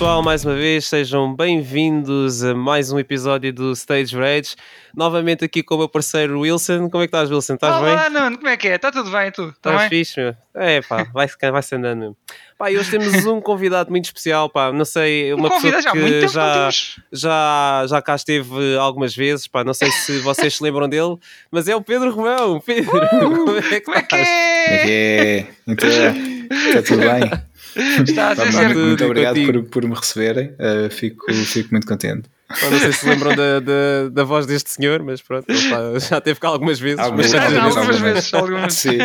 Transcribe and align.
pessoal, 0.00 0.22
mais 0.22 0.46
uma 0.46 0.54
vez, 0.54 0.86
sejam 0.86 1.36
bem-vindos 1.36 2.42
a 2.42 2.54
mais 2.54 2.90
um 2.90 2.98
episódio 2.98 3.52
do 3.52 3.72
Stage 3.72 4.16
Rage. 4.16 4.56
Novamente 4.96 5.44
aqui 5.44 5.62
com 5.62 5.74
o 5.74 5.78
meu 5.78 5.90
parceiro 5.90 6.40
Wilson. 6.40 6.88
Como 6.88 7.04
é 7.04 7.06
que 7.06 7.14
estás, 7.14 7.30
Wilson? 7.30 7.56
Estás 7.56 7.82
bem? 7.82 7.92
Olá, 7.92 8.08
Nuno, 8.08 8.38
como 8.38 8.48
é 8.48 8.56
que 8.56 8.68
é? 8.68 8.76
Está 8.76 8.90
tudo 8.90 9.10
bem, 9.10 9.30
tu? 9.30 9.48
Tá 9.60 9.72
Estás 9.72 9.80
bem? 9.80 9.88
fixe, 9.90 10.18
meu? 10.18 10.34
É, 10.54 10.80
pá, 10.80 11.04
vai-se 11.12 11.36
vai 11.38 11.62
-se 11.62 11.74
andando 11.74 11.98
mesmo. 11.98 12.16
Pá, 12.56 12.72
e 12.72 12.78
hoje 12.78 12.90
temos 12.90 13.26
um 13.26 13.42
convidado 13.42 13.90
muito 13.90 14.06
especial, 14.06 14.48
pá, 14.48 14.72
não 14.72 14.86
sei, 14.86 15.34
uma 15.34 15.48
Um 15.48 15.60
já 15.60 15.70
pessoa 15.70 15.94
muito 15.94 16.26
que 16.26 16.28
já, 16.28 16.70
já, 17.12 17.84
já 17.86 18.00
cá 18.00 18.14
esteve 18.14 18.76
algumas 18.78 19.14
vezes, 19.14 19.48
pá, 19.48 19.62
não 19.64 19.74
sei 19.74 19.90
se 19.90 20.18
vocês 20.20 20.56
se 20.56 20.62
lembram 20.62 20.88
dele, 20.88 21.18
mas 21.50 21.68
é 21.68 21.76
o 21.76 21.82
Pedro 21.82 22.10
Romão. 22.10 22.58
Pedro, 22.58 22.90
como 22.90 23.54
é 23.58 23.62
que 23.62 23.80
Como 23.82 23.96
é 23.98 24.02
que 24.02 24.16
estás? 24.16 24.28
Como 24.28 24.74
é 24.74 24.76
é? 24.76 24.82
que 24.82 24.90
é? 24.90 25.46
Então, 25.66 25.88
está 25.88 26.82
tudo 26.84 27.00
bem? 27.02 27.30
Está 27.76 28.32
a 28.32 28.36
Pá, 28.36 28.50
ser 28.50 28.72
tudo 28.72 28.86
muito 28.86 29.04
obrigado 29.04 29.34
contigo. 29.34 29.62
por, 29.64 29.82
por 29.82 29.88
me 29.88 29.94
receberem. 29.94 30.52
Uh, 30.52 30.90
fico, 30.90 31.32
fico 31.32 31.68
muito 31.70 31.86
contente. 31.86 32.28
Não 32.50 32.78
sei 32.80 32.92
se 32.92 33.08
lembram 33.08 33.34
da, 33.36 33.60
da, 33.60 34.08
da 34.10 34.24
voz 34.24 34.44
deste 34.44 34.70
senhor, 34.70 35.00
mas 35.04 35.22
pronto, 35.22 35.46
pá, 35.46 35.98
já 36.00 36.20
teve 36.20 36.40
cá 36.40 36.48
algumas 36.48 36.80
vezes. 36.80 36.98
Algumas 36.98 37.32
mas 37.32 37.44
algumas 37.44 37.76
algumas 37.76 37.98
vezes, 38.00 38.34
algumas. 38.34 38.74
Sim. 38.74 38.98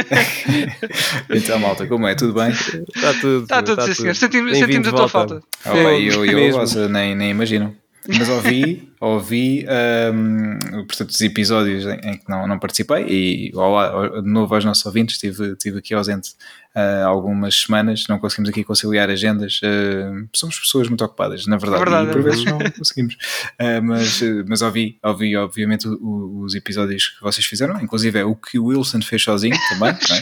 então, 1.29 1.59
malta, 1.59 1.85
como 1.85 2.07
é? 2.07 2.15
Tudo 2.15 2.33
bem? 2.33 2.49
Está 2.49 3.13
tudo. 3.21 3.43
Está 3.43 3.61
tudo, 3.61 3.81
sim, 3.83 3.93
senhor. 3.93 4.15
Sentimos, 4.15 4.57
sentimos 4.57 4.87
a 4.87 4.91
de 4.91 4.97
tua 4.97 5.07
falta. 5.07 5.41
Oh, 5.63 5.77
eu, 5.77 6.25
eu, 6.25 6.37
mesmo. 6.37 6.59
vossa, 6.59 6.89
nem, 6.89 7.15
nem 7.15 7.29
imagino. 7.29 7.75
Mas 8.07 8.29
ouvi, 8.29 8.91
ouvi 9.05 9.65
um, 10.13 10.57
portanto, 10.85 11.09
os 11.11 11.21
episódios 11.21 11.85
em, 11.85 11.99
em 12.09 12.17
que 12.17 12.29
não, 12.29 12.47
não 12.47 12.57
participei 12.59 13.05
e 13.07 13.51
olá, 13.55 14.21
de 14.21 14.27
novo 14.29 14.53
aos 14.55 14.65
nossos 14.65 14.85
ouvintes, 14.85 15.15
estive, 15.15 15.51
estive 15.53 15.77
aqui 15.79 15.93
ausente 15.93 16.31
uh, 16.75 17.05
algumas 17.07 17.55
semanas, 17.61 18.05
não 18.09 18.17
conseguimos 18.19 18.49
aqui 18.49 18.63
conciliar 18.63 19.09
agendas. 19.09 19.59
uh, 19.63 20.27
somos 20.33 20.59
pessoas 20.59 20.87
muito 20.87 21.03
ocupadas, 21.05 21.45
na 21.45 21.57
verdade, 21.57 21.81
É 21.81 21.85
verdade, 21.85 22.09
e 22.09 22.11
por 22.13 22.19
é 22.21 22.23
vezes 22.23 22.45
não 22.45 22.57
conseguimos. 22.71 23.13
Uh, 23.61 23.83
mas, 23.83 24.21
mas 24.47 24.61
ouvi, 24.61 24.97
ouvi, 25.03 25.35
obviamente, 25.35 25.87
o- 25.87 26.41
os 26.43 26.55
episódios 26.55 27.07
que 27.09 27.21
vocês 27.21 27.45
fizeram, 27.45 27.79
inclusive 27.81 28.19
é 28.19 28.25
o 28.25 28.35
que 28.35 28.57
o 28.59 28.65
Wilson 28.65 29.01
fez 29.01 29.21
sozinho 29.23 29.55
também, 29.69 29.93
não 30.09 30.15
é? 30.15 30.21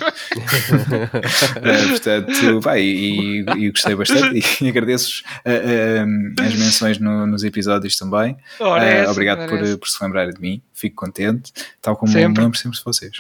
Uh, 0.74 1.90
portanto, 1.90 2.60
pá, 2.62 2.78
e, 2.78 3.46
e- 3.58 3.72
gostei 3.72 3.96
bastante 3.96 4.44
e 4.62 4.68
agradeço-vos 4.70 5.24
uh, 5.46 6.06
um, 6.06 6.34
as 6.40 6.56
menções 6.56 6.98
no- 7.00 7.26
nos 7.28 7.44
episódios 7.44 7.96
também. 7.98 8.36
Ora, 8.74 8.86
é 8.86 9.00
Uh, 9.00 9.02
essa, 9.04 9.12
obrigado 9.12 9.48
por, 9.50 9.64
é 9.64 9.78
por 9.78 9.88
se 9.88 10.04
lembrarem 10.04 10.34
de 10.34 10.42
mim, 10.42 10.62
fico 10.74 10.96
contente, 10.96 11.52
tal 11.82 11.96
como 11.96 12.12
Sempre. 12.12 12.30
me 12.40 12.46
lembro 12.46 12.58
sempre 12.58 12.78
de 12.78 12.84
vocês. 12.84 13.12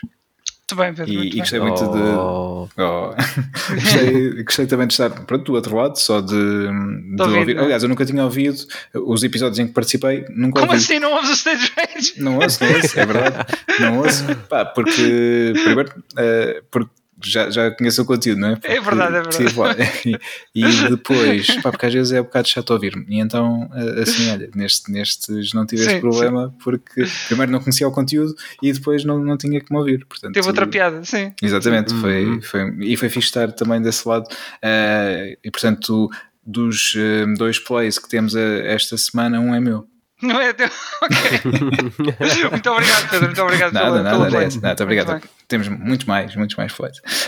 Muito 0.73 0.75
bem, 0.81 0.93
Pedro. 0.93 1.11
E, 1.11 1.17
muito 1.17 1.27
e 1.27 1.31
bem. 1.31 1.39
gostei 1.39 1.59
muito 1.59 1.79
de. 1.79 1.99
Oh. 2.17 2.69
Oh. 2.77 3.13
gostei, 3.75 4.43
gostei 4.43 4.65
também 4.65 4.87
de 4.87 4.93
estar 4.93 5.09
pronto, 5.09 5.43
do 5.43 5.53
outro 5.53 5.75
lado, 5.75 5.99
só 5.99 6.21
de, 6.21 6.33
de 6.35 7.21
ouvir, 7.21 7.53
não 7.55 7.61
é? 7.63 7.65
Aliás, 7.65 7.83
eu 7.83 7.89
nunca 7.89 8.05
tinha 8.05 8.23
ouvido 8.23 8.57
os 8.93 9.23
episódios 9.23 9.59
em 9.59 9.67
que 9.67 9.73
participei, 9.73 10.25
nunca 10.29 10.61
Como 10.61 10.71
ouvi. 10.71 10.83
assim 10.83 10.99
não 10.99 11.11
ouves 11.13 11.29
o 11.29 11.33
Stage 11.33 11.71
Rage? 11.77 12.13
Não 12.17 12.37
ouço, 12.39 12.63
não 12.63 12.73
ouço, 12.75 12.99
é 12.99 13.05
verdade. 13.05 13.45
Não 13.79 13.97
ouço, 13.99 14.35
pá, 14.49 14.65
porque 14.65 15.53
primeiro 15.63 16.03
eh, 16.17 16.63
porque 16.71 16.89
já, 17.25 17.49
já 17.49 17.71
conheço 17.71 18.01
o 18.01 18.05
conteúdo, 18.05 18.39
não 18.41 18.49
é? 18.49 18.55
Porque 18.55 18.67
É 18.67 18.81
verdade, 18.81 19.15
é 19.17 19.21
verdade. 19.21 19.55
lá. 19.59 19.75
E, 20.55 20.61
e 20.65 20.89
depois, 20.89 21.47
pá, 21.61 21.71
porque 21.71 21.85
às 21.85 21.93
vezes 21.93 22.11
é 22.13 22.21
um 22.21 22.23
bocado 22.23 22.47
chato 22.47 22.69
ouvir-me. 22.71 23.05
E 23.09 23.19
então, 23.19 23.69
eh, 23.73 24.01
assim, 24.01 24.29
olha, 24.31 24.49
neste, 24.55 24.91
nestes 24.91 25.53
não 25.53 25.65
tive 25.65 25.83
Sim, 25.83 25.91
esse 25.91 25.99
problema 26.01 26.53
porque 26.63 27.03
primeiro 27.27 27.51
não 27.51 27.59
conhecia 27.59 27.87
o 27.87 27.91
conteúdo 27.91 28.35
e 28.61 28.71
depois 28.73 29.03
não, 29.03 29.19
não 29.19 29.37
tinha 29.37 29.59
que 29.61 29.71
me 29.71 29.77
ouvir. 29.79 30.05
Portanto, 30.05 30.33
Teve 30.33 30.47
outra 30.47 30.67
piada, 30.67 31.03
sim. 31.03 31.31
Exatamente, 31.41 31.93
foi, 31.95 32.25
Uhum. 32.25 32.41
foi, 32.41 32.75
e 32.81 32.97
foi 32.97 33.09
fixe 33.09 33.27
estar 33.27 33.51
também 33.51 33.81
desse 33.81 34.07
lado. 34.07 34.25
eh, 34.61 35.37
e 35.43 35.49
portanto, 35.51 36.09
dos 36.45 36.93
eh, 36.97 37.25
dois 37.37 37.57
plays 37.59 37.97
que 37.97 38.09
temos 38.09 38.35
eh, 38.35 38.73
esta 38.73 38.97
semana, 38.97 39.39
um 39.39 39.53
é 39.55 39.59
meu. 39.59 39.87
Não 40.23 40.39
é 40.39 40.53
teu? 40.53 40.69
Ok. 41.03 41.17
muito 42.51 42.69
obrigado, 42.71 43.09
Pedro. 43.09 43.25
Muito 43.25 43.41
obrigado 43.41 43.73
Nada, 43.73 43.85
pela, 43.85 44.03
nada, 44.03 44.29
pela 44.29 44.49
nada, 44.61 44.83
obrigado. 44.83 45.11
Muito. 45.11 45.29
Temos 45.47 45.67
muitos 45.67 46.05
mais, 46.07 46.35
muitos 46.35 46.55
mais 46.55 46.71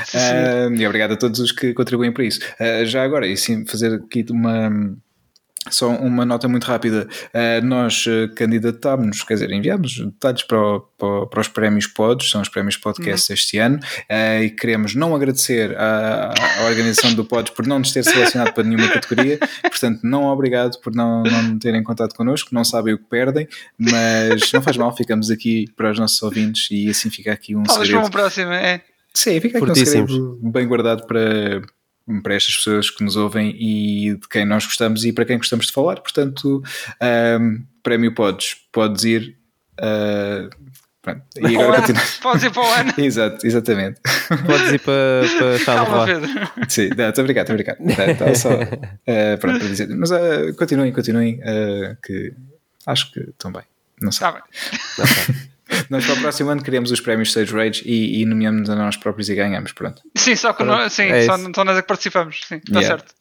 sim. 0.05 0.17
Ah, 0.17 0.69
e 0.73 0.87
obrigado 0.87 1.11
a 1.11 1.17
todos 1.17 1.39
os 1.41 1.51
que 1.51 1.73
contribuem 1.73 2.13
para 2.13 2.23
isso. 2.23 2.39
Ah, 2.57 2.85
já 2.85 3.03
agora, 3.03 3.27
e 3.27 3.35
sim, 3.35 3.65
fazer 3.65 3.93
aqui 3.93 4.25
uma. 4.29 4.69
Só 5.69 5.89
uma 5.89 6.23
nota 6.25 6.47
muito 6.47 6.63
rápida. 6.65 7.07
Ah, 7.33 7.59
nós 7.61 8.05
ah, 8.07 8.31
candidatámos-nos, 8.35 9.23
quer 9.23 9.33
dizer, 9.35 9.51
enviámos 9.51 9.97
detalhes 9.97 10.43
para, 10.43 10.59
o- 10.61 10.79
para, 10.81 11.25
para 11.27 11.41
os 11.41 11.47
prémios 11.47 11.87
Pods, 11.87 12.29
são 12.29 12.41
os 12.41 12.49
prémios 12.49 12.77
podcast 12.77 13.33
este 13.33 13.57
ano, 13.57 13.79
ah, 14.09 14.41
e 14.41 14.49
queremos 14.51 14.93
não 14.95 15.15
agradecer 15.15 15.75
à, 15.77 16.33
à 16.61 16.65
organização 16.65 17.13
do 17.13 17.25
Pods 17.25 17.53
por 17.53 17.65
não 17.65 17.79
nos 17.79 17.91
ter 17.91 18.03
selecionado 18.03 18.53
para 18.53 18.63
nenhuma 18.63 18.87
categoria, 18.89 19.39
portanto, 19.63 20.01
não 20.03 20.25
obrigado 20.25 20.79
por 20.81 20.93
não, 20.93 21.23
não 21.23 21.57
terem 21.57 21.83
contato 21.83 22.15
connosco, 22.15 22.49
não 22.53 22.63
sabem 22.63 22.93
o 22.93 22.97
que 22.97 23.05
perdem, 23.05 23.47
mas 23.79 24.51
não 24.51 24.61
faz 24.61 24.77
mal, 24.77 24.95
ficamos 24.95 25.29
aqui 25.31 25.65
para 25.75 25.91
os 25.91 25.99
nossos 25.99 26.21
ouvintes 26.21 26.67
e 26.71 26.89
assim 26.89 27.09
fica 27.09 27.31
aqui 27.33 27.55
um 27.55 27.63
Talvez 27.63 27.77
para 27.77 27.85
segredo. 27.87 28.03
uma 28.05 28.11
próxima, 28.11 28.55
é. 28.55 28.81
Sim, 29.13 29.39
fica 29.39 29.57
aqui 29.57 29.71
um 29.71 29.75
segredo 29.75 30.39
bem 30.43 30.67
guardado 30.67 31.07
para, 31.07 31.61
para 32.21 32.35
estas 32.35 32.55
pessoas 32.57 32.89
que 32.89 33.03
nos 33.03 33.15
ouvem 33.15 33.55
e 33.59 34.15
de 34.15 34.27
quem 34.29 34.45
nós 34.45 34.65
gostamos 34.65 35.03
e 35.05 35.11
para 35.11 35.25
quem 35.25 35.37
gostamos 35.37 35.67
de 35.67 35.71
falar. 35.73 35.99
Portanto, 36.01 36.61
ahm, 37.01 37.63
prémio 37.81 38.13
podes, 38.13 38.55
podes 38.71 39.03
ir. 39.03 39.37
pronto. 41.01 41.21
E 41.37 41.41
Para 41.41 41.51
o 41.51 41.61
agora 41.61 41.77
ano. 41.77 41.81
continua. 41.81 42.03
Podes 42.21 42.43
ir 42.43 42.51
para 42.51 42.63
o 42.63 42.73
ano. 42.73 42.93
Exato, 42.97 43.45
exatamente. 43.47 44.01
Podes 44.45 44.71
ir 44.73 44.79
para, 44.79 45.21
para 45.37 45.65
Calma, 45.65 45.85
Charleroi. 45.85 46.27
Pedro. 46.29 46.51
Sim, 46.69 46.89
não, 46.97 47.09
estou 47.09 47.23
obrigado, 47.23 47.51
estou 47.51 47.53
obrigado. 47.55 47.95
Tá, 48.17 48.25
tá 48.25 48.35
só 48.35 48.49
ah, 49.07 49.37
pronto, 49.39 49.59
para 49.59 49.67
dizer. 49.67 49.87
Mas 49.89 50.11
ah, 50.11 50.51
continuem, 50.57 50.91
continuem, 50.91 51.39
que 52.03 52.33
acho 52.87 53.11
que 53.11 53.19
estão 53.19 53.51
bem. 53.51 53.63
Não 54.01 54.11
sei. 54.11 54.27
Está 54.27 54.41
bem. 55.03 55.54
Nós 55.89 56.05
para 56.05 56.15
o 56.15 56.21
próximo 56.21 56.49
ano 56.49 56.63
queremos 56.63 56.91
os 56.91 56.99
prémios 56.99 57.29
Stage 57.29 57.53
Rage 57.53 57.83
e, 57.85 58.21
e 58.21 58.25
nomeamos 58.25 58.69
a 58.69 58.75
nós 58.75 58.97
próprios 58.97 59.29
e 59.29 59.35
ganhamos. 59.35 59.71
Pronto. 59.71 60.01
Sim, 60.15 60.35
só 60.35 60.53
que 60.53 60.63
nós, 60.63 60.91
sim, 60.93 61.03
É 61.03 61.25
só, 61.25 61.37
só 61.53 61.63
nós 61.63 61.77
é 61.77 61.81
que 61.81 61.87
participamos. 61.87 62.41
Sim, 62.47 62.55
está 62.65 62.79
Yeah. 62.81 62.97
certo. 62.97 63.13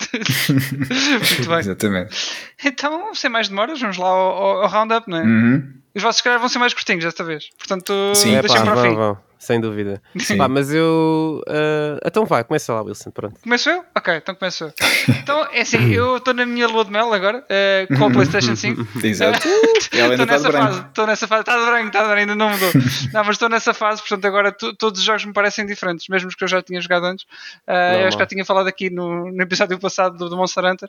Muito 0.52 1.48
bem. 1.48 1.58
Exatamente. 1.58 2.16
Então, 2.64 3.14
sem 3.14 3.30
mais 3.30 3.48
demoras, 3.48 3.80
vamos 3.80 3.96
lá 3.96 4.08
ao, 4.08 4.18
ao- 4.18 4.62
ao 4.62 4.68
roundup, 4.68 5.08
não 5.10 5.18
é? 5.18 5.22
Uhum. 5.22 5.72
Os 5.94 6.02
vossos 6.02 6.20
calhar 6.22 6.38
vão 6.40 6.48
ser 6.48 6.58
mais 6.58 6.74
curtinhos 6.74 7.04
desta 7.04 7.22
vez. 7.22 7.44
Portanto, 7.58 7.92
Sim. 8.14 8.34
É, 8.34 8.40
deixem 8.40 8.58
pá, 8.58 8.64
para 8.64 8.72
o 8.72 8.76
vão, 8.76 8.84
fim. 8.90 8.94
vão, 8.96 9.18
sem 9.44 9.60
dúvida. 9.60 10.00
Sim. 10.18 10.36
Pá, 10.38 10.48
mas 10.48 10.72
eu. 10.72 11.42
ah, 11.48 11.98
então 12.04 12.24
vai, 12.24 12.42
começa 12.44 12.72
lá, 12.72 12.82
Wilson. 12.82 13.10
Pronto. 13.10 13.40
Começo 13.40 13.68
eu? 13.70 13.84
Ok, 13.96 14.14
então 14.16 14.34
começo 14.34 14.64
eu. 14.64 14.72
Então, 15.24 15.46
é 15.52 15.60
assim, 15.62 15.90
eu 15.92 16.16
estou 16.18 16.34
na 16.34 16.44
minha 16.44 16.66
lua 16.66 16.84
de 16.84 16.90
mel 16.90 17.12
agora, 17.12 17.44
eh, 17.48 17.86
com 17.98 18.06
a 18.06 18.10
PlayStation 18.10 18.54
5. 18.56 18.86
Exato. 19.06 19.46
Ainda 19.92 20.14
Estou 20.14 20.26
nessa 20.26 20.52
fase, 20.52 20.80
estou 20.80 21.06
nessa 21.06 21.26
fase, 21.28 21.40
está 21.42 21.56
de 21.58 21.64
branco, 21.66 21.86
está 21.86 21.98
de 22.00 22.04
branco, 22.06 22.20
ainda 22.20 22.34
não 22.34 22.50
mudou. 22.50 22.70
não, 23.12 23.24
mas 23.24 23.28
estou 23.30 23.48
nessa 23.48 23.72
fase, 23.74 24.00
portanto 24.00 24.24
agora 24.26 24.52
to- 24.52 24.74
todos 24.74 24.98
os 25.00 25.04
jogos 25.06 25.24
me 25.24 25.32
parecem 25.32 25.64
diferentes, 25.66 26.08
mesmo 26.08 26.28
os 26.28 26.34
que 26.34 26.44
eu 26.44 26.48
já 26.48 26.60
tinha 26.62 26.80
jogado 26.80 27.04
antes. 27.06 27.26
Ah, 27.66 27.72
eu 27.74 27.90
Normal. 27.92 28.08
acho 28.08 28.16
que 28.16 28.22
já 28.22 28.26
tinha 28.26 28.44
falado 28.44 28.66
aqui 28.66 28.90
no, 28.90 29.30
no 29.30 29.42
episódio 29.42 29.78
passado 29.78 30.16
do, 30.16 30.28
do 30.28 30.36
Monster 30.36 30.64
Hunter. 30.64 30.88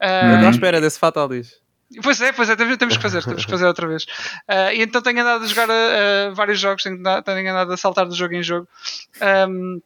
Ah, 0.00 0.20
Estou 0.24 0.40
Uhum. 0.40 0.46
à 0.46 0.50
espera 0.50 0.80
desse 0.80 0.98
Fatal 0.98 1.28
diz. 1.28 1.54
Pois 2.02 2.20
é, 2.20 2.32
pois 2.32 2.48
é, 2.48 2.54
temos, 2.56 2.76
temos 2.76 2.96
que 2.96 3.02
fazer, 3.02 3.24
temos 3.24 3.44
que 3.44 3.50
fazer 3.50 3.66
outra 3.66 3.86
vez. 3.88 4.06
Ah, 4.46 4.72
e 4.72 4.80
então 4.82 5.02
tenho 5.02 5.20
andado 5.20 5.44
a 5.44 5.46
jogar 5.48 5.68
ah, 5.70 5.74
ah, 5.74 6.30
vários 6.34 6.60
jogos, 6.60 6.82
tenho, 6.84 6.96
andado- 6.96 7.24
tenho 7.24 7.50
andado 7.50 7.72
a 7.72 7.76
saltar 7.76 8.06
de 8.08 8.16
jogo 8.16 8.34
em 8.34 8.42
jogo. 8.42 8.68
Ahm, 9.20 9.80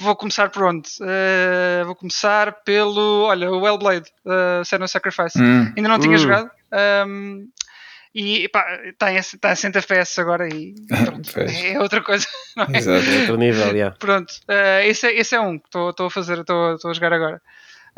vou 0.00 0.16
começar 0.16 0.50
por 0.50 0.64
onde? 0.64 0.88
Ah, 1.00 1.84
vou 1.84 1.94
começar 1.94 2.52
pelo, 2.64 3.22
olha, 3.24 3.50
o 3.50 3.66
Hellblade, 3.66 4.10
uh, 4.24 4.64
Senua 4.64 4.88
Sacrifice. 4.88 5.40
Hum. 5.40 5.72
Ainda 5.76 5.88
não 5.88 5.98
tinha 6.00 6.14
Hum. 6.16 6.18
jogado. 6.18 6.50
ahm, 6.72 7.46
e 8.14 8.48
pá, 8.48 8.66
está 8.86 9.12
em, 9.12 9.16
está 9.18 9.52
em 9.52 9.54
100 9.54 9.70
FPS 9.76 10.20
agora 10.20 10.48
e 10.48 10.74
pronto, 11.04 11.30
é 11.38 11.78
outra 11.78 12.00
coisa. 12.02 12.26
não 12.56 12.64
é? 12.64 12.78
Exato. 12.78 13.06
Outro 13.20 13.36
nível, 13.36 13.66
yeah. 13.76 13.94
Pronto, 13.96 14.32
eh, 14.48 14.88
esse, 14.88 15.06
é, 15.06 15.14
esse 15.20 15.36
é 15.36 15.40
um 15.40 15.56
que 15.58 15.66
estou 15.68 16.06
a 16.06 16.10
fazer, 16.10 16.38
estou 16.40 16.76
a 16.84 16.92
jogar 16.92 17.12
agora. 17.12 17.40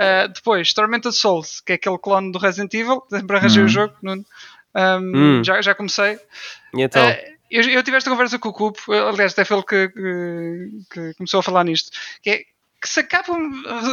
Eh, 0.02 0.28
depois, 0.28 0.72
Tormented 0.72 1.14
Souls, 1.14 1.60
que 1.60 1.72
é 1.72 1.74
aquele 1.74 1.98
clone 1.98 2.32
do 2.32 2.38
Resident 2.38 2.72
Evil, 2.72 3.02
sempre 3.10 3.36
arranjei 3.36 3.60
Uhum. 3.62 3.66
o 3.66 3.70
jogo, 3.70 3.94
Nuno. 4.02 4.24
Um, 4.74 5.12
Hum. 5.40 5.44
já, 5.44 5.60
já 5.60 5.74
comecei. 5.74 6.18
E 6.74 6.80
então? 6.82 7.06
Eh, 7.06 7.34
eu, 7.50 7.62
eu 7.64 7.82
tive 7.82 7.96
esta 7.98 8.08
conversa 8.08 8.38
com 8.38 8.48
o 8.48 8.52
Cupo, 8.52 8.80
eh, 8.94 8.98
aliás, 8.98 9.32
até 9.32 9.44
foi 9.44 9.58
ele 9.58 9.66
que, 9.66 9.88
que, 9.88 10.80
que 10.90 11.14
começou 11.14 11.40
a 11.40 11.42
falar 11.42 11.64
nisto, 11.64 11.90
que 12.22 12.30
é 12.30 12.38
que 12.80 12.88
se 12.88 13.00
acaba 13.00 13.36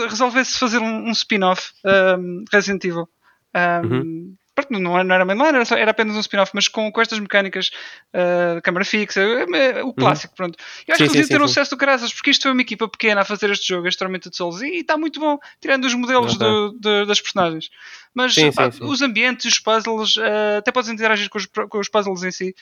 resolvesse 0.08 0.58
fazer 0.58 0.78
um, 0.78 1.10
um 1.10 1.12
spin-off 1.12 1.72
um, 1.84 2.44
de 2.46 2.50
Resident 2.54 2.86
Evil. 2.86 3.10
Um, 3.54 3.88
Uhum. 3.88 4.36
Pronto, 4.66 4.82
não, 4.82 4.96
era- 4.96 5.04
não 5.04 5.16
era 5.16 5.26
mainline, 5.26 5.56
era, 5.56 5.66
só- 5.66 5.76
era 5.78 5.92
apenas 5.92 6.16
um 6.16 6.20
spin-off, 6.20 6.52
mas 6.56 6.68
com, 6.68 6.92
com 6.92 7.02
estas 7.02 7.20
mecânicas 7.20 7.70
uh, 8.14 8.62
câmara 8.64 8.84
fixa, 8.84 9.22
eh, 9.22 9.84
o 9.84 9.94
clássico, 9.94 10.36
pronto. 10.36 10.58
Eu 10.88 10.94
acho 10.94 11.04
Uhum. 11.04 11.04
Sim, 11.04 11.04
que 11.04 11.08
podia 11.10 11.24
sim, 11.24 11.30
ter 11.30 11.38
sim, 11.38 11.44
um 11.44 11.48
sucesso 11.48 11.72
do 11.72 11.78
caraças, 11.78 12.12
porque 12.14 12.32
isto 12.32 12.44
foi 12.44 12.52
uma 12.52 12.62
equipa 12.62 12.88
pequena 12.88 13.22
a 13.22 13.26
fazer 13.26 13.50
este 13.52 13.68
jogo, 13.68 13.88
este 13.88 14.00
Tormented 14.00 14.36
Souls, 14.36 14.62
e 14.62 14.78
está 14.80 14.98
muito 14.98 15.20
bom, 15.20 15.38
tirando 15.62 15.86
os 15.86 15.94
modelos 15.94 16.36
Ok. 16.36 16.48
do- 16.48 16.72
do- 16.72 17.06
das 17.06 17.22
personagens. 17.22 17.70
Mas 18.14 18.34
Sim, 18.34 18.52
pá, 18.52 18.70
os 18.82 19.02
ambientes, 19.04 19.46
os 19.46 19.60
puzzles, 19.60 20.16
eh, 20.18 20.58
até 20.58 20.72
podes 20.72 20.90
interagir 20.90 21.30
com 21.30 21.38
os, 21.38 21.46
com 21.46 21.78
os 21.80 21.88
puzzles 21.90 22.24
em 22.24 22.32
si, 22.32 22.56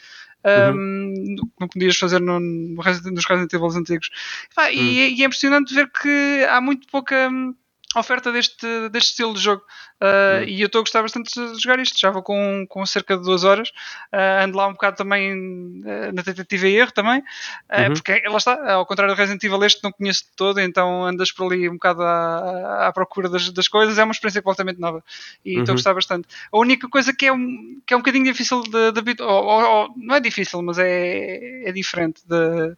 Uhum. 0.45 0.75
um, 0.75 1.36
como 1.56 1.69
podias 1.71 1.97
fazer 1.97 2.19
no, 2.19 2.39
no 2.39 2.75
nos 3.12 3.25
Resident 3.25 3.51
Evil 3.53 3.68
antigos. 3.80 4.09
Pá, 4.53 4.68
Hum. 4.68 4.74
e, 4.74 5.00
é- 5.00 5.09
e 5.09 5.24
é 5.24 5.25
impressionante 5.25 5.74
ver 5.74 5.89
que 5.89 6.45
há 6.50 6.59
muito 6.62 6.86
pouca. 6.88 7.30
hum, 7.30 7.56
oferta 8.00 8.31
deste, 8.31 8.89
deste 8.89 9.09
estilo 9.09 9.33
de 9.33 9.39
jogo. 9.39 9.63
Uh, 10.01 10.44
E 10.45 10.62
eu 10.62 10.65
estou 10.65 10.80
a 10.80 10.81
gostar 10.83 11.01
bastante 11.01 11.33
de 11.33 11.62
jogar 11.62 11.80
isto. 11.80 12.00
Já 12.00 12.12
vou 12.12 12.21
com, 12.21 12.65
com 12.68 12.86
cerca 12.86 13.18
de 13.18 13.24
duas 13.24 13.44
horas. 13.44 13.69
Uh, 14.13 14.44
ando 14.44 14.57
lá 14.57 14.68
um 14.68 14.74
bocado 14.74 14.97
também 14.97 15.33
uh, 15.33 16.13
na 16.13 16.21
tentativa 16.21 16.68
e 16.68 16.75
erro 16.75 16.92
também. 16.92 17.24
Uhum. 17.71 17.94
Porque 17.94 18.21
lá 18.27 18.38
está, 18.38 18.74
ao 18.74 18.86
contrário 18.86 19.13
do 19.13 19.18
Resident 19.18 19.44
Evil, 19.44 19.63
este 19.63 19.83
não 19.83 19.92
conheço 19.92 20.25
de 20.25 20.31
todo, 20.36 20.59
então 20.59 21.06
andas 21.06 21.31
por 21.31 21.51
ali 21.51 21.69
um 21.69 21.74
bocado 21.74 22.03
à, 22.03 22.88
à 22.88 22.94
procura 22.94 23.30
das, 23.30 23.50
das 23.51 23.68
coisas. 23.68 23.97
É 23.97 24.03
uma 24.03 24.12
experiência 24.12 24.42
completamente 24.42 24.80
nova 24.80 25.03
e 25.44 25.51
estou 25.51 25.65
uhum. 25.65 25.71
a 25.71 25.74
gostar 25.75 25.94
bastante. 25.94 26.27
A 26.51 26.57
única 26.57 26.89
coisa 26.89 27.13
que 27.13 27.25
é 27.25 27.33
um, 27.33 27.81
que 27.86 27.94
é 27.94 27.97
um 27.97 28.01
bocadinho 28.01 28.25
difícil 28.25 28.63
de, 28.63 28.92
de 28.92 29.24
ou, 29.24 29.45
ou, 29.45 29.94
não 29.97 30.15
é 30.15 30.19
difícil, 30.19 30.62
mas 30.62 30.77
é, 30.77 31.69
é 31.69 31.71
diferente, 31.71 32.21
de, 32.27 32.75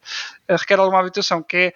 requer 0.48 0.78
alguma 0.78 1.00
habitação, 1.00 1.42
que 1.42 1.56
é 1.56 1.74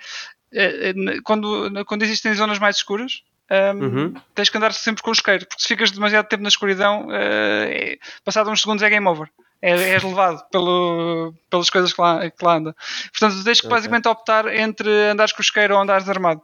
quando, 1.24 1.84
quando 1.86 2.02
existem 2.02 2.34
zonas 2.34 2.58
mais 2.58 2.76
escuras, 2.76 3.22
um, 3.50 3.84
uhum. 3.84 4.14
tens 4.34 4.48
que 4.48 4.56
andar 4.56 4.72
sempre 4.72 5.02
com 5.02 5.10
o 5.10 5.12
isqueiro, 5.12 5.46
porque 5.46 5.62
se 5.62 5.68
ficas 5.68 5.90
demasiado 5.90 6.26
tempo 6.26 6.42
na 6.42 6.48
escuridão, 6.48 7.06
uh, 7.06 7.12
é, 7.12 7.98
passado 8.24 8.50
uns 8.50 8.60
segundos 8.60 8.82
é 8.82 8.88
game 8.88 9.06
over. 9.06 9.28
É, 9.60 9.90
és 9.90 10.02
levado 10.02 10.42
pelo, 10.50 11.34
pelas 11.48 11.70
coisas 11.70 11.92
que 11.92 12.00
lá, 12.00 12.30
que 12.30 12.44
lá 12.44 12.56
anda. 12.56 12.76
Portanto, 13.12 13.44
tens 13.44 13.60
que 13.60 13.66
okay. 13.66 13.76
basicamente 13.76 14.08
optar 14.08 14.52
entre 14.54 14.90
andares 15.10 15.32
com 15.32 15.40
o 15.40 15.42
isqueiro 15.44 15.74
ou 15.74 15.80
andares 15.80 16.08
armado. 16.08 16.42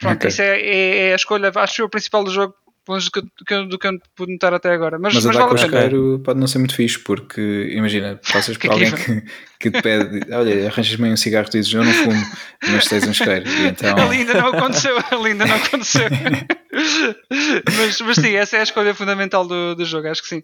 Pronto, 0.00 0.16
okay. 0.16 0.28
isso 0.28 0.40
é, 0.40 0.60
é, 0.60 1.08
é, 1.08 1.12
a 1.12 1.16
escolha, 1.16 1.52
acho 1.54 1.82
eu, 1.82 1.88
principal 1.88 2.24
do 2.24 2.30
jogo 2.30 2.54
longe 2.88 3.06
do 3.06 3.44
que, 3.44 3.66
do 3.66 3.78
que 3.78 3.86
eu 3.86 4.00
pude 4.14 4.32
notar 4.32 4.52
até 4.54 4.72
agora. 4.72 4.98
Mas, 4.98 5.14
mas, 5.14 5.24
mas 5.24 5.36
vale 5.36 5.60
a 5.60 5.68
pena. 5.68 6.18
pode 6.24 6.40
não 6.40 6.46
ser 6.46 6.58
muito 6.58 6.74
fixe, 6.74 6.98
porque 6.98 7.70
imagina, 7.72 8.20
passas 8.32 8.56
por 8.56 8.70
alguém 8.70 8.92
que, 8.92 9.22
que 9.60 9.70
te 9.70 9.80
pede, 9.80 10.32
olha, 10.32 10.66
arranjas-me 10.66 11.08
um 11.08 11.16
cigarro 11.16 11.46
e 11.48 11.50
dizes 11.50 11.72
eu 11.72 11.84
não 11.84 11.92
fumo, 11.92 12.22
mas 12.62 12.86
tens 12.86 13.06
um 13.06 13.12
isqueiro. 13.12 13.44
Então... 13.48 13.96
Ali 13.96 14.18
ainda 14.18 14.34
não 14.34 14.48
aconteceu, 14.48 14.96
ali 15.10 15.30
ainda 15.30 15.46
não 15.46 15.56
aconteceu. 15.56 16.08
mas, 17.76 18.00
mas 18.00 18.16
sim, 18.16 18.34
essa 18.34 18.56
é 18.56 18.60
a 18.60 18.64
escolha 18.64 18.94
fundamental 18.94 19.46
do, 19.46 19.76
do 19.76 19.84
jogo, 19.84 20.08
acho 20.08 20.22
que 20.22 20.28
sim. 20.28 20.42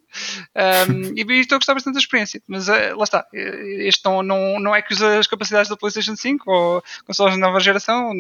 Um, 0.57 1.15
e, 1.17 1.41
estou 1.41 1.57
a 1.57 1.59
gostar 1.59 1.75
bastante 1.75 1.95
da 1.95 2.01
experiência, 2.01 2.41
mas 2.47 2.69
uh, 2.69 2.97
lá 2.97 3.05
está, 3.05 3.27
este 3.33 4.05
não, 4.05 4.23
não, 4.23 4.61
não 4.61 4.77
é 4.77 4.83
que 4.83 4.93
usa 4.93 5.19
as 5.19 5.27
capacidades 5.27 5.69
da 5.69 5.77
PlayStation 5.77 6.15
5 6.15 6.51
ou 6.51 6.83
consoles 7.05 7.35
de 7.35 7.41
nova 7.41 7.59
geração, 7.59 8.13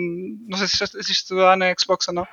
não 0.48 0.58
sei 0.58 0.66
se 0.66 0.98
existe 0.98 1.32
lá 1.32 1.56
na 1.56 1.72
Xbox 1.78 2.08
ou 2.08 2.14
não, 2.14 2.26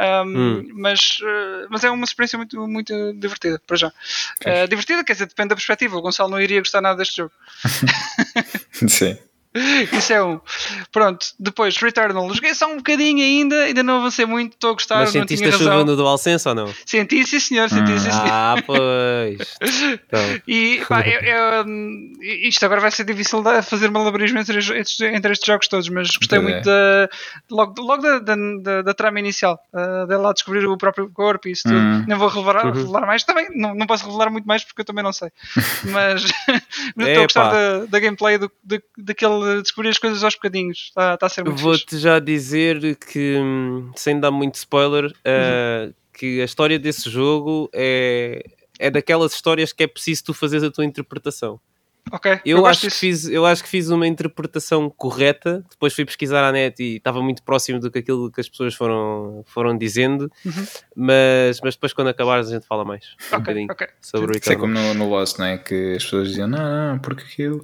um, 0.00 0.26
hum. 0.26 0.68
mas, 0.74 1.20
uh, 1.20 1.66
mas 1.68 1.84
é 1.84 1.90
uma 1.90 2.04
experiência 2.04 2.38
muito, 2.38 2.66
muito 2.66 3.12
divertida, 3.14 3.60
para 3.66 3.76
já. 3.76 3.88
Uh, 3.88 4.66
divertida, 4.68 5.04
quer 5.04 5.12
dizer, 5.12 5.26
depende 5.26 5.50
da 5.50 5.54
perspectiva. 5.54 5.96
O 5.96 6.02
Gonçalo 6.02 6.30
não 6.30 6.40
iria 6.40 6.60
gostar 6.60 6.80
nada 6.80 6.96
deste 6.96 7.18
jogo. 7.18 7.32
Sim. 8.88 9.18
Isso 9.92 10.12
é 10.12 10.22
um. 10.22 10.40
Pronto, 10.92 11.26
depois 11.38 11.76
Returnal. 11.76 12.32
Joguei 12.32 12.54
só 12.54 12.70
um 12.70 12.76
bocadinho 12.76 13.20
ainda, 13.20 13.56
ainda 13.64 13.82
não 13.82 13.98
avancei 13.98 14.24
muito, 14.24 14.52
estou 14.54 14.70
a 14.70 14.72
gostar. 14.74 14.98
Mas 14.98 15.10
sentiste 15.10 15.44
a 15.44 15.52
chuva 15.52 15.84
no 15.84 15.96
DualSense 15.96 16.48
ou 16.48 16.54
não? 16.54 16.72
Senti, 16.86 17.26
sim 17.26 17.40
senhor, 17.40 17.68
senti, 17.68 17.90
hum. 17.90 17.98
sim 17.98 18.10
senhor. 18.12 18.28
Ah, 18.30 18.54
pois. 18.64 19.58
Então. 19.92 20.40
E 20.46 20.82
pá, 20.88 21.00
eu, 21.00 21.20
eu, 21.20 21.64
isto 22.22 22.64
agora 22.64 22.80
vai 22.80 22.92
ser 22.92 23.04
difícil 23.04 23.42
fazer 23.62 23.90
malabarismo 23.90 24.38
entre, 24.38 24.58
entre 24.60 25.32
estes 25.32 25.46
jogos 25.46 25.66
todos, 25.66 25.88
mas 25.88 26.08
gostei 26.10 26.38
é. 26.38 26.42
muito 26.42 26.64
da, 26.64 27.08
logo, 27.50 27.82
logo 27.82 28.02
da, 28.02 28.18
da, 28.20 28.36
da, 28.62 28.82
da 28.82 28.94
trama 28.94 29.18
inicial, 29.18 29.58
uh, 29.72 30.06
de 30.06 30.16
lá 30.16 30.32
descobrir 30.32 30.64
o 30.64 30.78
próprio 30.78 31.10
corpo 31.10 31.48
e 31.48 31.52
isso 31.52 31.64
tudo. 31.64 31.74
Hum. 31.74 32.04
Não 32.06 32.18
vou 32.18 32.28
revelar, 32.28 32.66
uhum. 32.66 32.72
revelar 32.72 33.04
mais, 33.04 33.24
também 33.24 33.48
não, 33.52 33.74
não 33.74 33.86
posso 33.86 34.06
revelar 34.06 34.30
muito 34.30 34.44
mais 34.44 34.62
porque 34.62 34.82
eu 34.82 34.84
também 34.84 35.02
não 35.02 35.12
sei. 35.12 35.30
Mas 35.90 36.24
estou 36.24 37.18
a 37.18 37.22
gostar 37.22 37.50
da, 37.50 37.86
da 37.86 37.98
gameplay 37.98 38.38
do, 38.38 38.50
de, 38.62 38.80
daquele 38.96 39.39
descobrir 39.62 39.90
as 39.90 39.98
coisas 39.98 40.22
aos 40.22 40.34
bocadinhos. 40.34 40.86
Está, 40.88 41.14
está 41.14 41.26
a 41.26 41.28
ser 41.28 41.44
muito 41.44 41.60
Vou-te 41.60 41.98
já 41.98 42.18
dizer 42.18 42.96
que, 42.96 43.36
sem 43.96 44.18
dar 44.18 44.30
muito 44.30 44.54
spoiler, 44.56 45.06
uh, 45.06 45.94
que 46.12 46.40
a 46.40 46.44
história 46.44 46.78
desse 46.78 47.08
jogo 47.08 47.70
é, 47.72 48.42
é 48.78 48.90
daquelas 48.90 49.32
histórias 49.32 49.72
que 49.72 49.82
é 49.82 49.86
preciso 49.86 50.24
tu 50.24 50.34
fazeres 50.34 50.64
a 50.64 50.70
tua 50.70 50.84
interpretação. 50.84 51.60
Ok. 52.12 52.40
Eu, 52.44 52.58
eu 52.58 52.66
acho 52.66 52.88
que 52.88 52.90
fiz, 52.90 53.28
eu 53.28 53.44
acho 53.46 53.62
que 53.62 53.68
fiz 53.68 53.88
uma 53.88 54.06
interpretação 54.06 54.90
correta. 54.90 55.64
Depois 55.70 55.94
fui 55.94 56.04
pesquisar 56.04 56.46
à 56.46 56.50
net 56.50 56.82
e 56.82 56.96
estava 56.96 57.22
muito 57.22 57.42
próximo 57.42 57.78
do 57.78 57.90
que 57.90 57.98
aquilo 57.98 58.30
que 58.30 58.40
as 58.40 58.48
pessoas 58.48 58.74
foram, 58.74 59.44
foram 59.46 59.76
dizendo. 59.76 60.30
Uhum. 60.44 60.66
Mas, 60.96 61.60
mas 61.62 61.74
depois, 61.74 61.92
quando 61.92 62.08
acabares, 62.08 62.48
a 62.48 62.54
gente 62.54 62.66
fala 62.66 62.84
mais 62.84 63.14
okay, 63.26 63.36
um 63.36 63.40
bocadinho 63.40 63.72
okay. 63.72 63.88
sobre 64.00 64.36
o 64.36 64.38
Isso 64.38 64.52
é 64.52 64.56
como 64.56 64.72
no, 64.72 64.94
no 64.94 65.08
Lost, 65.08 65.38
não 65.38 65.46
é? 65.46 65.58
Que 65.58 65.94
as 65.96 66.04
pessoas 66.04 66.28
diziam: 66.28 66.48
não, 66.48 66.92
não, 66.92 66.98
porque 66.98 67.22
aquilo 67.22 67.62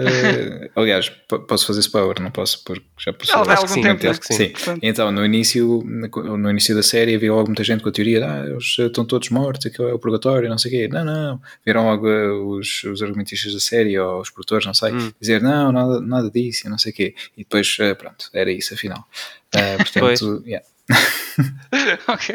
Uh, 0.00 0.70
aliás, 0.74 1.10
posso 1.48 1.66
fazer 1.66 1.80
spoiler, 1.80 2.20
não 2.20 2.30
posso, 2.30 2.64
porque 2.64 2.84
já 2.98 3.12
passou 3.12 3.36
há 3.36 3.56
algum 3.56 3.68
sim, 3.68 3.82
tempo. 3.82 4.08
Acho 4.08 4.20
que 4.20 4.34
sim. 4.34 4.52
sim. 4.56 4.78
Então, 4.82 5.12
no 5.12 5.24
início, 5.24 5.82
no 5.84 6.50
início 6.50 6.74
da 6.74 6.82
série, 6.82 7.14
havia 7.14 7.32
logo 7.32 7.48
muita 7.48 7.62
gente 7.62 7.82
com 7.82 7.88
a 7.88 7.92
teoria: 7.92 8.24
ah, 8.26 8.46
eles 8.46 8.78
estão 8.78 9.04
todos 9.04 9.28
mortos, 9.30 9.66
aquilo 9.66 9.88
é 9.88 9.94
o 9.94 9.98
purgatório, 9.98 10.48
não 10.48 10.58
sei 10.58 10.70
o 10.70 10.74
quê. 10.74 10.88
Não, 10.88 11.04
não. 11.04 11.40
Viram 11.64 11.84
logo 11.84 12.08
eh, 12.08 12.30
os, 12.30 12.84
os 12.84 13.02
argumentistas 13.02 13.52
da 13.52 13.60
série 13.60 13.98
ou 13.98 14.20
os 14.20 14.30
produtores, 14.30 14.66
não 14.66 14.74
sei, 14.74 14.92
hum. 14.92 15.12
dizer: 15.20 15.42
não, 15.42 15.70
nada, 15.70 16.00
nada 16.00 16.30
disso, 16.30 16.68
não 16.68 16.78
sei 16.78 16.92
o 16.92 16.94
quê. 16.94 17.14
E 17.36 17.42
depois, 17.42 17.76
pronto, 17.98 18.30
era 18.32 18.50
isso, 18.50 18.74
afinal. 18.74 19.06
Uh, 19.54 19.76
portanto, 19.78 20.42
yeah. 20.46 20.66
ok. 22.08 22.34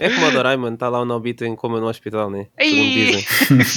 É 0.00 0.10
como 0.10 0.26
o 0.26 0.30
Doraemon, 0.30 0.74
está 0.74 0.88
lá 0.88 1.00
o 1.00 1.04
Nobita 1.04 1.46
em 1.46 1.54
coma 1.54 1.78
no 1.78 1.86
hospital, 1.86 2.28
né? 2.28 2.46
Ei! 2.58 3.24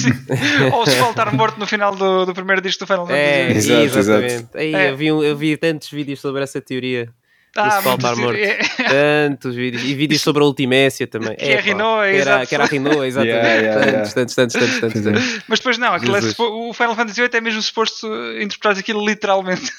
Ou 0.72 0.84
se 0.84 0.96
faltar 0.96 1.32
morto 1.32 1.58
no 1.60 1.66
final 1.66 1.94
do, 1.94 2.26
do 2.26 2.34
primeiro 2.34 2.60
disco 2.60 2.84
do 2.84 2.86
Final 2.88 3.06
Fantasy. 3.06 3.72
É, 3.72 3.82
exato, 3.82 3.98
exatamente. 3.98 4.48
Aí, 4.54 4.74
é. 4.74 4.90
eu, 4.90 4.96
vi, 4.96 5.06
eu 5.06 5.36
vi 5.36 5.56
tantos 5.56 5.88
vídeos 5.90 6.20
sobre 6.20 6.42
essa 6.42 6.60
teoria. 6.60 7.08
Ah, 7.56 7.82
faltar 7.82 8.16
morto. 8.16 8.38
É. 8.38 8.58
Tantos 9.26 9.54
vídeos. 9.54 9.82
E 9.82 9.94
vídeos 9.94 10.20
sobre 10.20 10.42
a 10.42 10.46
Ultimécia 10.46 11.06
também. 11.06 11.36
Que 11.36 11.44
é, 11.44 11.58
a 11.58 11.60
Rinoa, 11.60 12.04
que 12.08 12.16
era, 12.16 12.46
que 12.46 12.54
era 12.54 12.64
a 12.64 12.66
Rinoa, 12.66 13.06
exatamente. 13.06 13.36
yeah, 13.36 13.54
yeah, 13.54 13.86
yeah. 13.86 14.10
Tantos, 14.10 14.34
tantos, 14.34 14.54
tantos, 14.54 14.80
tantos, 14.80 15.02
tantos, 15.02 15.42
Mas 15.48 15.58
depois 15.58 15.78
não, 15.78 15.94
é, 15.94 15.98
o 16.38 16.72
Final 16.72 16.94
Fantasy 16.96 17.20
VIII 17.20 17.30
é 17.32 17.40
mesmo 17.40 17.62
suposto 17.62 18.06
interpretar 18.40 18.78
aquilo 18.78 19.04
literalmente. 19.04 19.72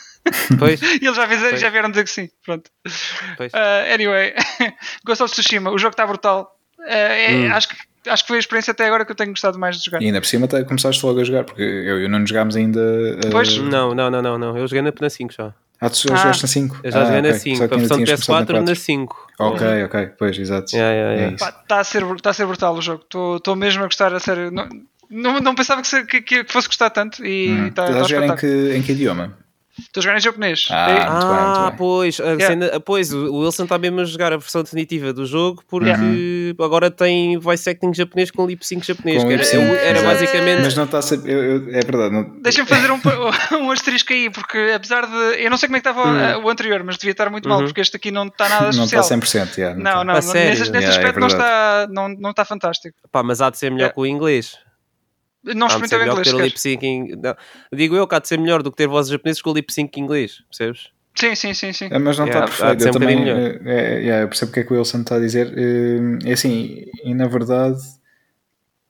Pois. 0.58 0.82
e 0.82 1.06
eles 1.06 1.16
já, 1.16 1.28
pois. 1.28 1.60
já 1.60 1.70
vieram 1.70 1.90
dizer 1.90 2.04
que 2.04 2.10
sim. 2.10 2.30
Pronto. 2.46 2.70
Uh, 2.86 3.94
anyway, 3.94 4.34
Ghost 5.06 5.24
of 5.24 5.32
Tsushima, 5.34 5.72
o 5.72 5.78
jogo 5.78 5.92
está 5.92 6.06
brutal. 6.06 6.56
Uh, 6.80 6.84
é, 6.88 7.32
hum. 7.32 7.54
acho, 7.54 7.70
que, 7.70 8.10
acho 8.10 8.24
que 8.24 8.28
foi 8.28 8.38
a 8.38 8.40
experiência 8.40 8.72
até 8.72 8.86
agora 8.86 9.06
que 9.06 9.12
eu 9.12 9.16
tenho 9.16 9.32
gostado 9.32 9.58
mais 9.60 9.78
de 9.78 9.86
jogar. 9.86 10.02
E 10.02 10.06
ainda 10.06 10.22
por 10.22 10.28
cima 10.28 10.46
até 10.46 10.64
começaste 10.64 11.06
logo 11.06 11.20
a 11.20 11.24
jogar, 11.24 11.44
porque 11.44 11.62
eu 11.62 12.00
e 12.02 12.06
o 12.06 12.10
não 12.10 12.26
jogámos 12.26 12.56
ainda. 12.56 12.80
Uh... 12.80 13.30
Pois? 13.32 13.58
Não, 13.58 13.94
não, 13.94 14.10
não, 14.10 14.22
não, 14.22 14.38
não. 14.38 14.58
Eu 14.58 14.68
joguei 14.68 14.82
na, 14.82 14.92
na 15.00 15.10
5 15.10 15.34
já. 15.34 15.54
Ah, 15.82 15.90
tu 15.90 16.10
já 16.10 16.14
ah, 16.14 16.18
jogaste 16.18 16.44
na 16.44 16.50
5? 16.50 16.80
Eu 16.84 16.92
já 16.92 17.02
ah, 17.02 17.06
joguei 17.06 17.20
okay. 17.20 17.32
na 17.32 17.40
5, 17.40 17.64
a 17.64 17.78
versão 17.78 18.00
PS4 18.00 18.62
na 18.62 18.76
5. 18.76 19.28
Ok, 19.40 19.84
ok, 19.86 20.10
pois, 20.18 20.38
exato. 20.38 20.66
Está 20.66 20.78
yeah, 20.78 20.94
yeah, 20.94 21.14
yeah. 21.14 21.36
é 21.36 21.74
a, 21.74 21.84
ser, 21.86 22.04
tá 22.22 22.30
a 22.30 22.34
ser 22.34 22.46
brutal 22.46 22.76
o 22.76 22.82
jogo. 22.82 23.04
Estou 23.04 23.56
mesmo 23.56 23.84
a 23.84 23.86
gostar, 23.86 24.14
a 24.14 24.20
sério. 24.20 24.52
Não, 24.52 24.68
não, 25.10 25.40
não 25.40 25.56
pensava 25.56 25.82
que, 25.82 26.04
que, 26.04 26.22
que, 26.22 26.52
fosse 26.52 26.68
gostar 26.68 26.90
tanto. 26.90 27.26
E 27.26 27.50
hum. 27.50 27.72
tá, 27.72 27.86
Estás 27.86 28.06
a 28.06 28.08
jogar 28.08 28.28
em 28.28 28.36
que, 28.36 28.74
em 28.76 28.82
que 28.82 28.92
idioma? 28.92 29.38
Estou 29.80 30.02
a 30.02 30.04
jogar 30.04 30.18
em 30.18 30.22
japonês. 30.22 30.68
Ah, 30.70 30.88
muito 30.88 31.02
ah 31.02 31.20
bem, 31.20 31.46
muito 31.46 31.70
bem. 31.70 31.78
pois, 31.78 32.18
yeah. 32.18 32.46
cena, 32.46 32.80
pois, 32.80 33.14
o 33.14 33.40
Wilson 33.40 33.64
está 33.64 33.78
mesmo 33.78 34.02
a 34.02 34.06
jogar 34.06 34.34
a 34.34 34.38
versão 34.38 34.64
definitiva 34.64 35.14
do 35.14 35.26
jogo 35.26 35.64
porque 35.68 35.90
yeah. 35.90 36.64
agora 36.64 36.92
tem 36.92 37.38
voice 37.38 37.70
acting 37.70 37.94
japonês 37.94 38.32
com 38.32 38.46
lip 38.46 38.66
sync 38.66 38.86
japonês. 38.86 39.24
Com 39.24 39.30
lip 39.30 39.44
-sync, 39.44 39.62
era, 39.62 40.00
era 40.00 40.02
basicamente. 40.02 40.62
Mas 40.62 40.76
não 40.76 40.86
está 40.86 41.00
a 41.00 41.02
ser. 41.02 41.20
Eu, 41.26 41.44
eu, 41.44 41.70
é 41.70 41.82
verdade. 41.82 42.14
Não... 42.14 42.42
Deixa-me 42.42 42.68
fazer 42.68 42.92
um, 42.92 43.00
um 43.62 43.72
asterisco 43.72 44.14
aí, 44.14 44.30
porque 44.30 44.58
apesar 44.76 45.06
de. 45.06 45.44
Eu 45.44 45.50
não 45.50 45.58
sei 45.58 45.68
como 45.68 45.78
é 45.78 45.82
que 45.82 45.90
estava 45.90 46.08
hum. 46.08 46.44
o 46.44 46.50
anterior, 46.50 46.84
mas 46.84 46.98
devia 46.98 47.12
estar 47.12 47.30
muito 47.30 47.48
mal, 47.48 47.60
uhum. 47.60 47.66
porque 47.66 47.82
este 47.82 47.96
aqui 47.96 48.12
não 48.12 48.28
está 48.28 48.50
nada 48.50 48.70
especial. 48.70 49.02
Não 49.10 49.18
está 49.18 49.46
100%. 49.46 49.58
Yeah, 49.58 49.78
não, 49.78 49.84
não, 49.84 50.14
não, 50.14 50.14
não 50.14 50.34
nesse, 50.34 50.72
nesse 50.72 50.88
aspecto 50.88 51.18
é 51.18 51.20
não, 51.20 51.28
está, 51.28 51.88
não, 51.90 52.10
não 52.10 52.30
está 52.32 52.46
fantástico. 52.46 52.96
Pá, 53.12 53.24
mas 53.24 53.42
há 53.42 53.50
de 53.50 53.58
ser 53.58 53.72
melhor 53.72 53.92
que 53.92 54.00
o 54.00 54.06
inglês. 54.06 54.58
Não 55.44 55.68
experimentei 55.68 56.00
o 56.00 56.04
inglês. 56.06 56.28
Ter 56.28 56.36
lip 56.36 56.58
-sync 56.58 57.16
não. 57.22 57.36
Digo 57.74 57.96
eu 57.96 58.08
que 58.08 58.16
há 58.16 58.20
de 58.20 58.28
ser 58.28 58.40
melhor 58.40 58.62
do 58.62 58.72
que 58.72 58.78
ter 58.78 58.88
vozes 58.88 59.12
japoneses 59.12 59.42
com 59.42 59.52
o 59.52 59.54
lip 59.54 59.72
sync 59.72 60.00
inglês, 60.00 60.44
percebes? 60.50 60.90
Sim, 61.16 61.36
sim, 61.36 61.54
sim, 61.54 61.74
sim. 61.74 61.90
É, 61.92 62.00
mas 62.00 62.18
não 62.18 62.28
está 62.28 62.44
perfeito. 62.44 62.84
Eu 62.84 62.90
um 62.90 62.92
também 62.92 63.30
é, 63.30 63.60
é, 63.66 64.08
é, 64.08 64.24
eu 64.24 64.28
percebo 64.28 64.52
o 64.52 64.54
que 64.54 64.60
é 64.62 64.64
que 64.64 64.74
o 64.74 64.78
Wilson 64.78 65.02
está 65.02 65.16
a 65.16 65.20
dizer. 65.20 65.54
É, 65.58 66.30
é 66.30 66.34
assim, 66.34 66.86
e 67.04 67.14
na 67.14 67.28
verdade 67.28 67.80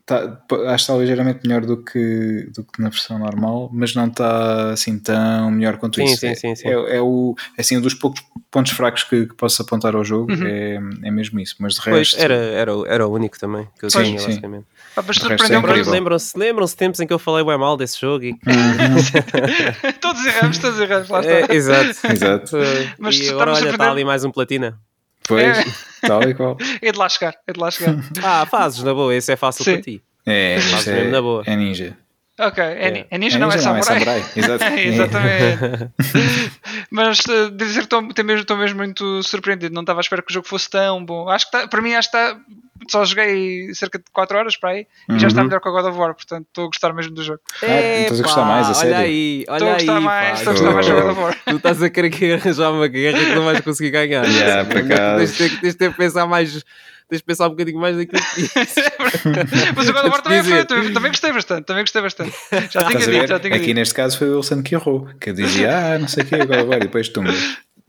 Tá, 0.09 0.23
acho 0.23 0.47
que 0.47 0.73
está 0.73 0.95
ligeiramente 0.95 1.47
melhor 1.47 1.63
do 1.63 1.83
que, 1.83 2.49
do 2.51 2.63
que 2.63 2.81
na 2.81 2.89
versão 2.89 3.19
normal, 3.19 3.69
mas 3.71 3.93
não 3.93 4.07
está 4.07 4.71
assim 4.71 4.97
tão 4.97 5.51
melhor 5.51 5.77
quanto 5.77 5.97
sim, 5.97 6.05
isso. 6.05 6.17
Sim, 6.17 6.33
sim, 6.33 6.55
sim. 6.55 6.67
É, 6.67 6.95
é, 6.95 6.99
o, 6.99 7.35
é 7.55 7.61
assim, 7.61 7.77
um 7.77 7.81
dos 7.81 7.93
poucos 7.93 8.19
pontos 8.49 8.71
fracos 8.71 9.03
que, 9.03 9.27
que 9.27 9.35
posso 9.35 9.61
apontar 9.61 9.95
ao 9.95 10.03
jogo, 10.03 10.33
uhum. 10.33 10.47
é, 10.47 10.79
é 11.03 11.11
mesmo 11.11 11.39
isso. 11.39 11.57
Mas 11.59 11.75
de 11.75 11.81
resto. 11.81 11.91
Pois, 11.91 12.13
era, 12.17 12.33
era, 12.33 12.71
era 12.87 13.07
o 13.07 13.13
único 13.13 13.39
também 13.39 13.67
que 13.77 13.85
eu 13.85 13.89
tinha, 13.89 14.19
basicamente. 14.19 14.65
Ah, 14.97 15.03
mas 15.05 15.17
é 15.47 15.91
lembram-se 15.91 16.35
lembram 16.35 16.67
tempos 16.69 16.99
em 16.99 17.05
que 17.05 17.13
eu 17.13 17.19
falei 17.19 17.45
bem 17.45 17.59
mal 17.59 17.77
desse 17.77 18.01
jogo 18.01 18.25
e... 18.25 18.33
Todos 20.01 20.25
erramos, 20.25 20.57
todos 20.57 20.79
erramos, 20.79 21.09
lá 21.09 21.19
está. 21.19 21.31
É, 21.31 21.55
exato, 21.55 21.89
exato. 22.11 22.57
Mas 22.97 23.19
e 23.19 23.29
agora 23.29 23.53
olha, 23.53 23.69
está 23.69 23.91
ali 23.91 24.03
mais 24.03 24.25
um 24.25 24.31
platina. 24.31 24.79
Pois, 25.29 25.57
é. 25.59 25.63
tal 26.07 26.24
e 26.24 26.33
qual. 26.33 26.57
É 26.81 26.91
de 26.91 26.98
lá 26.98 27.07
chegar, 27.07 27.36
é 27.48 27.53
de 27.53 27.59
lá 27.59 27.71
chegar. 27.71 27.95
ah, 28.24 28.45
fazes, 28.45 28.83
na 28.83 28.93
boa, 28.93 29.15
esse 29.15 29.31
é 29.31 29.36
fácil 29.38 29.63
Sim. 29.63 29.74
para 29.74 29.81
ti. 29.83 30.03
É, 30.25 30.59
fazes 30.59 30.88
é, 30.88 30.93
mesmo 30.95 31.12
na 31.12 31.21
boa. 31.21 31.43
É 31.45 31.55
ninja. 31.55 31.98
Ok, 32.39 32.63
é, 32.63 32.67
É. 32.67 33.07
é 33.12 33.17
ninja, 33.17 33.36
É 33.38 33.39
não 33.39 33.51
é 33.51 33.55
ninja, 33.55 33.69
não, 33.69 33.77
é 33.77 33.81
samurai. 33.81 34.21
samurai. 34.21 34.31
Exatamente. 34.88 35.91
Mas 36.89 37.19
uh, 37.21 37.50
devo 37.51 37.57
dizer 37.57 37.79
que 37.79 37.86
estou 37.86 38.01
mesmo, 38.01 38.31
estou 38.41 38.57
mesmo 38.57 38.77
muito 38.77 39.24
surpreendido. 39.24 39.74
Não 39.74 39.81
estava 39.81 40.00
à 40.00 40.01
espera 40.01 40.21
que 40.21 40.31
o 40.31 40.33
jogo 40.33 40.48
fosse 40.48 40.69
tão 40.69 41.03
bom. 41.03 41.27
Acho 41.29 41.45
que 41.45 41.51
tá- 41.51 41.67
para 41.67 41.81
mim, 41.81 41.93
acho 41.93 42.09
que 42.09 42.17
está. 42.17 42.38
Só 42.88 43.03
joguei 43.05 43.74
cerca 43.74 43.98
de 44.00 44.05
4 44.13 44.38
horas 44.38 44.55
para 44.57 44.69
aí 44.71 44.88
e 45.09 45.19
já 45.19 45.27
está 45.27 45.41
Uhum. 45.41 45.48
melhor 45.48 45.59
que 45.62 45.67
o 45.69 45.71
God 45.71 45.86
of 45.86 45.98
War. 45.98 46.13
Portanto, 46.13 46.45
estou 46.48 46.63
a 46.65 46.67
gostar 46.67 46.93
mesmo 46.93 47.13
do 47.13 47.24
jogo. 47.24 47.39
Ah, 47.63 48.01
estás 48.01 48.19
a 48.19 48.24
gostar 48.24 48.45
mais, 48.45 48.65
a 48.65 48.69
olha 48.69 48.75
sério? 48.79 48.95
aí, 48.98 49.45
olha 49.48 49.55
Estou 49.57 49.69
a 49.69 49.74
gostar 49.74 49.98
aí, 49.98 50.03
mais, 50.03 50.29
pá. 50.29 50.36
estou 50.38 50.51
a 50.51 50.53
gostar 50.55 50.71
mais 50.74 50.86
do 50.88 50.93
God 50.93 51.12
of 51.12 51.19
War. 51.21 51.38
Tu 51.45 51.55
estás 51.57 51.83
a 51.83 51.89
querer 51.89 52.09
que 52.09 52.31
arranjar 52.33 52.71
uma 52.71 52.88
guerra 52.88 53.19
que 53.19 53.36
não 53.36 53.45
vais 53.45 53.62
conseguir 53.62 53.91
ganhar. 53.91 54.25
Yeah, 54.29 54.63
por 54.65 54.77
acaso. 54.77 55.38
Tens 55.38 55.59
de 55.62 55.74
ter- 55.74 55.93
pensar 55.95 56.25
mais. 56.25 56.63
Tens 57.09 57.17
de 57.21 57.24
pensar 57.25 57.48
um 57.48 57.50
bocadinho 57.51 57.79
mais 57.79 57.98
daquilo 57.98 58.21
que 58.21 58.36
dizes. 58.41 58.55
Mas 59.75 59.89
o 59.89 59.93
God 59.93 60.01
of 60.05 60.09
War 60.12 60.21
também, 60.21 60.43
foi, 60.43 60.63
também, 60.65 60.93
também 60.93 61.12
gostei 61.12 61.31
bastante. 61.33 61.65
Também 61.65 61.83
gostei 61.83 62.01
bastante. 62.03 62.33
Já 62.69 62.83
tinha 62.83 63.00
dito, 63.00 63.27
já 63.27 63.39
tinha 63.39 63.55
Aqui 63.55 63.65
dito. 63.65 63.75
neste 63.75 63.93
caso 63.95 64.17
foi 64.17 64.29
o 64.29 64.36
Wilson 64.38 64.62
que 64.62 64.75
errou, 64.75 65.07
que 65.19 65.33
dizia, 65.33 65.75
ah, 65.95 65.98
não 66.00 66.07
sei 66.07 66.24
o 66.24 66.27
que, 66.27 66.36
agora 66.36 66.63
vai, 66.65 66.77
e 66.77 66.81
depois 66.81 67.09
tumba. 67.09 67.33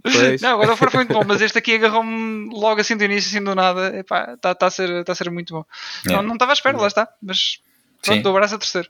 Pois. 0.02 0.40
Não, 0.40 0.58
of 0.60 0.68
War 0.68 0.90
foi 0.90 0.98
muito 1.00 1.12
bom, 1.12 1.22
mas 1.26 1.40
este 1.40 1.58
aqui 1.58 1.74
agarrou-me 1.74 2.48
logo 2.52 2.80
assim 2.80 2.96
do 2.96 3.04
início, 3.04 3.28
assim 3.30 3.44
do 3.44 3.54
nada. 3.54 3.98
Está 4.00 4.54
tá 4.54 4.66
a, 4.66 4.70
ser, 4.70 5.04
tá 5.04 5.12
a 5.12 5.14
ser 5.14 5.30
muito 5.30 5.52
bom. 5.54 5.64
Não 6.04 6.10
Yeah. 6.12 6.26
não 6.26 6.34
estava 6.34 6.52
à 6.52 6.54
espera, 6.54 6.78
lá 6.78 6.86
está. 6.86 7.08
Mas 7.22 7.60
pronto, 8.02 8.16
Sim. 8.16 8.22
dou 8.22 8.32
o 8.32 8.34
braço 8.34 8.54
a 8.54 8.58
terceiro. 8.58 8.88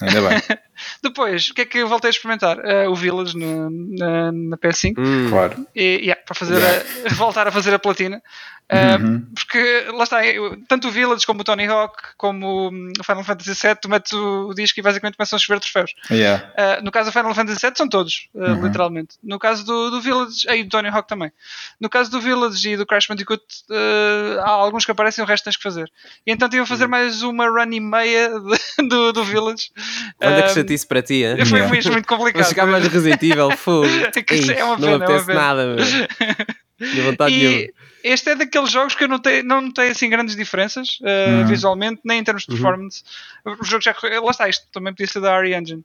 Ainda 0.00 0.20
bem, 0.28 0.38
Depois, 1.02 1.50
o 1.50 1.54
que 1.54 1.62
é 1.62 1.64
que 1.64 1.78
eu 1.78 1.88
voltei 1.88 2.08
a 2.08 2.10
experimentar? 2.10 2.58
Eh, 2.64 2.88
o 2.88 2.94
Village 2.94 3.36
no- 3.36 3.70
na, 3.98 4.32
na 4.32 4.56
PS5. 4.56 4.94
Hum. 4.98 5.26
claro. 5.30 5.66
E, 5.74 6.00
yeah, 6.02 6.20
para 6.24 6.34
fazer 6.34 6.56
Yeah. 6.58 6.84
a- 7.06 7.14
voltar 7.14 7.46
a 7.48 7.52
fazer 7.52 7.74
a 7.74 7.78
platina. 7.78 8.22
Uh, 8.70 9.02
Uhum. 9.02 9.26
Porque 9.34 9.86
lá 9.94 10.04
está, 10.04 10.26
eu- 10.26 10.58
tanto 10.68 10.88
o 10.88 10.90
Village 10.90 11.24
como 11.24 11.40
o 11.40 11.44
Tony 11.44 11.64
Hawk, 11.66 11.94
como 12.18 12.68
hum, 12.68 12.92
o 13.00 13.02
Final 13.02 13.24
Fantasy 13.24 13.54
VII, 13.66 13.76
tu 13.80 13.88
metes 13.88 14.12
o, 14.12 14.48
o 14.48 14.54
disco 14.54 14.78
e 14.78 14.82
basicamente 14.82 15.16
começam 15.16 15.38
a 15.38 15.40
chover 15.40 15.58
troféus. 15.58 15.94
Yeah. 16.10 16.52
Uh, 16.78 16.84
no 16.84 16.90
caso 16.92 17.08
do 17.08 17.12
Final 17.14 17.34
Fantasy 17.34 17.58
VII 17.66 17.72
são 17.74 17.88
todos, 17.88 18.28
uh, 18.34 18.42
Uhum. 18.42 18.66
literalmente. 18.66 19.16
No 19.22 19.38
caso 19.38 19.64
do, 19.64 19.90
do 19.90 20.02
Village, 20.02 20.46
e 20.50 20.64
do 20.64 20.68
Tony 20.68 20.88
Hawk 20.88 21.08
também. 21.08 21.32
No 21.80 21.88
caso 21.88 22.10
do 22.10 22.20
Village 22.20 22.68
e 22.68 22.76
do 22.76 22.84
Crash 22.84 23.06
Bandicoot, 23.06 23.42
uh, 23.70 24.40
há 24.40 24.50
alguns 24.50 24.84
que 24.84 24.90
aparecem 24.90 25.22
e 25.22 25.24
o 25.24 25.26
resto 25.26 25.44
tens 25.44 25.56
que 25.56 25.62
fazer. 25.62 25.90
E 26.26 26.30
então 26.32 26.46
tive 26.46 26.58
a 26.58 26.62
Uhum. 26.64 26.66
fazer 26.66 26.86
mais 26.86 27.22
uma 27.22 27.46
run 27.48 27.72
e 27.72 27.80
meia 27.80 28.28
de- 28.78 28.86
do, 28.86 29.12
do 29.14 29.24
Village. 29.24 29.70
Olha 30.22 30.42
que 30.42 30.48
Um, 30.50 30.52
chatice 30.68 30.86
para 30.86 31.02
ti, 31.02 31.24
hein? 31.24 31.36
Foi 31.46 31.58
Yeah. 31.58 31.70
mesmo 31.74 31.92
muito 31.92 32.06
Vou 32.08 32.18
complicado. 32.18 32.48
chegar 32.48 32.66
mais 32.66 32.86
Resident 32.86 33.22
Evil, 33.22 33.50
fogo. 33.56 33.86
Ei, 33.86 34.50
é 34.56 34.64
uma 34.64 34.76
não 34.76 34.80
pena, 34.80 34.92
é 34.92 34.94
apetece 35.06 35.26
pena. 35.26 35.40
nada, 35.40 35.66
meu. 35.66 35.76
De 36.94 37.00
vontade 37.00 37.36
nenhuma. 37.36 37.56
E 37.58 37.72
este 38.04 38.30
é 38.30 38.34
daqueles 38.36 38.70
jogos 38.70 38.94
que 38.94 39.02
eu 39.02 39.08
não 39.08 39.18
tenho, 39.18 39.42
não 39.44 39.60
notei 39.60 39.88
assim 39.90 40.08
grandes 40.08 40.36
diferenças 40.36 40.98
uh, 41.00 41.40
Uhum. 41.40 41.46
visualmente, 41.48 42.00
nem 42.04 42.20
em 42.20 42.24
termos 42.24 42.44
de 42.44 42.50
Uhum. 42.52 42.56
performance. 42.56 43.02
O 43.44 43.64
jogo 43.64 43.82
já 43.82 43.92
correu- 43.92 44.24
lá 44.24 44.30
está, 44.30 44.48
isto 44.48 44.64
também 44.72 44.92
podia 44.92 45.08
ser 45.08 45.20
da 45.20 45.40
RE 45.40 45.54
Engine. 45.54 45.84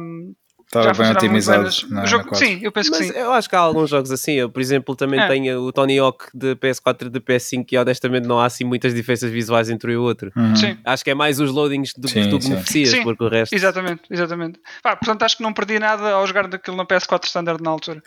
Um, 0.00 0.34
Estava 0.68 0.92
já 0.92 1.02
bem 1.02 1.12
otimizado 1.12 1.62
na, 1.88 2.02
o 2.02 2.06
jogo, 2.06 2.24
na 2.24 2.28
4. 2.30 2.46
sim, 2.46 2.60
eu 2.62 2.70
penso 2.70 2.92
que 2.92 2.98
Mas 2.98 3.06
sim. 3.08 3.12
eu 3.18 3.32
acho 3.32 3.48
que 3.48 3.56
há 3.56 3.58
alguns 3.58 3.88
jogos 3.88 4.10
assim. 4.10 4.32
Eu, 4.32 4.50
por 4.50 4.60
exemplo, 4.60 4.94
também 4.94 5.18
É. 5.18 5.26
tenho 5.26 5.62
o 5.62 5.72
Tony 5.72 5.98
Hawk 5.98 6.26
de 6.34 6.54
PS4 6.56 7.06
e 7.06 7.08
de 7.08 7.20
PS5 7.20 7.64
e 7.72 7.78
honestamente 7.78 8.26
não 8.28 8.38
há 8.38 8.44
assim 8.44 8.64
muitas 8.64 8.94
diferenças 8.94 9.30
visuais 9.30 9.70
entre 9.70 9.92
um 9.92 9.94
e 9.94 9.96
o 9.96 10.02
outro. 10.02 10.30
Uhum. 10.36 10.54
Sim, 10.54 10.76
Acho 10.84 11.02
que 11.02 11.10
é 11.10 11.14
mais 11.14 11.40
os 11.40 11.50
loadings 11.50 11.94
do 11.96 12.06
que 12.06 12.22
Sim, 12.22 12.28
tu 12.28 12.38
sim. 12.40 12.50
beneficias, 12.50 12.90
Sim. 12.90 13.02
porque 13.02 13.24
o 13.24 13.28
resto. 13.28 13.54
exatamente, 13.54 14.02
exatamente. 14.10 14.60
Pá, 14.82 14.94
portanto, 14.94 15.22
acho 15.22 15.38
que 15.38 15.42
não 15.42 15.54
perdi 15.54 15.78
nada 15.78 16.10
ao 16.10 16.26
jogar 16.26 16.46
daquilo 16.46 16.76
na 16.76 16.84
PS4 16.84 17.24
Standard 17.24 17.62
na 17.62 17.70
altura. 17.70 18.02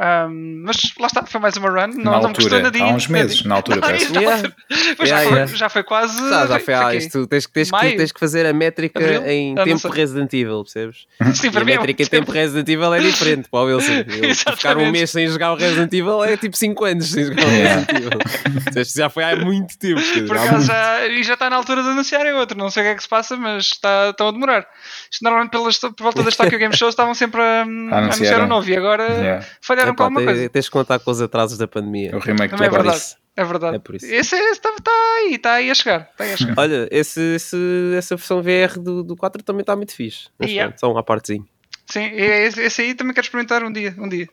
Um, 0.00 0.62
mas 0.64 0.76
lá 0.98 1.06
está, 1.08 1.22
foi 1.26 1.40
mais 1.40 1.56
uma 1.58 1.68
run. 1.68 1.88
Não, 1.96 2.04
Na 2.04 2.10
não 2.12 2.20
me 2.20 2.26
altura, 2.28 2.62
nadinha. 2.62 2.84
há 2.86 2.94
uns 2.94 3.08
meses, 3.08 3.44
na 3.44 3.56
altura, 3.56 3.76
Não, 3.80 3.82
parece. 3.82 4.12
Yeah. 4.16 4.52
Mas 4.98 5.08
já, 5.08 5.16
Yeah, 5.16 5.28
foi, 5.28 5.36
yeah. 5.38 5.56
já 5.56 5.68
foi 5.68 5.82
quase. 5.82 6.16
Já, 6.30 6.46
já 6.46 6.60
foi, 6.60 6.74
ah, 6.74 6.94
isto, 6.94 7.26
tens, 7.26 7.46
que- 7.46 7.52
tens, 7.52 7.70
que, 7.70 7.96
tens 7.96 8.12
que 8.12 8.20
fazer 8.20 8.46
a 8.46 8.52
métrica 8.54 8.98
Abril? 9.04 9.26
em 9.26 9.54
Ah, 9.58 9.64
tempo. 9.64 9.88
Resident 9.88 10.32
Evil, 10.32 10.62
percebes? 10.62 11.06
Sim, 11.34 11.50
para 11.50 11.60
a 11.60 11.64
mim 11.64 11.72
é 12.14 12.18
métrica 12.18 12.18
em 12.18 12.20
muito 12.20 12.26
tempo 12.26 12.32
Resident 12.32 12.68
Evil 12.68 12.94
é 12.94 13.00
diferente 13.00 13.48
para 13.48 13.60
o 13.60 13.64
Wilson. 13.66 13.92
Eu 14.22 14.56
ficar 14.56 14.76
um 14.76 14.90
mês 14.90 15.10
sem 15.10 15.26
jogar 15.28 15.52
o 15.52 15.56
Resident 15.56 15.92
Evil 15.92 16.24
é 16.24 16.36
tipo 16.36 16.56
5 16.56 16.84
anos 16.84 17.06
sem 17.10 17.24
jogar 17.24 17.44
o 17.46 17.50
Yeah. 17.50 17.74
Resident 17.80 17.96
Evil. 18.06 18.18
Percebes? 18.64 18.92
já 18.92 19.08
foi 19.10 19.24
há 19.24 19.36
muito 19.36 19.78
tempo. 19.78 20.00
Por 20.26 20.36
acaso 20.36 20.66
já, 20.66 21.06
e 21.08 21.22
já 21.22 21.34
está 21.34 21.48
na 21.50 21.56
altura 21.56 21.82
de 21.82 21.88
anunciarem 21.88 22.32
outro, 22.34 22.56
não 22.58 22.70
sei 22.70 22.82
o 22.82 22.86
que 22.86 22.90
é 22.92 22.94
que 22.94 23.02
se 23.02 23.08
passa, 23.08 23.36
mas 23.36 23.64
está, 23.66 24.10
estão 24.10 24.28
a 24.28 24.32
demorar. 24.32 24.66
Isto 25.10 25.22
normalmente 25.22 25.50
pelas, 25.50 25.78
por 25.78 25.94
volta 26.02 26.22
das 26.22 26.36
Tokyo 26.36 26.58
Game 26.58 26.76
Shows 26.76 26.92
estavam 26.92 27.14
sempre 27.14 27.40
a, 27.40 27.62
a 27.92 27.98
anunciar 27.98 28.42
um. 28.42 28.46
novo 28.46 28.68
e 28.70 28.76
agora 28.76 29.04
Yeah. 29.06 29.46
falharam 29.60 29.94
com 29.94 30.02
alguma 30.02 30.22
coisa. 30.24 30.48
Tens 30.48 30.66
que 30.66 30.70
contar 30.72 30.98
com 30.98 31.10
os 31.10 31.20
atrasos 31.20 31.56
da 31.58 31.66
pandemia. 31.68 32.14
O 32.14 32.18
remake 32.18 32.50
Também 32.54 32.66
é 32.68 32.70
verdade. 32.70 32.96
isso. 32.96 33.16
É 33.38 33.44
verdade. 33.44 33.76
É 33.76 33.78
por 33.78 33.94
isso. 33.94 34.06
Esse 34.06 34.34
está 34.34 34.72
tá 34.82 34.90
aí, 35.18 35.34
está 35.34 35.52
aí 35.54 35.70
a 35.70 35.74
chegar. 35.74 36.08
Está 36.10 36.24
aí 36.24 36.32
a 36.32 36.36
chegar. 36.38 36.54
Olha, 36.56 36.88
esse, 36.90 37.20
esse- 37.34 37.94
essa 37.96 38.16
versão 38.16 38.42
VR 38.42 38.78
do, 38.80 39.02
do 39.02 39.14
4 39.14 39.42
também 39.42 39.60
está 39.60 39.76
muito 39.76 39.94
fixe. 39.94 40.28
Yeah. 40.42 40.74
só 40.78 40.90
uma 40.90 41.02
partezinha. 41.02 41.44
Sim, 41.88 42.00
e 42.00 42.20
esse, 42.22 42.60
esse 42.62 42.82
aí 42.82 42.94
também 42.94 43.14
quero 43.14 43.24
experimentar 43.24 43.62
um 43.62 43.72
dia. 43.72 43.94
Um 43.98 44.08
dia. 44.08 44.28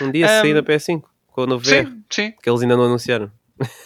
Um 0.00 0.10
dia 0.10 0.26
se 0.28 0.34
Um, 0.38 0.40
sair 0.40 0.54
na 0.54 0.62
PS5 0.62 1.02
com 1.28 1.42
o 1.42 1.46
novo 1.46 1.62
VR, 1.64 1.86
Sim, 1.86 2.04
sim. 2.10 2.34
que 2.42 2.48
eles 2.48 2.62
ainda 2.62 2.76
não 2.76 2.84
anunciaram. 2.84 3.30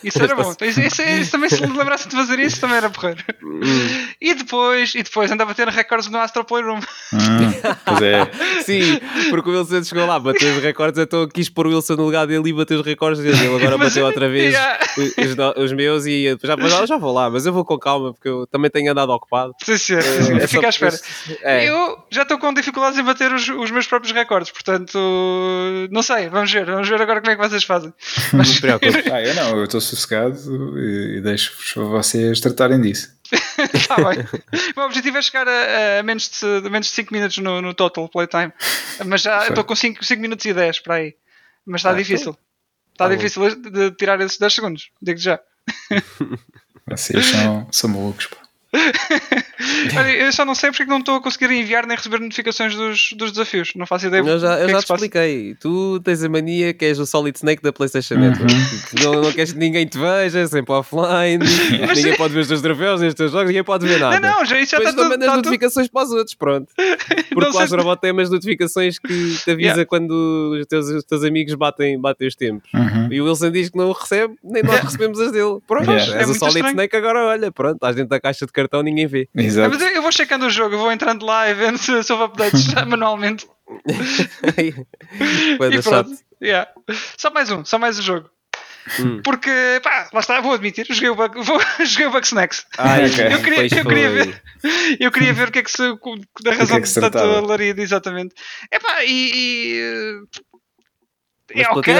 Isso 0.02 0.22
era 0.22 0.34
bom. 0.34 0.50
Está-se- 0.50 0.70
Isso, 0.70 0.80
isso, 0.80 1.02
isso 1.02 1.30
também, 1.32 1.48
se 1.48 1.64
lembrasse 1.64 2.08
de 2.08 2.16
fazer 2.16 2.38
isso, 2.40 2.60
também 2.60 2.76
era 2.78 2.90
porreiro. 2.90 3.22
Hum. 3.42 3.60
E 4.20 4.34
depois, 4.34 4.94
e 4.94 5.02
depois 5.02 5.30
andava 5.30 5.52
a 5.52 5.54
ter 5.54 5.68
recordes 5.68 6.08
no 6.08 6.18
Astro 6.18 6.44
Playroom. 6.44 6.80
Hum, 7.12 7.18
pois 7.84 8.02
é. 8.02 8.30
Sim, 8.64 9.00
porque 9.30 9.48
o 9.50 9.52
Wilson 9.52 9.84
chegou 9.84 10.06
lá, 10.06 10.18
bateu 10.18 10.56
os 10.56 10.62
recordes, 10.62 10.98
então 11.00 11.28
quis 11.28 11.48
pôr 11.48 11.66
o 11.66 11.70
Wilson 11.70 11.94
no 11.94 12.04
lugar 12.04 12.26
dele 12.26 12.48
e 12.48 12.52
bateu 12.52 12.80
os 12.80 12.86
recordes 12.86 13.22
dele. 13.22 13.38
Ele 13.38 13.56
agora 13.56 13.78
Mas, 13.78 13.88
bateu 13.90 14.06
outra 14.06 14.28
vez 14.30 14.52
yeah. 14.54 14.78
os, 15.56 15.64
os 15.64 15.72
meus 15.72 16.06
e 16.06 16.36
já, 16.42 16.56
mas 16.56 16.88
já 16.88 16.96
vou 16.98 17.12
lá, 17.12 17.30
mas 17.30 17.46
eu 17.46 17.52
vou 17.52 17.64
com 17.64 17.78
calma 17.78 18.12
porque 18.12 18.28
eu 18.28 18.46
também 18.46 18.70
tenho 18.70 18.90
andado 18.90 19.10
ocupado. 19.10 19.54
Sim, 19.62 19.76
senhor. 19.78 20.02
Sim, 20.02 20.22
senhor. 20.22 20.40
É 20.42 20.46
Fica 20.46 20.66
à 20.66 20.70
espera. 20.70 20.98
É. 21.42 21.68
Eu 21.68 21.98
já 22.10 22.22
estou 22.22 22.38
com 22.38 22.52
dificuldades 22.52 22.98
em 22.98 23.02
bater 23.04 23.32
os, 23.32 23.48
os 23.48 23.70
meus 23.70 23.86
próprios 23.86 24.12
recordes, 24.14 24.50
portanto, 24.50 24.98
não 25.90 26.02
sei, 26.02 26.28
vamos 26.28 26.50
ver, 26.50 26.64
vamos 26.66 26.88
ver 26.88 27.00
agora 27.00 27.20
como 27.20 27.32
é 27.32 27.36
que 27.36 27.48
vocês 27.48 27.64
fazem. 27.64 27.92
Não 28.32 28.44
te 28.44 28.60
preocupes. 28.60 29.04
Ah, 29.12 29.22
eu 29.22 29.34
não, 29.34 29.59
eu 29.60 29.64
estou 29.64 29.80
sossegado 29.80 30.78
e, 30.78 31.18
e 31.18 31.20
deixo-vos 31.20 31.72
vocês 31.90 32.40
tratarem 32.40 32.80
disso. 32.80 33.12
Está 33.72 33.96
bem. 34.02 34.18
O 34.74 34.80
meu 34.80 34.86
objetivo 34.86 35.18
é 35.18 35.22
chegar 35.22 35.46
a, 35.46 36.00
a 36.00 36.02
menos, 36.02 36.28
de, 36.30 36.66
a 36.66 36.70
menos 36.70 36.88
de 36.88 36.92
5 36.94 37.12
minutos 37.14 37.38
no, 37.38 37.62
no 37.62 37.72
total 37.74 38.08
playtime, 38.08 38.52
mas 39.06 39.22
já 39.22 39.46
estou 39.48 39.62
com 39.64 39.76
5, 39.76 40.04
5 40.04 40.20
minutos 40.20 40.44
e 40.46 40.52
10 40.52 40.80
para 40.80 40.94
aí. 40.96 41.14
Mas 41.64 41.80
está 41.80 41.90
Ah, 41.90 41.94
difícil. 41.94 42.30
Está 42.92 43.04
Tá 43.04 43.08
bom. 43.08 43.16
difícil 43.16 43.54
de 43.70 43.90
tirar 43.92 44.20
esses 44.20 44.36
10 44.38 44.52
segundos, 44.52 44.90
digo 45.00 45.18
já. 45.18 45.38
Vocês 46.88 47.24
são, 47.26 47.68
são 47.70 47.90
malucos. 47.90 48.26
pá. 48.26 48.36
Eu 50.18 50.32
só 50.32 50.44
não 50.44 50.54
sei 50.54 50.70
porque 50.70 50.82
é 50.82 50.86
que 50.86 50.90
não 50.90 50.98
estou 50.98 51.16
a 51.16 51.20
conseguir 51.22 51.50
enviar 51.50 51.86
nem 51.86 51.96
receber 51.96 52.20
notificações 52.20 52.74
dos, 52.74 53.10
dos 53.16 53.32
desafios. 53.32 53.72
Não 53.76 53.86
faço 53.86 54.06
ideia. 54.06 54.20
Eu 54.20 54.38
já, 54.38 54.54
o 54.54 54.56
que 54.56 54.62
eu 54.62 54.66
é 54.66 54.68
já 54.72 54.78
que 54.78 54.84
te 54.86 54.92
expliquei. 54.92 55.54
Tu 55.60 56.00
tens 56.00 56.22
a 56.24 56.28
mania 56.28 56.72
que 56.72 56.84
és 56.84 56.98
o 56.98 57.06
Solid 57.06 57.36
Snake 57.36 57.62
da 57.62 57.72
PlayStation 57.72 58.14
Uhum. 58.14 58.20
Network. 58.20 58.54
Tipo, 58.90 59.04
Não, 59.04 59.22
não 59.22 59.32
queres 59.32 59.52
que 59.52 59.58
ninguém 59.58 59.86
te 59.86 59.98
veja, 59.98 60.40
é 60.40 60.46
sempre 60.46 60.72
offline. 60.72 61.38
ninguém 61.94 62.16
pode 62.16 62.34
ver 62.34 62.40
os 62.40 62.48
teus 62.48 62.62
troféus, 62.62 63.00
os 63.02 63.14
teus 63.14 63.32
jogos, 63.32 63.48
ninguém 63.48 63.64
pode 63.64 63.86
ver 63.86 63.98
nada. 64.00 64.18
Não, 64.20 64.38
não, 64.38 64.44
já, 64.44 64.58
isso 64.60 64.72
já 64.72 64.78
Depois 64.78 64.90
está 64.90 64.90
tu 64.90 64.96
tudo. 64.96 65.02
mandas 65.10 65.20
está 65.20 65.32
tudo- 65.32 65.36
notificações 65.46 65.88
para 65.88 66.02
os 66.04 66.10
outros, 66.12 66.34
pronto. 66.34 66.72
Porque 67.30 67.58
Não 67.58 67.64
o 67.64 67.76
Robot 67.76 68.00
tem 68.00 68.12
umas 68.12 68.30
notificações 68.30 68.98
que 68.98 69.08
te 69.44 69.50
avisa 69.50 69.60
Yeah. 69.70 69.84
quando 69.86 70.56
os 70.60 70.66
teus, 70.66 70.86
os 70.88 71.04
teus 71.04 71.22
amigos 71.22 71.54
batem, 71.54 72.00
batem 72.00 72.26
os 72.28 72.34
tempos. 72.34 72.68
Uhum. 72.74 73.08
E 73.12 73.20
o 73.20 73.26
Wilson 73.26 73.50
diz 73.50 73.68
que 73.70 73.76
não 73.78 73.92
recebe, 73.92 74.34
nem 74.42 74.62
nós 74.62 74.80
recebemos 74.80 75.20
as 75.20 75.30
dele. 75.32 75.58
Pronto, 75.66 75.90
Yeah. 75.90 76.14
É 76.14 76.18
és 76.18 76.24
o 76.24 76.28
muito 76.28 76.38
Solid 76.38 76.56
estranho. 76.56 76.70
Snake, 76.72 76.96
agora 76.96 77.24
olha, 77.26 77.52
pronto, 77.52 77.74
estás 77.76 77.94
dentro 77.96 78.10
da 78.10 78.20
caixa 78.20 78.46
de 78.46 78.52
cartão, 78.62 78.82
ninguém 78.82 79.06
vê. 79.06 79.28
Exato. 79.34 79.70
mas 79.70 79.82
eu, 79.82 79.88
eu 79.88 80.02
vou 80.02 80.12
checando 80.12 80.46
o 80.46 80.50
jogo, 80.50 80.74
eu 80.74 80.78
vou 80.78 80.92
entrando 80.92 81.24
lá 81.24 81.48
e 81.48 81.54
vendo 81.54 81.78
se, 81.78 82.02
se 82.02 82.12
houve 82.12 82.24
updates 82.24 82.66
manualmente. 82.86 83.46
Foi 85.56 85.74
e 85.74 85.82
pronto. 85.82 86.10
Yeah. 86.42 86.70
Só 87.16 87.30
mais 87.30 87.50
um, 87.50 87.64
só 87.64 87.78
mais 87.78 87.98
um 87.98 88.02
jogo. 88.02 88.30
Hum. 88.98 89.20
Porque, 89.22 89.50
pá, 89.82 90.08
lá 90.12 90.20
está, 90.20 90.40
vou 90.40 90.52
admitir, 90.52 90.86
joguei 90.88 91.10
o, 91.10 91.14
Bug, 91.14 91.40
vou, 91.42 91.60
joguei 91.84 92.06
o 92.06 92.10
Bugsnax. 92.10 92.66
Ai, 92.78 93.06
Ok. 93.06 93.26
Eu 93.26 93.42
queria, 93.42 93.78
eu 93.78 93.84
queria 93.84 94.10
ver, 94.10 94.42
eu 94.98 95.12
queria 95.12 95.32
ver 95.34 95.48
o 95.48 95.52
que 95.52 95.58
é 95.58 95.62
que 95.62 95.70
se, 95.70 95.82
da 96.42 96.52
razão 96.52 96.66
que 96.66 96.72
é 96.72 96.80
que 96.80 96.82
de 96.82 96.88
se 96.88 97.00
tanto 97.00 97.12
tratava. 97.12 97.38
alarido, 97.38 97.80
exatamente. 97.80 98.34
Epá, 98.72 99.04
e, 99.04 100.24
e 101.54 101.62
é 101.62 101.68
ok. 101.70 101.94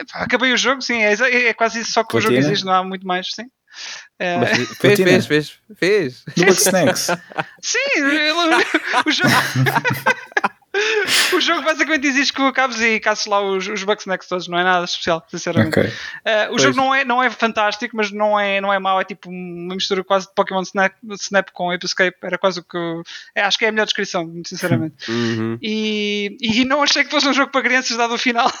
Epá, 0.00 0.20
acabei 0.20 0.52
o 0.52 0.56
jogo, 0.56 0.80
sim, 0.80 1.02
é, 1.02 1.12
é 1.48 1.54
quase 1.54 1.80
isso 1.80 1.92
só 1.92 2.02
que 2.02 2.16
o 2.16 2.20
jogo 2.20 2.34
exige, 2.34 2.64
não 2.64 2.72
há 2.72 2.82
muito 2.82 3.06
mais, 3.06 3.28
sim. 3.32 3.44
É, 4.22 4.36
Mas 4.36 4.50
fez, 4.78 5.00
fez, 5.00 5.26
fez, 5.26 5.52
fez. 5.76 6.24
No 6.36 6.44
Bugsnax. 6.46 7.06
Sim, 7.62 7.78
ele- 7.96 8.64
o 9.06 9.10
jogo. 9.10 9.30
o 11.34 11.40
jogo 11.40 11.62
basicamente 11.62 12.06
exige 12.06 12.32
que 12.32 12.40
acabes 12.42 12.80
e 12.80 13.00
caças 13.00 13.26
lá 13.26 13.40
os, 13.40 13.66
os 13.66 13.82
Bugsnax 13.82 14.28
todos, 14.28 14.46
não 14.46 14.58
é 14.58 14.62
nada 14.62 14.84
especial, 14.84 15.24
sinceramente. 15.28 15.78
ok. 15.80 15.90
Uh, 15.90 16.44
o 16.44 16.48
Pois. 16.50 16.62
jogo 16.62 16.76
não 16.76 16.94
é, 16.94 17.04
não 17.04 17.22
é 17.22 17.30
fantástico, 17.30 17.96
mas 17.96 18.10
não 18.12 18.38
é, 18.38 18.60
não 18.60 18.72
é 18.72 18.78
mau, 18.78 19.00
é 19.00 19.04
tipo 19.04 19.30
uma 19.30 19.74
mistura 19.74 20.04
quase 20.04 20.28
de 20.28 20.34
Pokémon 20.34 20.62
Snap, 20.62 20.92
Snap 21.18 21.48
com 21.52 21.70
Ape 21.70 21.86
Escape, 21.86 22.16
era 22.22 22.38
quase 22.38 22.60
o 22.60 22.62
que. 22.62 22.76
eu- 22.76 23.02
é, 23.34 23.42
acho 23.42 23.58
que 23.58 23.64
é 23.64 23.68
a 23.68 23.72
melhor 23.72 23.86
descrição, 23.86 24.26
muito 24.26 24.48
sinceramente. 24.48 24.94
Uhum. 25.10 25.58
E, 25.62 26.36
e 26.40 26.64
não 26.64 26.82
achei 26.82 27.04
que 27.04 27.10
fosse 27.10 27.26
um 27.26 27.32
jogo 27.32 27.50
para 27.50 27.62
crianças, 27.62 27.96
dado 27.96 28.14
o 28.14 28.18
final, 28.18 28.52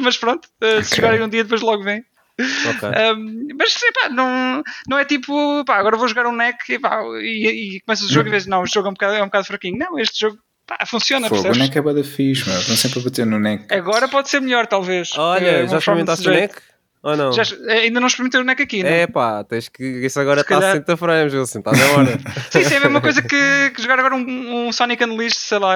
mas 0.00 0.16
pronto, 0.16 0.46
uh, 0.62 0.82
se 0.82 0.94
Ok. 0.94 0.96
jogarem 0.96 1.22
um 1.22 1.28
dia 1.28 1.44
depois 1.44 1.60
logo 1.60 1.82
vem. 1.82 2.04
Ok. 2.40 2.88
Um, 2.88 3.48
mas 3.58 3.74
pá, 4.00 4.08
não, 4.08 4.62
não 4.88 4.98
é 4.98 5.04
tipo, 5.04 5.64
pá, 5.64 5.76
agora 5.76 5.96
vou 5.96 6.08
jogar 6.08 6.26
um 6.26 6.34
NEC 6.34 6.56
e, 6.70 6.78
pá, 6.78 7.02
e, 7.20 7.76
e 7.76 7.80
começas 7.80 8.08
o 8.08 8.12
jogo 8.12 8.28
e 8.28 8.30
vês, 8.30 8.46
não, 8.46 8.64
este 8.64 8.74
jogo 8.74 8.88
é 8.88 8.90
um 8.90 8.94
bocado, 8.94 9.14
é 9.14 9.22
um 9.22 9.26
bocado 9.26 9.44
fraquinho. 9.46 9.78
Não, 9.78 9.98
este 9.98 10.20
jogo 10.20 10.38
pá, 10.66 10.78
funciona, 10.86 11.28
Fogo, 11.28 11.40
o 11.40 11.44
percebes? 11.44 11.68
NEC 11.68 11.78
é 11.78 11.82
bué 11.82 11.94
da 11.94 12.04
fixe, 12.04 12.48
meu. 12.48 12.58
Estão 12.58 12.76
sempre 12.76 13.00
a 13.00 13.02
bater 13.02 13.26
no 13.26 13.38
NEC. 13.38 13.72
Agora 13.72 14.08
pode 14.08 14.28
ser 14.30 14.40
melhor, 14.40 14.66
talvez. 14.66 15.10
Olha, 15.16 15.44
É, 15.44 15.66
já 15.68 15.78
experimentaste 15.78 16.28
o 16.28 16.32
jeito. 16.32 16.62
Ou 17.04 17.16
não? 17.16 17.32
Já, 17.32 17.42
ainda 17.68 17.98
não 17.98 18.06
experimentei 18.06 18.40
o 18.40 18.44
NEC 18.44 18.62
aqui, 18.62 18.82
não 18.84 18.88
É 18.88 19.08
pá, 19.08 19.42
tens 19.42 19.68
que. 19.68 19.82
Isso 19.82 20.20
agora 20.20 20.42
está 20.42 20.56
a 20.56 20.60
calhar- 20.60 20.72
60 20.76 20.96
frames, 20.96 21.34
Wilson, 21.34 21.58
está 21.58 21.72
na 21.72 21.84
hora. 21.94 22.18
Sim, 22.50 22.60
isso 22.60 22.74
é 22.74 22.76
a 22.76 22.80
mesma 22.80 23.00
coisa 23.00 23.20
que, 23.20 23.70
que 23.74 23.82
jogar 23.82 23.98
agora 23.98 24.14
um, 24.14 24.68
um 24.68 24.72
Sonic 24.72 25.02
Unleashed, 25.02 25.36
sei 25.40 25.58
lá, 25.58 25.74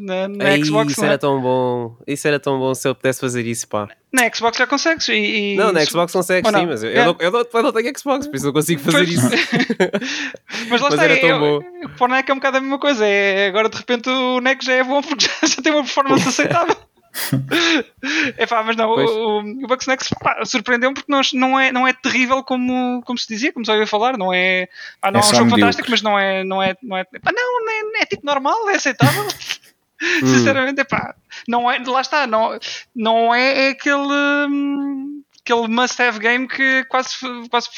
na, 0.00 0.26
na 0.26 0.56
Ei, 0.56 0.64
Xbox. 0.64 0.90
isso 0.92 1.04
é? 1.04 1.08
era 1.08 1.18
tão 1.18 1.40
bom. 1.40 1.96
Isso 2.06 2.26
era 2.26 2.40
tão 2.40 2.58
bom 2.58 2.74
se 2.74 2.88
eu 2.88 2.94
pudesse 2.94 3.20
fazer 3.20 3.46
isso, 3.46 3.68
pá. 3.68 3.86
Na 4.12 4.28
Xbox 4.32 4.58
já 4.58 4.66
consegues. 4.66 5.08
E, 5.08 5.12
e- 5.14 5.56
Não, 5.56 5.72
na 5.72 5.84
Xbox 5.84 6.12
consegues 6.12 6.50
sim, 6.50 6.66
mas 6.66 6.82
eu, 6.82 6.90
eu 6.90 7.00
É. 7.02 7.04
não, 7.04 7.16
eu, 7.20 7.30
não, 7.30 7.46
eu 7.54 7.62
não 7.62 7.72
tenho 7.72 7.92
Xbox, 7.98 8.26
por 8.26 8.34
isso 8.36 8.46
não 8.46 8.52
consigo 8.52 8.80
fazer 8.82 8.96
Pois. 8.98 9.08
isso. 9.10 9.30
Mas 10.70 10.80
lá 10.80 10.88
Mas 10.90 10.94
está, 10.94 11.04
era 11.04 11.16
tão 11.20 11.30
é, 11.30 11.38
bom. 11.38 11.60
é, 11.84 11.88
para 11.88 12.04
o 12.04 12.08
NEC 12.08 12.28
é 12.28 12.32
um 12.32 12.36
bocado 12.36 12.56
a 12.56 12.60
mesma 12.60 12.78
coisa. 12.78 13.06
É, 13.06 13.46
agora 13.48 13.68
de 13.68 13.76
repente 13.76 14.08
o 14.08 14.40
NEC 14.40 14.64
já 14.64 14.72
é 14.74 14.82
bom 14.84 15.00
porque 15.02 15.26
já, 15.26 15.46
já 15.46 15.62
tem 15.62 15.72
uma 15.72 15.82
performance 15.82 16.26
aceitável. 16.28 16.76
é 18.36 18.46
pá, 18.46 18.62
mas 18.62 18.76
não, 18.76 18.94
Pois. 18.94 19.10
o, 19.10 19.38
o 19.38 19.66
Bugsnax 19.66 20.08
pá, 20.20 20.44
surpreendeu-me 20.44 20.94
porque 20.94 21.10
não, 21.10 21.20
não, 21.34 21.58
é, 21.60 21.72
não 21.72 21.86
é 21.86 21.92
terrível 21.92 22.42
como, 22.42 23.02
como 23.04 23.18
se 23.18 23.28
dizia, 23.28 23.52
como 23.52 23.64
já 23.64 23.74
ouvi 23.74 23.86
falar. 23.86 24.18
Não 24.18 24.32
é, 24.32 24.68
ah, 25.00 25.10
não 25.10 25.20
É 25.20 25.22
é, 25.22 25.26
um 25.26 25.30
jogo 25.30 25.44
medíocre. 25.44 25.60
fantástico, 25.60 25.90
mas 25.90 26.02
não 26.02 26.18
é. 26.18 26.44
Não 26.44 26.62
é, 26.62 26.76
não 26.82 26.96
é, 26.96 27.04
não, 27.12 27.70
é, 27.98 28.02
é 28.02 28.06
tipo 28.06 28.26
normal, 28.26 28.68
é 28.70 28.74
aceitável. 28.76 29.26
Sinceramente, 30.20 30.80
é 30.80 30.84
pá, 30.84 31.14
não 31.46 31.70
é, 31.70 31.78
lá 31.78 32.00
está, 32.00 32.26
não, 32.26 32.58
não 32.94 33.34
é 33.34 33.68
aquele. 33.68 34.12
hum, 34.48 35.22
Aquele 35.46 35.68
must-have 35.68 36.18
game 36.20 36.48
que 36.48 36.84
quase, 36.84 37.16
quase 37.50 37.68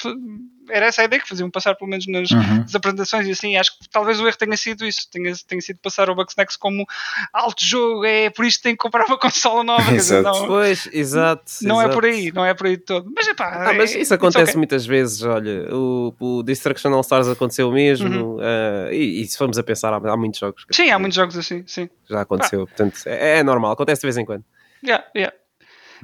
era 0.68 0.86
essa 0.86 1.02
a 1.02 1.04
ideia 1.04 1.20
que 1.22 1.28
faziam 1.28 1.50
passar, 1.50 1.74
pelo 1.74 1.90
menos 1.90 2.06
nas, 2.06 2.30
Uhum. 2.30 2.64
apresentações 2.74 3.26
e 3.26 3.30
assim, 3.30 3.56
acho 3.56 3.78
que 3.78 3.88
talvez 3.88 4.20
o 4.20 4.26
erro 4.26 4.36
tenha 4.36 4.56
sido 4.56 4.84
isso, 4.86 5.08
tenha, 5.10 5.32
tenha 5.46 5.60
sido 5.60 5.78
passar 5.80 6.08
o 6.10 6.14
Bugsnax 6.14 6.56
como 6.56 6.84
alto 7.32 7.64
jogo, 7.64 8.04
é 8.04 8.30
por 8.30 8.44
isto 8.44 8.58
que 8.58 8.62
tem 8.64 8.72
que 8.72 8.78
comprar 8.82 9.04
uma 9.06 9.18
consola 9.18 9.62
nova, 9.64 9.84
quer 9.90 9.96
dizer, 9.96 10.18
Exato. 10.20 10.38
não, 10.40 10.46
Pois, 10.46 10.88
exato. 10.92 11.52
não 11.62 11.80
é 11.80 11.84
exato. 11.84 11.94
por 11.94 12.04
aí, 12.04 12.32
não 12.32 12.44
é 12.44 12.54
por 12.54 12.66
aí 12.66 12.76
de 12.76 12.82
todo. 12.84 13.10
Mas 13.14 13.28
é 13.28 13.34
pá, 13.34 13.70
Ah, 13.70 13.72
mas 13.74 13.90
é- 13.90 13.94
isso 13.94 13.98
it's 13.98 14.12
acontece 14.12 14.50
okay. 14.50 14.56
muitas 14.58 14.86
vezes, 14.86 15.22
olha, 15.22 15.74
o, 15.74 16.14
o 16.18 16.42
Destruction 16.42 16.92
All 16.92 17.00
Stars 17.02 17.28
aconteceu 17.28 17.70
mesmo, 17.70 18.34
Uhum. 18.34 18.38
eh, 18.42 18.90
e, 18.92 19.20
e 19.22 19.26
se 19.26 19.36
formos 19.38 19.58
a 19.58 19.62
pensar, 19.62 19.92
há, 19.92 19.96
há 19.96 20.16
muitos 20.16 20.40
jogos 20.40 20.64
que 20.64 20.74
Sim, 20.74 20.90
há 20.90 20.98
muitos 20.98 21.16
jogos 21.16 21.36
assim, 21.36 21.62
sim. 21.66 21.88
já 22.08 22.20
aconteceu, 22.22 22.66
portanto, 22.66 23.00
é, 23.06 23.38
é 23.38 23.42
normal, 23.42 23.72
acontece 23.72 24.00
de 24.00 24.06
vez 24.06 24.16
em 24.16 24.24
quando. 24.24 24.44
Yeah, 24.84 25.04
yeah. 25.16 25.34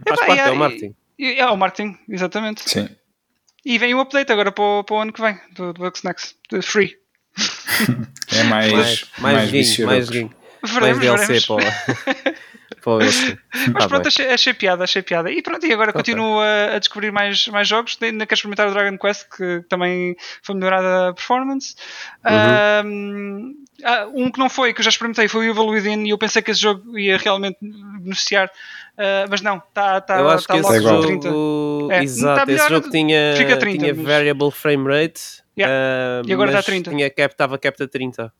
Faz 0.08 0.20
Epá, 0.20 0.26
parte, 0.26 0.40
é 0.40 0.50
o 0.50 0.56
marketing. 0.56 0.94
E, 1.18 1.38
é 1.38 1.46
o 1.46 1.56
marketing, 1.56 1.98
exatamente. 2.08 2.68
Sim. 2.68 2.88
E 3.64 3.78
vem 3.78 3.94
o 3.94 4.00
update 4.00 4.32
agora 4.32 4.50
para 4.50 4.64
o, 4.64 4.84
para 4.84 4.96
o 4.96 5.00
ano 5.00 5.12
que 5.12 5.20
vem, 5.20 5.38
do, 5.52 5.72
do 5.72 5.80
Bugsnax, 5.82 6.34
de 6.50 6.60
Free. 6.62 6.96
É 8.32 8.42
mais, 8.44 8.72
Mais, 8.72 9.04
mais, 9.18 9.36
mais 9.36 9.50
vício. 9.50 9.76
guinho, 9.76 9.86
mais 9.88 10.08
guinho. 10.10 10.34
Mais 10.62 10.74
Veremos, 10.74 10.98
DLC 11.00 11.26
veremos. 11.26 11.46
para 11.46 11.54
o, 11.56 12.34
para 12.82 12.92
o 12.92 12.96
Wilson. 12.98 13.36
Mas 13.72 13.82
Tá 13.84 13.88
pronto, 13.88 14.08
achei, 14.08 14.28
achei 14.30 14.54
piada, 14.54 14.84
achei 14.84 15.02
piada. 15.02 15.30
E 15.30 15.42
pronto, 15.42 15.64
e 15.66 15.72
agora 15.72 15.90
Ok. 15.90 16.00
continuo 16.00 16.40
a, 16.40 16.74
a 16.76 16.78
descobrir 16.78 17.10
mais, 17.12 17.46
mais 17.48 17.66
jogos. 17.68 17.96
Ainda 18.02 18.26
quero 18.26 18.34
experimentar 18.36 18.68
o 18.68 18.72
Dragon 18.72 18.98
Quest, 18.98 19.26
que 19.36 19.64
também 19.68 20.16
foi 20.42 20.54
melhorada 20.54 21.08
a 21.08 21.14
performance. 21.14 21.74
Uhum. 22.24 22.88
Um, 22.90 23.61
ah, 23.84 24.06
um 24.14 24.30
que 24.30 24.38
não 24.38 24.48
foi, 24.48 24.72
que 24.72 24.80
eu 24.80 24.84
já 24.84 24.90
experimentei, 24.90 25.28
foi 25.28 25.46
o 25.48 25.50
Evil 25.50 25.66
Within, 25.66 26.04
e 26.06 26.10
eu 26.10 26.18
pensei 26.18 26.40
que 26.42 26.50
esse 26.50 26.60
jogo 26.60 26.98
ia 26.98 27.16
realmente 27.16 27.56
beneficiar. 27.60 28.50
Ah, 28.98 29.26
mas 29.30 29.40
não, 29.40 29.56
está 29.56 30.00
tá, 30.00 30.18
Eu 30.18 30.28
acho 30.28 30.46
tá 30.46 30.54
que 30.54 30.60
logo 30.60 30.74
esse 30.74 30.84
com 30.86 31.00
30. 31.00 31.28
jogo, 31.28 31.92
É, 31.92 32.02
exato, 32.02 32.46
tá 32.46 32.52
esse 32.52 32.68
jogo 32.68 32.90
tinha, 32.90 33.34
fica 33.36 33.56
30, 33.56 33.78
tinha 33.78 33.94
mas- 33.94 34.04
variable 34.06 34.50
frame 34.50 34.86
rate 34.88 35.42
ah, 35.60 36.22
E 36.26 36.32
agora 36.32 36.52
mas 36.52 36.64
30. 36.64 36.90
Tinha 36.90 37.10
cap, 37.10 37.32
estava 37.34 37.58
capped 37.58 37.82
a 37.82 37.88
30. 37.88 38.32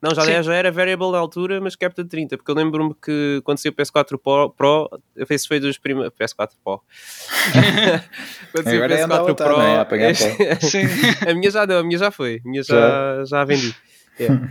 Não, 0.00 0.14
já, 0.14 0.42
já 0.42 0.54
era 0.54 0.70
variable 0.70 1.10
na 1.10 1.18
altura, 1.18 1.58
mas 1.60 1.74
capped 1.74 2.00
a 2.00 2.08
30, 2.08 2.36
porque 2.36 2.50
eu 2.50 2.54
lembro-me 2.54 2.94
que 3.02 3.40
quando 3.42 3.58
saiu 3.58 3.72
o 3.72 3.74
PS4 3.74 4.18
Pro, 4.22 4.50
Pro 4.50 5.00
eu 5.16 5.26
fiz 5.26 5.46
foi 5.46 5.58
dos 5.58 5.78
primeiros. 5.78 6.12
PS4 6.16 6.50
Pro. 6.62 6.82
quando 8.52 8.64
saiu 8.64 8.80
o 8.80 8.84
Agora 8.84 8.94
é 8.94 9.02
andar 9.02 9.16
a 9.16 9.24
PS4 9.24 9.28
lutar, 9.28 9.48
Pro. 9.48 9.56
não 9.56 9.66
é? 9.66 9.80
A 9.80 10.14
Sim. 10.60 10.84
a 11.28 11.34
minha 11.34 11.50
já 11.50 11.64
deu, 11.64 11.78
a 11.78 11.82
minha 11.82 11.98
já 11.98 12.10
foi, 12.10 12.40
a 12.44 12.48
minha 12.48 12.62
já, 12.62 13.24
já 13.24 13.40
a 13.40 13.44
vendi. 13.44 13.74
Yeah. 14.18 14.48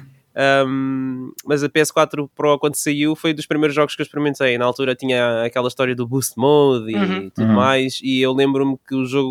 Um, 0.67 1.31
mas 1.45 1.63
a 1.63 1.69
PS4 1.69 2.29
Pro, 2.35 2.59
quando 2.59 2.75
saiu, 2.75 3.15
foi 3.15 3.33
dos 3.33 3.45
primeiros 3.45 3.73
jogos 3.73 3.95
que 3.95 4.01
eu 4.01 4.03
experimentei. 4.03 4.57
Na 4.57 4.65
altura 4.65 4.93
tinha 4.93 5.43
aquela 5.43 5.69
história 5.69 5.95
do 5.95 6.05
Boost 6.05 6.33
Mode 6.37 6.91
e 6.91 6.95
Uhum. 6.95 7.29
tudo 7.29 7.47
Uhum. 7.47 7.55
mais. 7.55 7.99
E 8.03 8.19
eu 8.21 8.33
lembro-me 8.33 8.77
que 8.87 8.95
o 8.95 9.05
jogo, 9.05 9.29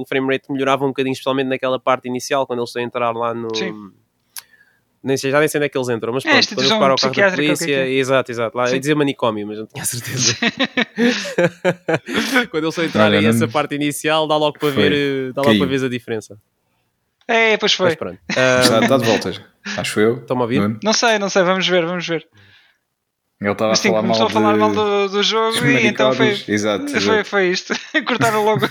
o 0.00 0.04
frame 0.08 0.32
rate 0.32 0.50
melhorava 0.52 0.84
um 0.84 0.88
bocadinho, 0.88 1.12
especialmente 1.12 1.48
naquela 1.48 1.78
parte 1.80 2.06
inicial, 2.08 2.46
quando 2.46 2.60
eles 2.60 2.70
estão 2.70 2.82
a 2.82 2.84
entrar 2.84 3.10
lá 3.12 3.34
no. 3.34 3.54
Sim. 3.54 3.90
Nem 5.02 5.18
sei, 5.18 5.30
já 5.30 5.38
nem 5.38 5.46
sei 5.48 5.58
onde 5.58 5.66
é 5.66 5.68
que 5.68 5.76
eles 5.76 5.88
entram, 5.90 6.14
mas 6.14 6.24
É, 6.24 6.28
pronto, 6.30 6.38
esta 6.38 6.54
quando 6.54 6.66
eles 6.66 6.78
param 6.78 6.94
o 6.94 6.98
carro 6.98 7.14
da 7.14 7.22
é 7.26 7.30
polícia, 7.36 7.74
é? 7.74 7.90
exato, 7.92 8.32
exato, 8.32 8.56
lá 8.56 8.64
eu 8.64 8.68
Sim. 8.68 8.78
dizia 8.80 8.94
manicômio, 8.94 9.46
mas 9.46 9.58
não 9.58 9.66
tinha 9.66 9.84
certeza. 9.84 10.34
quando 12.50 12.64
eles 12.64 12.68
estão 12.78 12.84
a 12.84 12.86
entrar 12.86 13.12
essa 13.12 13.46
parte 13.48 13.74
inicial, 13.74 14.26
dá 14.26 14.34
logo 14.36 14.58
para 14.58 14.72
Foi. 14.72 14.88
ver, 14.90 15.32
dá 15.34 15.42
logo 15.42 15.50
Caiu. 15.52 15.66
para 15.66 15.76
ver 15.78 15.84
a 15.84 15.88
diferença. 15.90 16.38
É, 17.28 17.56
pois 17.56 17.72
foi. 17.72 17.86
Mas 17.86 17.94
pronto. 17.96 18.18
Está, 18.28 18.78
Um, 18.78 18.82
está 18.82 18.96
de 18.98 19.04
volta, 19.04 19.32
acho 19.78 20.00
eu. 20.00 20.16
Estão-me 20.18 20.42
a 20.42 20.44
ouvir? 20.44 20.60
Nuno. 20.60 20.80
Não 20.82 20.92
sei, 20.92 21.18
não 21.18 21.30
sei, 21.30 21.42
vamos 21.42 21.66
ver, 21.66 21.84
vamos 21.86 22.06
ver. 22.06 22.26
Ele 23.40 23.50
estava 23.52 23.70
a 23.70 23.72
Mas 23.72 23.78
sim, 23.80 23.88
falar 23.88 24.00
começou 24.02 24.20
mal 24.22 24.28
a 24.28 24.32
falar 24.32 24.52
de... 24.52 24.58
mal 24.58 24.70
do, 24.72 25.08
do 25.08 25.22
jogo 25.22 25.56
e 25.66 25.86
então 25.86 26.12
foi, 26.14 26.26
manicômios. 26.26 26.48
Exato, 26.48 26.88
foi, 26.88 26.96
exato. 26.98 27.24
foi 27.28 27.48
isto. 27.48 27.74
Cortaram 28.06 28.44
logo. 28.44 28.64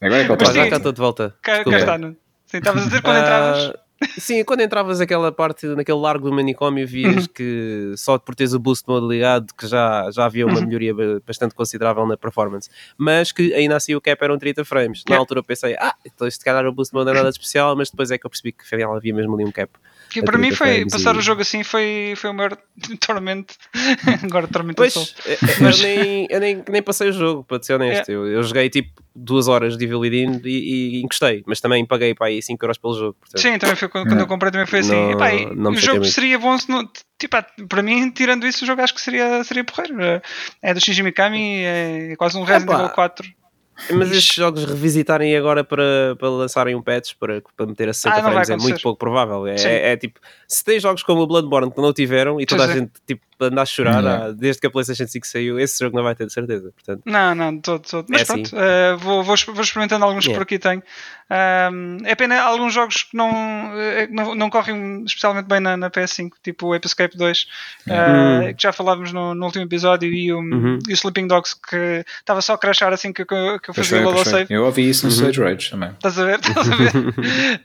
Agora 0.00 0.22
é 0.22 0.24
que 0.24 0.32
ele 0.32 0.36
Pá, 0.36 0.44
está 0.44 0.52
já 0.52 0.64
de 0.64 0.70
cá 0.70 0.76
volta. 0.76 0.76
estou 0.76 0.92
de 0.92 1.00
volta. 1.00 1.36
Cá, 1.42 1.64
cá 1.64 1.76
está. 1.78 1.98
não? 1.98 2.16
Sim, 2.46 2.58
estavas 2.58 2.82
a 2.82 2.86
dizer 2.86 3.02
quando 3.02 3.18
entravas. 3.20 3.72
Sim, 4.18 4.44
quando 4.44 4.60
entravas 4.62 5.00
aquela 5.00 5.30
parte, 5.32 5.66
naquele 5.66 5.98
largo 5.98 6.28
do 6.30 6.34
manicômio, 6.34 6.86
vias 6.86 7.26
que 7.26 7.92
só 7.96 8.18
por 8.18 8.34
teres 8.34 8.52
o 8.52 8.58
boost 8.58 8.84
mode 8.88 9.06
ligado, 9.06 9.52
que 9.56 9.66
já, 9.66 10.10
já 10.10 10.24
havia 10.26 10.46
uma 10.46 10.60
melhoria 10.60 10.94
ba- 10.94 11.20
bastante 11.26 11.54
considerável 11.54 12.06
na 12.06 12.16
performance, 12.16 12.68
mas 12.96 13.32
que 13.32 13.52
ainda 13.54 13.76
assim 13.76 13.94
o 13.94 14.00
cap 14.00 14.22
eram 14.24 14.38
30 14.38 14.64
frames. 14.64 15.02
Na 15.08 15.14
Yeah. 15.14 15.20
altura 15.20 15.40
eu 15.40 15.44
pensei, 15.44 15.76
ah, 15.78 15.94
então 16.04 16.30
se 16.30 16.42
calhar 16.44 16.66
o 16.66 16.72
boost 16.72 16.92
mode 16.94 17.06
não 17.06 17.12
é 17.12 17.16
nada 17.16 17.28
especial, 17.30 17.76
mas 17.76 17.90
depois 17.90 18.10
é 18.10 18.18
que 18.18 18.26
eu 18.26 18.30
percebi 18.30 18.52
que 18.52 18.62
afinal 18.64 18.94
havia 18.96 19.14
mesmo 19.14 19.34
ali 19.34 19.44
um 19.44 19.52
cap. 19.52 19.70
Que 20.10 20.22
para 20.22 20.38
mim 20.38 20.48
30 20.48 20.56
foi 20.56 20.86
passar 20.88 21.14
e- 21.14 21.18
o 21.18 21.20
jogo 21.22 21.40
assim 21.42 21.62
foi, 21.64 22.14
foi 22.16 22.30
o 22.30 22.34
maior 22.34 22.56
tormento. 23.04 23.54
Agora 24.22 24.46
tormento 24.46 24.76
Pois, 24.76 24.94
eu, 25.26 25.36
eu 25.66 25.78
nem, 25.82 26.26
eu 26.30 26.40
nem, 26.40 26.64
nem 26.68 26.82
passei 26.82 27.08
o 27.08 27.12
jogo, 27.12 27.42
para 27.44 27.62
ser 27.62 27.74
honesto. 27.74 28.10
Eu, 28.10 28.26
eu 28.26 28.42
joguei 28.42 28.68
tipo 28.70 29.02
duas 29.14 29.46
horas 29.48 29.76
de 29.76 29.84
Evil 29.84 30.00
Within 30.00 30.40
e, 30.44 30.98
e 30.98 31.02
encostei, 31.02 31.42
mas 31.46 31.60
também 31.60 31.84
paguei 31.86 32.14
para 32.14 32.26
aí 32.26 32.42
5 32.42 32.64
euros 32.64 32.78
pelo 32.78 32.94
jogo. 32.98 33.16
Portanto, 33.20 33.40
Sim, 33.40 33.58
também 33.58 33.76
foi 33.76 33.88
quando, 33.88 34.08
quando 34.08 34.20
eu 34.20 34.26
comprei 34.26 34.50
também 34.50 34.66
foi 34.66 34.80
assim. 34.80 34.90
Não- 34.90 35.10
Epá, 35.12 35.30
não 35.54 35.70
o 35.70 35.76
jogo 35.76 35.98
muito. 36.00 36.12
seria 36.12 36.38
bom 36.38 36.58
se 36.58 36.68
não. 36.68 36.88
Tipo, 37.18 37.36
para 37.68 37.82
mim, 37.82 38.10
tirando 38.10 38.46
isso, 38.46 38.64
o 38.64 38.66
jogo 38.66 38.82
acho 38.82 38.92
que 38.94 39.00
seria, 39.00 39.42
seria 39.44 39.62
porreiro. 39.64 40.02
É- 40.02 40.22
É 40.62 40.74
do 40.74 40.80
Shinji 40.80 41.02
Mikami, 41.02 41.58
é 41.64 42.14
quase 42.18 42.36
um 42.36 42.42
Resident 42.42 42.70
Epá. 42.70 42.80
Evil 42.82 42.90
4. 42.94 43.28
Mas 43.92 44.10
estes 44.12 44.36
jogos 44.36 44.64
revisitarem 44.64 45.36
agora 45.36 45.64
para, 45.64 46.14
para 46.18 46.28
lançarem 46.28 46.74
um 46.74 46.82
patch 46.82 47.14
para, 47.18 47.42
para 47.56 47.66
meter 47.66 47.88
a 47.88 47.92
60 47.92 48.14
Ah, 48.16 48.22
frames 48.22 48.50
é 48.50 48.56
muito 48.56 48.80
pouco 48.82 48.98
provável. 48.98 49.46
É, 49.46 49.56
Sim. 49.56 49.68
é, 49.68 49.92
é 49.92 49.96
tipo, 49.96 50.20
se 50.46 50.64
tem 50.64 50.78
jogos 50.78 51.02
como 51.02 51.22
o 51.22 51.26
Bloodborne 51.26 51.70
que 51.72 51.80
não 51.80 51.92
tiveram 51.92 52.40
e 52.40 52.46
toda 52.46 52.62
Pois 52.64 52.70
a 52.70 52.72
é. 52.72 52.76
gente 52.80 52.92
tipo, 53.06 53.22
anda 53.40 53.62
a 53.62 53.66
chorar 53.66 54.06
ah, 54.06 54.32
desde 54.32 54.60
que 54.60 54.66
a 54.68 54.70
PlayStation 54.70 55.06
5 55.06 55.26
saiu, 55.26 55.58
esse 55.58 55.82
jogo 55.84 55.96
não 55.96 56.04
vai 56.04 56.14
ter 56.14 56.24
de 56.26 56.32
certeza. 56.32 56.72
Portanto, 56.72 57.02
Não, 57.04 57.34
não, 57.34 57.58
todo, 57.60 57.82
todo. 57.82 58.06
Mas 58.08 58.22
É 58.22 58.24
pronto, 58.24 58.46
assim. 58.46 58.56
eh, 58.56 58.96
vou, 58.96 59.22
vou, 59.24 59.36
vou 59.52 59.62
experimentando 59.64 60.04
alguns 60.04 60.24
que 60.24 60.30
Yeah. 60.30 60.38
por 60.38 60.42
aqui 60.44 60.58
tenho. 60.58 60.82
Ahm, 61.30 61.98
é 62.04 62.14
pena 62.14 62.40
alguns 62.42 62.74
jogos 62.74 63.02
que 63.04 63.16
não, 63.16 63.30
eh, 63.74 64.06
não, 64.10 64.34
não 64.34 64.50
correm 64.50 65.02
especialmente 65.04 65.46
bem 65.46 65.58
na, 65.60 65.76
na 65.76 65.90
PS5, 65.90 66.32
tipo 66.42 66.66
o 66.68 66.74
Escape 66.76 67.16
2, 67.16 67.46
eh, 67.88 68.54
que 68.56 68.62
já 68.62 68.72
falávamos 68.72 69.12
no, 69.12 69.34
no 69.34 69.46
último 69.46 69.64
episódio, 69.64 70.12
e 70.12 70.32
o, 70.32 70.38
Uhum. 70.38 70.78
e 70.86 70.92
o 70.92 70.94
Sleeping 70.94 71.26
Dogs, 71.26 71.54
que 71.68 72.04
estava 72.20 72.40
só 72.42 72.54
a 72.54 72.58
crashar 72.58 72.92
assim 72.92 73.12
que, 73.12 73.24
que, 73.24 73.34
eu- 73.34 73.58
que 73.58 73.70
eu 73.70 73.74
fazia 73.74 74.06
o 74.06 74.12
foi. 74.16 74.24
save. 74.24 74.46
Eu 74.54 74.64
ouvi 74.64 74.88
isso 74.88 75.06
no 75.06 75.12
Uhum. 75.12 75.30
Stage 75.30 75.40
Rage 75.42 75.70
também. 75.70 75.90
Estás 75.90 76.18
a 76.18 76.24
ver? 76.24 76.38
Estás 76.44 76.68
a 76.70 76.76
ver? 76.76 76.92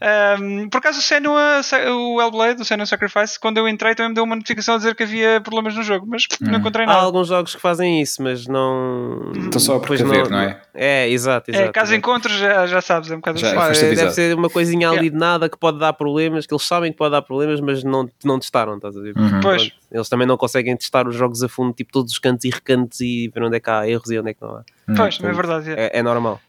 Ahm, 0.01 0.69
por 0.69 0.77
acaso 0.77 0.99
o 0.99 1.01
Senua, 1.01 1.61
o 1.91 2.21
Hellblade, 2.21 2.61
o 2.61 2.65
Senua 2.65 2.85
Sacrifice, 2.85 3.39
quando 3.39 3.57
eu 3.57 3.67
entrei 3.67 3.93
também 3.95 4.09
me 4.09 4.15
deu 4.15 4.23
uma 4.23 4.35
notificação 4.35 4.75
a 4.75 4.77
dizer 4.77 4.95
que 4.95 5.03
havia 5.03 5.41
problemas 5.41 5.75
no 5.75 5.83
jogo, 5.83 6.05
mas 6.07 6.23
não 6.41 6.53
Hum. 6.53 6.57
encontrei 6.57 6.85
há 6.85 6.87
nada. 6.87 6.99
alguns 7.01 7.27
jogos 7.27 7.55
que 7.55 7.61
fazem 7.61 8.01
isso, 8.01 8.21
mas 8.23 8.47
não. 8.47 9.31
Estão 9.35 9.59
só 9.59 9.75
a 9.75 9.79
precaver, 9.79 10.29
não 10.29 10.39
é? 10.39 10.61
É, 10.73 11.09
exato, 11.09 11.51
exato. 11.51 11.69
É, 11.69 11.71
caso 11.71 11.87
exato. 11.93 11.97
encontres, 11.97 12.35
já, 12.37 12.65
já 12.67 12.81
sabes, 12.81 13.11
é 13.11 13.13
um 13.15 13.17
bocado 13.17 13.39
Já- 13.39 13.48
Pá, 13.55 13.67
foste 13.67 13.83
é, 13.83 13.87
avisado. 13.87 14.05
deve 14.07 14.15
ser 14.15 14.35
uma 14.35 14.49
coisinha 14.49 14.87
ali 14.89 14.97
Yeah. 14.97 15.11
de 15.13 15.17
nada 15.19 15.49
que 15.49 15.57
pode 15.57 15.79
dar 15.79 15.93
problemas, 15.93 16.45
que 16.45 16.53
eles 16.53 16.63
sabem 16.65 16.91
que 16.91 16.97
pode 16.97 17.11
dar 17.11 17.21
problemas, 17.21 17.59
mas 17.61 17.83
não, 17.83 18.09
não 18.23 18.39
testaram, 18.39 18.75
estás 18.75 18.95
a 18.97 19.01
ver? 19.01 19.17
Uhum. 19.17 19.39
Pois. 19.41 19.71
Eles 19.91 20.07
também 20.09 20.27
não 20.27 20.37
conseguem 20.37 20.75
testar 20.77 21.07
os 21.07 21.15
jogos 21.15 21.41
a 21.43 21.49
fundo, 21.49 21.73
tipo 21.73 21.91
todos 21.91 22.11
os 22.11 22.19
cantos 22.19 22.45
e 22.45 22.49
recantos 22.49 22.99
e 23.01 23.29
ver 23.33 23.43
onde 23.43 23.57
é 23.57 23.59
que 23.59 23.69
há 23.69 23.87
erros 23.89 24.09
e 24.11 24.19
onde 24.19 24.29
é 24.31 24.33
que 24.33 24.41
não 24.41 24.49
há. 24.55 24.59
Hum, 24.87 24.93
Pois, 24.95 25.15
é 25.15 25.17
portanto, 25.19 25.35
verdade. 25.35 25.69
é. 25.71 25.85
É, 25.85 25.99
é 25.99 26.03
normal. 26.03 26.39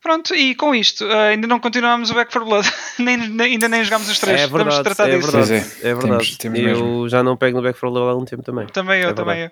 Pronto, 0.00 0.32
e 0.32 0.54
com 0.54 0.72
isto, 0.72 1.04
eh, 1.04 1.30
ainda 1.30 1.48
não 1.48 1.58
continuamos 1.58 2.10
o 2.10 2.14
Back 2.14 2.32
for 2.32 2.44
Blood, 2.44 2.66
nem, 3.00 3.16
nem- 3.16 3.52
ainda 3.54 3.68
nem 3.68 3.82
jogámos 3.84 4.08
os 4.08 4.18
três. 4.20 4.40
É 4.42 4.46
verdade, 4.46 4.82
tratar 4.84 5.10
é 5.10 5.16
disso. 5.18 5.32
verdade. 5.32 5.52
É, 5.54 5.88
é 5.88 5.94
verdade. 5.94 6.08
temos- 6.08 6.36
temos 6.36 6.58
eu 6.60 6.64
mesmo. 6.66 7.08
já 7.08 7.20
não 7.22 7.36
pego 7.36 7.56
no 7.56 7.62
Back 7.64 7.76
for 7.78 7.90
Blood 7.90 8.06
há 8.06 8.10
algum 8.12 8.24
tempo 8.24 8.44
também. 8.44 8.66
Também 8.68 9.02
eu, 9.02 9.10
É 9.10 9.12
também 9.12 9.40
eu. 9.42 9.50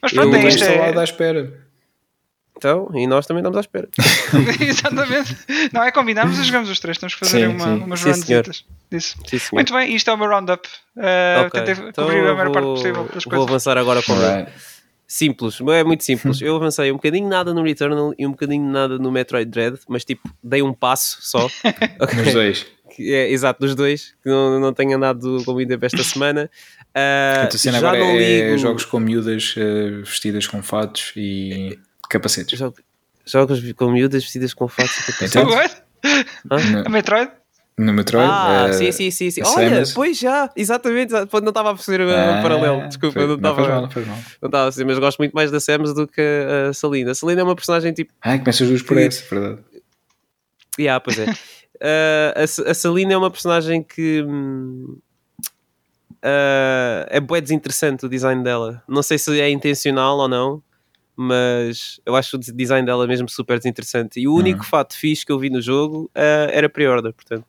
Mas 0.00 0.12
Eu 0.12 0.20
pronto, 0.20 0.30
tenho 0.32 0.44
é 0.46 0.48
Estou 0.48 0.48
isto. 0.48 0.70
instalado 0.70 0.98
à 0.98 1.02
É, 1.02 1.04
espera. 1.04 1.52
Então, 2.56 2.88
e 2.94 3.06
nós 3.06 3.26
também 3.26 3.40
estamos 3.40 3.56
à 3.56 3.60
espera. 3.60 3.88
Exatamente. 4.60 5.36
Não 5.72 5.82
é 5.82 5.90
combinamos 5.90 6.38
e 6.38 6.44
jogamos 6.44 6.70
os 6.70 6.78
três. 6.78 6.96
Temos 6.98 7.14
que 7.14 7.20
fazer 7.20 7.40
Sim, 7.48 7.54
uma, 7.54 7.64
sim. 7.64 7.82
umas 7.84 8.00
Sim, 8.00 8.12
senhor. 8.14 8.44
runzitas 8.46 8.64
disso. 8.90 9.16
Sim, 9.26 9.38
senhor. 9.38 9.50
Muito 9.54 9.72
bem, 9.74 9.94
isto 9.94 10.08
é 10.10 10.12
o 10.12 10.16
meu 10.16 10.28
roundup. 10.28 10.66
Uh, 10.96 11.46
Ok, 11.46 11.62
Tentei 11.62 11.88
então 11.88 12.04
cobrir 12.04 12.20
a 12.20 12.34
maior 12.34 12.52
parte 12.52 12.64
vou- 12.64 12.74
possível 12.76 13.04
das 13.12 13.24
Vou 13.24 13.30
coisas. 13.32 13.48
avançar 13.48 13.78
agora 13.78 14.02
com 14.02 14.12
Alright. 14.12 14.52
Simples, 15.06 15.58
é 15.60 15.84
muito 15.84 16.02
simples. 16.04 16.40
Eu 16.42 16.56
avancei 16.56 16.90
um 16.90 16.94
bocadinho 16.94 17.28
nada 17.28 17.52
no 17.52 17.62
Returnal 17.62 18.14
e 18.18 18.26
um 18.26 18.30
bocadinho 18.30 18.64
nada 18.70 18.98
no 18.98 19.10
Metroid 19.12 19.50
Dread, 19.50 19.78
mas 19.88 20.04
tipo, 20.04 20.28
dei 20.42 20.62
um 20.62 20.72
passo 20.72 21.18
só. 21.20 21.46
Ok? 22.00 22.18
Nos 22.24 22.32
dois. 22.32 22.66
Que 22.96 23.12
é, 23.12 23.30
exato, 23.32 23.58
dos 23.60 23.74
dois, 23.74 24.14
que 24.22 24.28
não, 24.28 24.60
não 24.60 24.72
tenho 24.72 24.96
andado 24.96 25.42
com 25.44 25.56
tempo 25.66 25.84
esta 25.84 26.02
semana. 26.04 26.48
Ah, 26.94 27.42
A 27.42 27.46
tua 27.48 27.58
cena 27.58 27.80
já 27.80 27.88
agora 27.88 27.98
não 28.04 28.10
é 28.12 28.42
ligo- 28.46 28.58
jogos 28.58 28.84
com 28.84 29.00
miúdas 29.00 29.54
eh, 29.58 29.90
vestidas 30.04 30.46
com 30.46 30.62
fatos 30.62 31.12
e 31.16 31.76
capacetes. 32.14 32.58
Jogo- 32.58 32.76
Jogos 33.26 33.72
com 33.72 33.90
miúdas 33.90 34.22
vestidas 34.22 34.52
com 34.54 34.68
fatos. 34.68 34.96
e 34.98 35.06
capacetes. 35.12 35.36
Então, 35.36 35.48
What? 35.50 35.82
A 36.50 36.82
no, 36.84 36.90
Metroid? 36.90 37.30
no 37.78 37.92
Metroid. 37.92 38.28
Ah, 38.30 38.66
eh, 38.68 38.72
sim, 38.72 38.92
sim, 38.92 39.10
sim. 39.10 39.30
sim. 39.30 39.42
Olha, 39.44 39.70
Samus. 39.76 39.92
pois 39.94 40.18
já, 40.18 40.50
exatamente. 40.54 41.12
exa- 41.14 41.26
Não 41.40 41.48
estava 41.48 41.70
a 41.70 41.74
perceber 41.74 42.04
o 42.04 42.10
ah, 42.10 42.40
paralelo. 42.42 42.86
Desculpa, 42.88 43.14
foi- 43.20 43.26
não 43.26 43.36
não 43.36 43.54
faz 43.56 43.68
mal, 43.68 43.84
estava 43.86 44.00
não 44.00 44.06
mal. 44.06 44.16
não 44.42 44.48
estava 44.48 44.62
a 44.64 44.66
perceber, 44.66 44.84
mas 44.92 44.98
gosto 44.98 45.18
muito 45.18 45.32
mais 45.32 45.50
da 45.50 45.58
Samus 45.60 45.94
do 45.94 46.06
que 46.06 46.20
a 46.68 46.72
Salina. 46.74 47.10
A 47.12 47.14
Salina 47.14 47.40
é 47.40 47.44
uma 47.44 47.56
personagem 47.56 47.92
tipo. 47.92 48.12
Ah, 48.20 48.38
começa 48.38 48.62
as 48.62 48.68
duas 48.68 48.82
por 48.82 48.96
essa, 48.98 49.24
verdade. 49.34 49.62
Yeah, 50.78 51.00
pois 51.00 51.18
é. 51.18 51.24
Uh, 51.24 51.34
a, 52.68 52.70
a 52.70 52.74
Salina 52.74 53.14
é 53.14 53.16
uma 53.16 53.30
personagem 53.30 53.82
que 53.82 54.22
hum, 54.22 54.98
uh, 56.22 57.06
é 57.08 57.18
bué 57.20 57.40
desinteressante 57.40 58.04
o 58.06 58.08
design 58.08 58.42
dela. 58.44 58.82
Não 58.88 59.02
sei 59.02 59.18
se 59.18 59.40
é 59.40 59.50
intencional 59.50 60.18
ou 60.18 60.28
não, 60.28 60.62
mas 61.16 62.00
eu 62.04 62.14
acho 62.16 62.36
o 62.36 62.38
de- 62.40 62.52
design 62.52 62.84
dela 62.86 63.06
mesmo 63.06 63.28
super 63.28 63.58
desinteressante. 63.58 64.20
E 64.20 64.26
o 64.28 64.34
único 64.34 64.64
fato 64.64 64.96
fixe 64.96 65.24
que 65.24 65.32
eu 65.32 65.38
vi 65.38 65.50
no 65.50 65.60
jogo 65.60 66.10
uh, 66.16 66.50
era 66.50 66.68
pre-order, 66.68 67.12
portanto. 67.12 67.46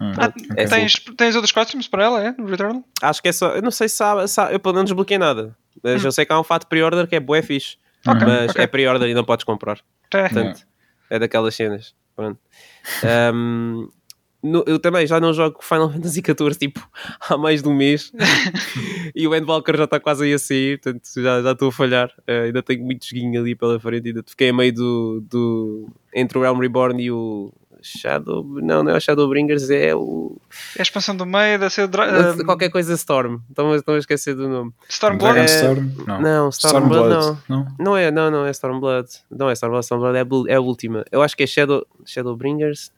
Hum, 0.00 0.12
Ah, 0.16 0.26
ok. 0.26 0.66
tens, 0.68 0.92
tens 1.16 1.34
outros 1.34 1.50
costumes 1.52 1.88
para 1.88 2.04
ela, 2.04 2.24
é? 2.24 2.34
No 2.38 2.46
Returnal? 2.46 2.84
Acho 3.02 3.20
que 3.22 3.28
é 3.28 3.32
só. 3.32 3.48
Eu 3.56 3.62
não 3.62 3.70
sei 3.70 3.88
se 3.88 3.96
sabe, 3.96 4.28
sabe- 4.28 4.54
eu 4.54 4.60
pelo 4.60 4.74
menos 4.74 4.90
desbloqueei 4.90 5.18
nada. 5.18 5.56
Mas 5.82 6.04
eu 6.04 6.12
sei 6.12 6.24
que 6.24 6.32
há 6.32 6.38
um 6.40 6.44
fato 6.44 6.66
pre-order 6.66 7.06
que 7.06 7.16
é 7.16 7.20
bué 7.20 7.42
fixe. 7.42 7.76
Ok, 8.06 8.26
mas 8.26 8.50
ok. 8.52 8.62
é 8.62 8.66
pre-order 8.66 9.08
e 9.08 9.14
não 9.14 9.24
podes 9.24 9.44
comprar. 9.44 9.78
É. 10.14 10.22
Portanto, 10.28 10.66
é 11.10 11.18
daquelas 11.18 11.54
cenas. 11.54 11.94
Pronto. 12.14 12.38
Um, 13.34 13.88
no- 14.42 14.64
eu 14.66 14.78
também 14.78 15.06
já 15.06 15.18
não 15.20 15.32
jogo 15.32 15.58
Final 15.62 15.90
Fantasy 15.92 16.22
XIV 16.24 16.54
tipo 16.58 16.88
há 17.28 17.36
mais 17.36 17.62
de 17.62 17.68
um 17.68 17.74
mês 17.74 18.12
e 19.14 19.26
o 19.26 19.34
Endwalker 19.34 19.76
já 19.76 19.84
está 19.84 19.98
quase 20.00 20.24
aí 20.24 20.32
a 20.34 20.38
sair, 20.38 20.80
portanto 20.80 21.08
já 21.16 21.42
já 21.42 21.52
estou 21.52 21.68
a 21.68 21.72
falhar. 21.72 22.08
Uh, 22.20 22.46
ainda 22.46 22.62
tenho 22.62 22.84
muito 22.84 23.04
joguinho 23.06 23.40
ali 23.40 23.54
pela 23.54 23.78
frente. 23.80 24.08
Ainda 24.08 24.22
fiquei 24.26 24.50
a 24.50 24.52
meio 24.52 24.72
do, 24.72 25.20
do 25.28 25.88
entre 26.14 26.38
o 26.38 26.42
Realm 26.42 26.58
Reborn 26.58 27.02
e 27.02 27.10
o 27.10 27.52
Shadow. 27.82 28.44
Não, 28.60 28.82
não 28.82 28.90
é 28.92 28.96
o 28.96 29.00
Shadowbringers, 29.00 29.70
é 29.70 29.94
o. 29.94 30.36
É 30.76 30.80
a 30.80 30.82
expansão 30.82 31.16
do 31.16 31.24
meio, 31.24 31.58
da 31.58 31.70
ser 31.70 31.88
um, 31.88 32.44
qualquer 32.44 32.70
coisa 32.70 32.94
Storm. 32.94 33.38
Estão, 33.48 33.74
estão 33.74 33.94
a 33.94 33.98
esquecer 33.98 34.34
do 34.34 34.48
nome. 34.48 34.72
Stormblood. 34.88 35.38
É- 35.38 35.44
Storm? 35.44 35.88
Não. 36.06 36.20
Não, 36.20 36.48
Stormblood 36.48 37.08
não. 37.08 37.38
não. 37.48 37.66
Não 37.78 37.96
é, 37.96 38.10
não, 38.10 38.30
não 38.30 38.46
é 38.46 38.50
Stormblood. 38.50 39.08
Não 39.30 39.48
é 39.48 39.52
Stormblood, 39.52 39.84
Stormblood 39.84 40.16
é, 40.48 40.52
é 40.52 40.56
a 40.56 40.60
última. 40.60 41.04
Eu 41.12 41.22
acho 41.22 41.36
que 41.36 41.44
é 41.44 41.46
Shadow, 41.46 41.86
Shadowbringers. 42.04 42.90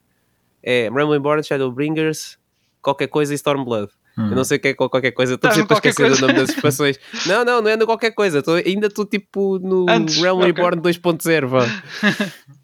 É 0.63 0.89
Realm 0.93 1.11
Reborn, 1.11 1.43
Shadowbringers, 1.43 2.39
qualquer 2.83 3.07
coisa 3.09 3.33
e 3.33 3.37
Stormblood. 3.37 3.91
Eu 4.19 4.37
não 4.37 4.45
sei 4.45 4.59
o 4.59 4.61
que 4.61 4.69
é 4.69 4.75
qual- 4.75 4.91
qualquer 4.91 5.13
coisa, 5.13 5.35
estou 5.35 5.49
no 5.49 5.57
sempre 5.57 5.73
a 5.73 5.77
esquecer 5.77 6.03
coisa. 6.09 6.17
o 6.25 6.27
nome 6.29 6.39
das 6.41 6.51
expansões. 6.51 6.99
não, 7.27 7.43
não, 7.43 7.63
não 7.63 7.71
é 7.71 7.77
no 7.77 7.87
qualquer 7.87 8.11
coisa. 8.11 8.43
Tô- 8.43 8.53
ainda 8.55 8.89
estou 8.89 9.07
tipo 9.07 9.59
no 9.61 9.87
Antes, 9.89 10.17
Realm 10.21 10.41
ok. 10.41 10.53
Reborn 10.53 10.83
2.0. 10.83 11.47
vá. 11.47 11.61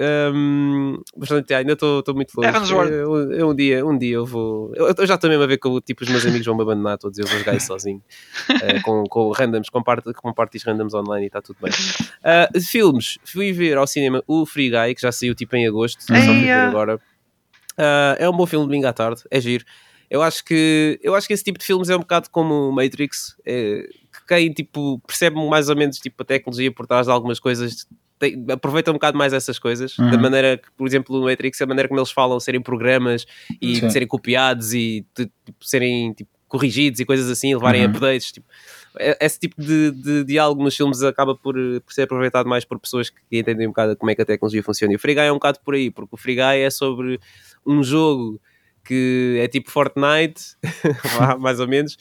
Hum, 0.00 1.02
portanto, 1.18 1.50
ainda 1.50 1.72
estou 1.72 2.04
muito 2.14 2.30
longe. 2.36 2.72
Eu, 2.72 3.32
eu 3.32 3.48
um, 3.48 3.54
dia, 3.54 3.84
um 3.84 3.98
dia 3.98 4.14
eu 4.14 4.24
vou. 4.24 4.70
Eu, 4.76 4.94
eu 4.96 5.06
já 5.06 5.16
estou 5.16 5.28
mesmo 5.28 5.42
a 5.42 5.46
ver 5.48 5.58
que 5.58 5.80
tipo, 5.80 6.04
os 6.04 6.08
meus 6.08 6.24
amigos 6.24 6.46
vão 6.46 6.54
me 6.56 6.62
abandonar 6.62 6.96
todos. 6.98 7.18
Eu 7.18 7.26
vou 7.26 7.36
jogar 7.36 7.56
isso 7.56 7.66
sozinho 7.66 8.00
eh, 8.62 8.80
com, 8.82 9.02
com 9.04 9.32
randoms, 9.32 9.68
com, 9.68 9.82
part, 9.82 10.04
com 10.14 10.32
parties 10.32 10.62
randoms 10.62 10.94
online 10.94 11.24
e 11.24 11.26
está 11.26 11.42
tudo 11.42 11.56
bem. 11.60 11.72
De 12.54 12.60
filmes, 12.60 13.18
fui 13.24 13.52
ver 13.52 13.76
ao 13.76 13.88
cinema 13.88 14.22
o 14.28 14.46
Free 14.46 14.70
Guy, 14.70 14.94
que 14.94 15.02
já 15.02 15.10
saiu 15.10 15.34
tipo 15.34 15.56
em 15.56 15.66
agosto, 15.66 16.00
só 16.00 16.14
Eia. 16.14 16.68
agora. 16.68 17.00
Ah, 17.78 18.16
é 18.18 18.28
um 18.28 18.32
bom 18.36 18.44
filme 18.46 18.64
de 18.64 18.68
domingo 18.70 18.86
à 18.88 18.92
tarde, 18.92 19.22
é 19.30 19.40
giro. 19.40 19.64
Eu 20.10 20.22
acho 20.22 20.44
que 20.44 20.98
eu 21.02 21.14
acho 21.14 21.26
que 21.28 21.34
esse 21.34 21.44
tipo 21.44 21.58
de 21.58 21.64
filmes 21.64 21.88
é 21.90 21.94
um 21.96 22.00
bocado 22.00 22.28
como 22.30 22.68
o 22.70 22.72
Matrix, 22.72 23.36
é, 23.46 23.82
que 24.12 24.26
quem 24.26 24.52
tipo, 24.52 24.98
percebe 25.06 25.36
mais 25.48 25.68
ou 25.68 25.76
menos 25.76 25.98
tipo, 25.98 26.22
a 26.22 26.26
tecnologia 26.26 26.72
por 26.72 26.86
trás 26.86 27.06
de 27.06 27.12
algumas 27.12 27.38
coisas 27.38 27.86
tem- 28.18 28.44
aproveita 28.50 28.90
um 28.90 28.94
bocado 28.94 29.16
mais 29.16 29.32
essas 29.32 29.58
coisas, 29.60 29.96
da 29.96 30.16
Uhum. 30.16 30.18
maneira 30.22 30.56
que, 30.58 30.68
por 30.76 30.86
exemplo, 30.88 31.16
no 31.20 31.26
Matrix, 31.26 31.60
a 31.60 31.66
maneira 31.66 31.88
como 31.88 32.00
eles 32.00 32.10
falam 32.10 32.40
serem 32.40 32.60
programas 32.60 33.26
e 33.62 33.76
Sim. 33.76 33.90
serem 33.90 34.08
copiados 34.08 34.72
e 34.72 35.06
tipo, 35.14 35.32
serem 35.60 36.12
tipo, 36.14 36.30
corrigidos 36.48 36.98
e 36.98 37.04
coisas 37.04 37.28
assim, 37.30 37.54
levarem 37.54 37.82
Uhum. 37.84 37.90
updates. 37.90 38.32
Tipo, 38.32 38.46
é- 38.98 39.24
esse 39.24 39.38
tipo 39.38 39.62
de, 39.62 39.92
de 39.92 40.24
diálogo 40.24 40.62
nos 40.64 40.74
filmes 40.74 41.02
acaba 41.02 41.36
por, 41.36 41.54
por 41.82 41.92
ser 41.92 42.02
aproveitado 42.04 42.48
mais 42.48 42.64
por 42.64 42.80
pessoas 42.80 43.10
que 43.10 43.16
entendem 43.38 43.66
um 43.66 43.70
bocado 43.70 43.94
como 43.94 44.10
é 44.10 44.14
que 44.14 44.22
a 44.22 44.24
tecnologia 44.26 44.62
funciona. 44.62 44.92
E 44.94 44.96
o 44.96 44.98
Free 44.98 45.14
Guy 45.14 45.24
é 45.24 45.30
um 45.30 45.34
bocado 45.36 45.60
por 45.62 45.74
aí, 45.74 45.90
porque 45.90 46.14
o 46.14 46.16
Free 46.16 46.34
Guy 46.34 46.60
é 46.62 46.70
sobre 46.70 47.20
um 47.66 47.82
jogo 47.82 48.40
que 48.88 49.38
é 49.42 49.46
tipo 49.46 49.70
Fortnite, 49.70 50.56
mais 51.38 51.60
ou 51.60 51.68
menos, 51.68 51.98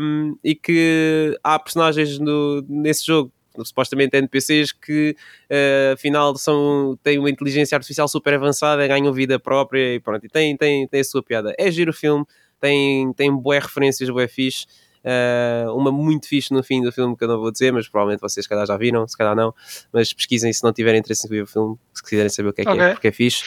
um, 0.00 0.36
e 0.42 0.54
que 0.54 1.38
há 1.44 1.58
personagens 1.58 2.18
no, 2.18 2.60
nesse 2.68 3.06
jogo, 3.06 3.32
supostamente 3.64 4.16
NPCs, 4.16 4.72
que 4.72 5.14
uh, 5.48 5.92
afinal 5.92 6.34
são, 6.36 6.98
têm 7.04 7.18
uma 7.18 7.30
inteligência 7.30 7.76
artificial 7.76 8.08
super 8.08 8.34
avançada, 8.34 8.84
ganham 8.86 9.12
vida 9.12 9.38
própria 9.38 9.94
e 9.94 10.00
pronto, 10.00 10.26
e 10.26 10.28
tem, 10.28 10.56
tem, 10.56 10.88
tem 10.88 11.00
a 11.00 11.04
sua 11.04 11.22
piada. 11.22 11.54
É 11.56 11.70
giro 11.70 11.92
o 11.92 11.94
filme, 11.94 12.24
tem, 12.60 13.12
tem 13.12 13.32
boé 13.32 13.60
referências, 13.60 14.10
boé 14.10 14.26
fixe. 14.26 14.66
Uh, 15.04 15.74
uma 15.76 15.90
muito 15.90 16.28
fixe 16.28 16.54
no 16.54 16.62
fim 16.62 16.80
do 16.80 16.92
filme 16.92 17.16
que 17.16 17.24
eu 17.24 17.28
não 17.28 17.40
vou 17.40 17.50
dizer, 17.50 17.72
mas 17.72 17.88
provavelmente 17.88 18.20
vocês 18.20 18.44
se 18.44 18.48
calhar 18.48 18.64
já 18.66 18.76
viram, 18.76 19.06
se 19.08 19.16
calhar 19.16 19.34
não, 19.34 19.52
mas 19.92 20.12
pesquisem 20.12 20.52
se 20.52 20.62
não 20.62 20.72
tiverem 20.72 21.00
interesse 21.00 21.26
em 21.26 21.30
ver 21.30 21.42
o 21.42 21.46
filme, 21.46 21.76
se 21.92 22.02
quiserem 22.02 22.28
saber 22.28 22.50
o 22.50 22.52
que 22.52 22.60
é 22.60 22.64
que 22.64 22.70
Ok. 22.70 22.80
é, 22.82 22.92
porque 22.92 23.08
é 23.08 23.12
fixe. 23.12 23.44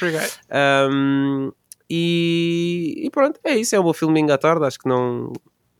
Um, 0.91 1.51
e, 1.89 3.03
e 3.05 3.09
pronto, 3.09 3.39
é 3.43 3.55
isso. 3.57 3.75
É 3.75 3.79
um 3.79 3.83
bom 3.83 3.93
filme 3.93 4.31
à 4.31 4.37
tarde. 4.37 4.65
Acho 4.65 4.79
que 4.79 4.87
não, 4.89 5.31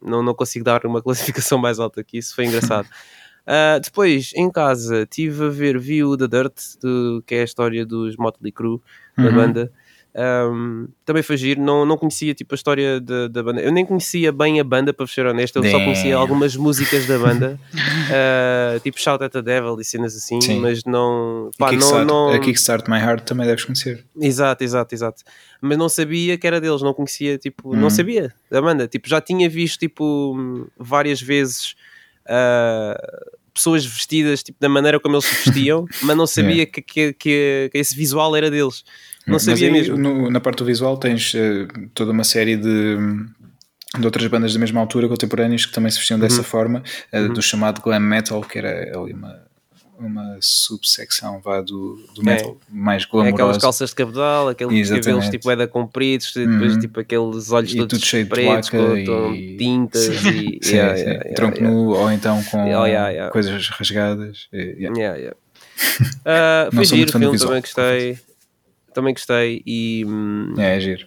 não, 0.01 0.23
não 0.23 0.33
consigo 0.33 0.63
dar 0.65 0.85
uma 0.85 1.01
classificação 1.03 1.57
mais 1.57 1.79
alta 1.79 2.03
que 2.03 2.17
isso. 2.17 2.35
Foi 2.35 2.45
engraçado. 2.45 2.85
Uh, 3.45 3.79
depois, 3.83 4.31
em 4.35 4.49
casa, 4.49 5.03
estive 5.03 5.45
a 5.45 5.49
ver 5.49 5.77
View 5.79 6.15
the 6.17 6.27
Dirt, 6.27 6.57
do- 6.81 7.23
que 7.25 7.35
é 7.35 7.41
a 7.41 7.43
história 7.43 7.85
dos 7.85 8.15
Motley 8.17 8.51
Crue, 8.51 8.79
da 9.17 9.23
Uhum. 9.25 9.33
banda. 9.33 9.71
Um, 10.17 10.87
também 11.03 11.21
foi 11.21 11.35
giro, 11.35 11.61
não, 11.61 11.85
não 11.85 11.97
conhecia 11.97 12.33
tipo, 12.33 12.53
a 12.53 12.55
história 12.55 13.01
da, 13.01 13.27
da 13.27 13.43
banda. 13.43 13.59
Eu 13.59 13.71
nem 13.71 13.85
conhecia 13.85 14.31
bem 14.31 14.61
a 14.61 14.63
banda, 14.63 14.93
para 14.93 15.05
ser 15.07 15.25
honesto. 15.25 15.57
Eu 15.57 15.63
só 15.63 15.71
Damn. 15.71 15.83
conhecia 15.83 16.15
algumas 16.15 16.55
músicas 16.55 17.05
da 17.05 17.19
banda, 17.19 17.59
uh, 17.73 18.79
tipo 18.83 18.97
Shout 18.97 19.21
at 19.23 19.31
the 19.33 19.41
Devil 19.41 19.77
e 19.79 19.83
cenas 19.83 20.15
assim, 20.15 20.39
Sim. 20.39 20.61
mas 20.61 20.85
não. 20.85 21.51
Pá, 21.57 21.65
não, 21.65 21.77
Kickstart, 21.77 22.07
não... 22.07 22.29
a 22.29 22.39
Kickstart 22.39 22.87
My 22.87 22.97
Heart 22.97 23.25
também 23.25 23.45
deves 23.45 23.65
conhecer. 23.65 24.05
Exato, 24.17 24.63
exato, 24.63 24.95
exato. 24.95 25.21
Mas 25.61 25.77
não 25.77 25.89
sabia 25.89 26.37
que 26.37 26.47
era 26.47 26.61
deles, 26.61 26.81
não 26.81 26.93
conhecia, 26.93 27.37
tipo, 27.37 27.75
não 27.75 27.83
Uhum. 27.83 27.89
sabia 27.89 28.33
da 28.49 28.61
banda. 28.61 28.87
Tipo, 28.87 29.09
já 29.09 29.19
tinha 29.19 29.49
visto, 29.49 29.79
tipo, 29.79 30.33
hum, 30.33 30.65
várias 30.79 31.21
vezes 31.21 31.75
ah, 32.25 32.95
pessoas 33.53 33.85
vestidas, 33.85 34.43
tipo, 34.43 34.57
da 34.59 34.67
maneira 34.67 34.99
como 34.99 35.15
eles 35.15 35.25
se 35.25 35.49
vestiam, 35.49 35.85
mas 36.03 36.15
não 36.17 36.27
sabia 36.27 36.65
que, 36.65 36.81
que, 36.81 37.13
que, 37.13 37.69
que 37.71 37.77
esse 37.77 37.95
visual 37.95 38.35
era 38.35 38.49
deles. 38.51 38.83
Não 39.27 39.33
Mas 39.33 39.43
sabia 39.43 39.67
aí, 39.67 39.71
mesmo. 39.73 39.97
no- 39.97 40.29
na 40.29 40.39
parte 40.39 40.59
do 40.59 40.65
visual 40.65 40.97
tens 40.97 41.33
eh, 41.35 41.67
toda 41.93 42.11
uma 42.11 42.23
série 42.23 42.55
de, 42.57 42.97
de 43.97 44.05
outras 44.05 44.27
bandas 44.27 44.53
da 44.53 44.59
mesma 44.59 44.79
altura, 44.79 45.07
contemporâneas, 45.07 45.65
que 45.65 45.73
também 45.73 45.89
se 45.91 45.97
vestiam 45.97 46.17
Uhum. 46.17 46.21
dessa 46.21 46.43
forma, 46.43 46.83
eh, 47.11 47.27
do 47.27 47.41
chamado 47.41 47.81
glam 47.81 47.99
metal, 47.99 48.41
que 48.41 48.57
era 48.59 48.97
ali 48.99 49.13
uma, 49.13 49.41
uma 49.97 50.37
subsecção 50.41 51.39
vá, 51.39 51.59
do, 51.61 51.95
do 52.13 52.23
metal 52.23 52.57
mais 52.69 53.01
É 53.01 53.05
aquelas 53.05 53.31
glamourosa. 53.31 53.59
calças 53.61 53.89
de 53.89 53.95
cabedal, 53.95 54.49
aqueles 54.49 54.73
Exatamente. 54.77 55.05
cabelos 55.05 55.29
tipo 55.29 55.49
é 55.51 55.55
da 55.55 55.67
compridos, 55.67 56.35
e 56.35 56.45
depois 56.45 56.73
Uhum. 56.73 56.79
tipo 56.79 56.99
aqueles 56.99 57.51
olhos 57.51 57.73
E 57.73 57.77
todos 57.77 57.97
tudo 57.99 58.05
cheio 58.07 58.23
de 58.25 58.29
pretos 58.29 58.69
placa 58.69 58.85
com, 58.85 58.95
e- 59.33 59.57
tintas 59.57 60.01
Sim, 60.03 60.29
e 60.29 60.59
sim, 60.61 60.75
yeah, 60.75 60.97
sim. 60.97 61.03
yeah, 61.03 61.33
tronco 61.33 61.57
yeah. 61.57 61.75
nu 61.75 61.89
ou 61.95 62.11
então 62.11 62.43
com 62.43 62.59
coisas 63.31 63.69
rasgadas. 63.69 64.47
eh, 64.53 64.75
Não 66.71 66.83
foi 66.83 66.85
giro 66.85 67.09
o 67.09 67.19
filme, 67.19 67.37
também 67.39 67.61
gostei. 67.61 68.19
Também 68.95 69.13
gostei 69.13 69.61
e 69.65 70.03
hum, 70.07 70.55
É, 70.57 70.77
é 70.77 70.79
giro. 70.79 71.05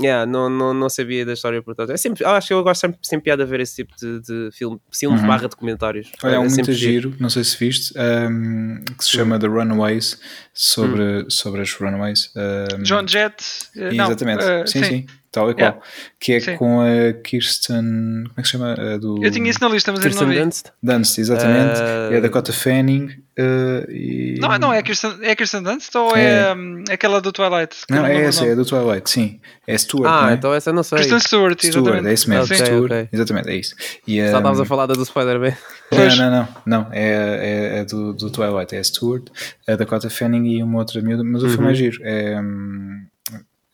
Yeah, 0.00 0.24
não, 0.24 0.48
não, 0.48 0.72
não 0.72 0.88
sabia 0.88 1.26
da 1.26 1.32
história 1.32 1.60
por 1.60 1.74
trás. 1.74 1.90
É 1.90 1.96
sempre, 1.96 2.24
acho 2.24 2.46
que 2.46 2.52
eu 2.54 2.62
gosto 2.62 2.80
sempre, 2.80 2.98
sempre 3.02 3.24
piada 3.24 3.42
a 3.42 3.46
ver 3.46 3.58
esse 3.58 3.74
tipo 3.74 3.92
de, 3.98 4.20
de 4.20 4.48
filme, 4.52 4.78
filmes 4.92 5.20
Uhum. 5.20 5.26
barra 5.26 5.48
documentários. 5.48 6.12
Olha, 6.22 6.36
é 6.36 6.38
um 6.38 6.48
muito 6.48 6.72
giro, 6.72 7.12
não 7.18 7.28
sei 7.28 7.42
se 7.42 7.56
viste, 7.58 7.92
um, 7.98 8.84
que 8.96 9.04
se 9.04 9.10
chama 9.10 9.36
The 9.36 9.48
Runaways, 9.48 10.20
sobre, 10.54 11.26
sobre 11.28 11.62
as 11.62 11.72
Runaways. 11.72 12.30
um, 12.36 12.82
John 12.84 13.04
Jett. 13.06 13.42
eh, 13.76 13.92
não, 13.92 14.06
Exatamente, 14.06 14.44
eh, 14.44 14.66
sim, 14.66 14.84
sim. 14.84 15.06
Tal 15.32 15.50
e 15.50 15.54
qual. 15.54 15.58
Yeah. 15.58 15.80
Que 16.18 16.32
é 16.34 16.40
Sim. 16.40 16.56
com 16.56 16.80
a 16.80 17.12
Kirsten. 17.22 17.76
Como 18.24 18.34
é 18.36 18.40
que 18.42 18.46
se 18.46 18.52
chama? 18.52 18.72
A 18.74 18.96
do... 18.98 19.22
Eu 19.24 19.30
tinha 19.30 19.48
isso 19.50 19.60
na 19.62 19.68
lista, 19.68 19.92
mas 19.92 20.00
eu 20.04 20.10
não 20.10 20.16
Kirsten 20.18 20.28
vi. 20.28 20.44
Dunst? 20.44 20.66
Dunst, 20.82 21.18
exatamente. 21.18 21.80
Ah. 21.80 22.08
É 22.12 22.16
a 22.16 22.20
Dakota 22.20 22.52
Fanning. 22.52 23.08
eh, 23.36 23.86
e... 23.88 24.34
Não, 24.40 24.58
não 24.58 24.72
é 24.72 24.78
a 24.78 24.82
Kirsten, 24.82 25.14
é 25.22 25.30
a 25.30 25.36
Kirsten 25.36 25.62
Dunst 25.62 25.94
ou 25.94 26.16
é, 26.16 26.50
É. 26.50 26.54
hum, 26.54 26.84
aquela 26.90 27.20
do 27.20 27.32
Twilight? 27.32 27.76
Não, 27.88 28.04
é 28.04 28.22
essa, 28.24 28.44
é 28.46 28.52
a 28.52 28.54
do 28.54 28.64
Twilight, 28.64 29.08
sim. 29.08 29.40
É 29.66 29.78
Stewart. 29.78 30.10
Ah, 30.10 30.22
não 30.22 30.28
é? 30.30 30.34
então 30.34 30.52
essa 30.54 30.70
eu 30.70 30.74
não 30.74 30.82
sei. 30.82 30.98
Kristen 30.98 31.20
Stewart, 31.20 31.58
Stewart, 31.58 31.76
exatamente. 31.76 32.08
é 32.08 32.12
isso 32.12 32.28
mesmo. 32.28 32.44
Ok, 32.44 32.56
Stewart, 32.56 32.92
ok. 32.92 33.08
exatamente, 33.12 33.48
é 33.50 33.54
isso. 33.56 33.74
E, 34.06 34.16
Já 34.18 34.22
um, 34.24 34.26
estavas 34.38 34.60
a 34.60 34.64
falar 34.64 34.86
da 34.86 34.94
do 34.94 35.04
Spider-Man. 35.04 35.52
Não, 35.92 36.16
não, 36.16 36.30
não, 36.30 36.48
não. 36.66 36.86
É, 36.92 37.02
é, 37.04 37.78
é 37.80 37.84
do, 37.84 38.12
do 38.14 38.30
Twilight, 38.30 38.74
é 38.74 38.78
a 38.78 38.84
Stewart, 38.84 39.24
a 39.68 39.74
Dakota 39.76 40.08
Fanning 40.10 40.46
e 40.58 40.62
uma 40.62 40.78
outra 40.78 41.00
miúda, 41.00 41.22
mas 41.24 41.42
o 41.42 41.46
Uhum. 41.46 41.52
filme 41.52 41.70
é 41.70 41.74
giro. 41.74 41.98
É, 42.02 42.40
hum, 42.40 43.04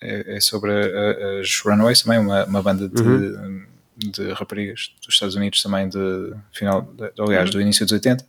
é, 0.06 0.36
é 0.36 0.40
sobre 0.40 0.70
a- 0.70 0.74
a- 0.76 1.40
as 1.40 1.60
Runaways 1.60 2.02
também, 2.02 2.18
uma, 2.18 2.44
uma 2.44 2.62
banda 2.62 2.88
de, 2.88 3.02
Uhum. 3.02 3.62
de 3.98 4.32
raparigas 4.32 4.92
dos 5.04 5.14
Estados 5.14 5.34
Unidos 5.34 5.62
também, 5.62 5.88
de 5.88 6.32
final, 6.52 6.82
de, 6.82 7.10
aliás, 7.22 7.48
Uhum. 7.48 7.52
do 7.56 7.60
início 7.62 7.84
dos 7.86 7.92
80, 7.92 8.24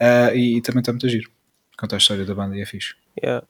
ah, 0.00 0.34
e, 0.34 0.60
também 0.60 0.80
está 0.80 0.92
muito 0.92 1.08
giro. 1.08 1.30
Conta 1.78 1.96
a 1.96 1.98
história 1.98 2.24
da 2.24 2.34
banda 2.34 2.56
e 2.56 2.60
é 2.60 2.66
fixe. 2.66 2.94
Yeah. 3.22 3.44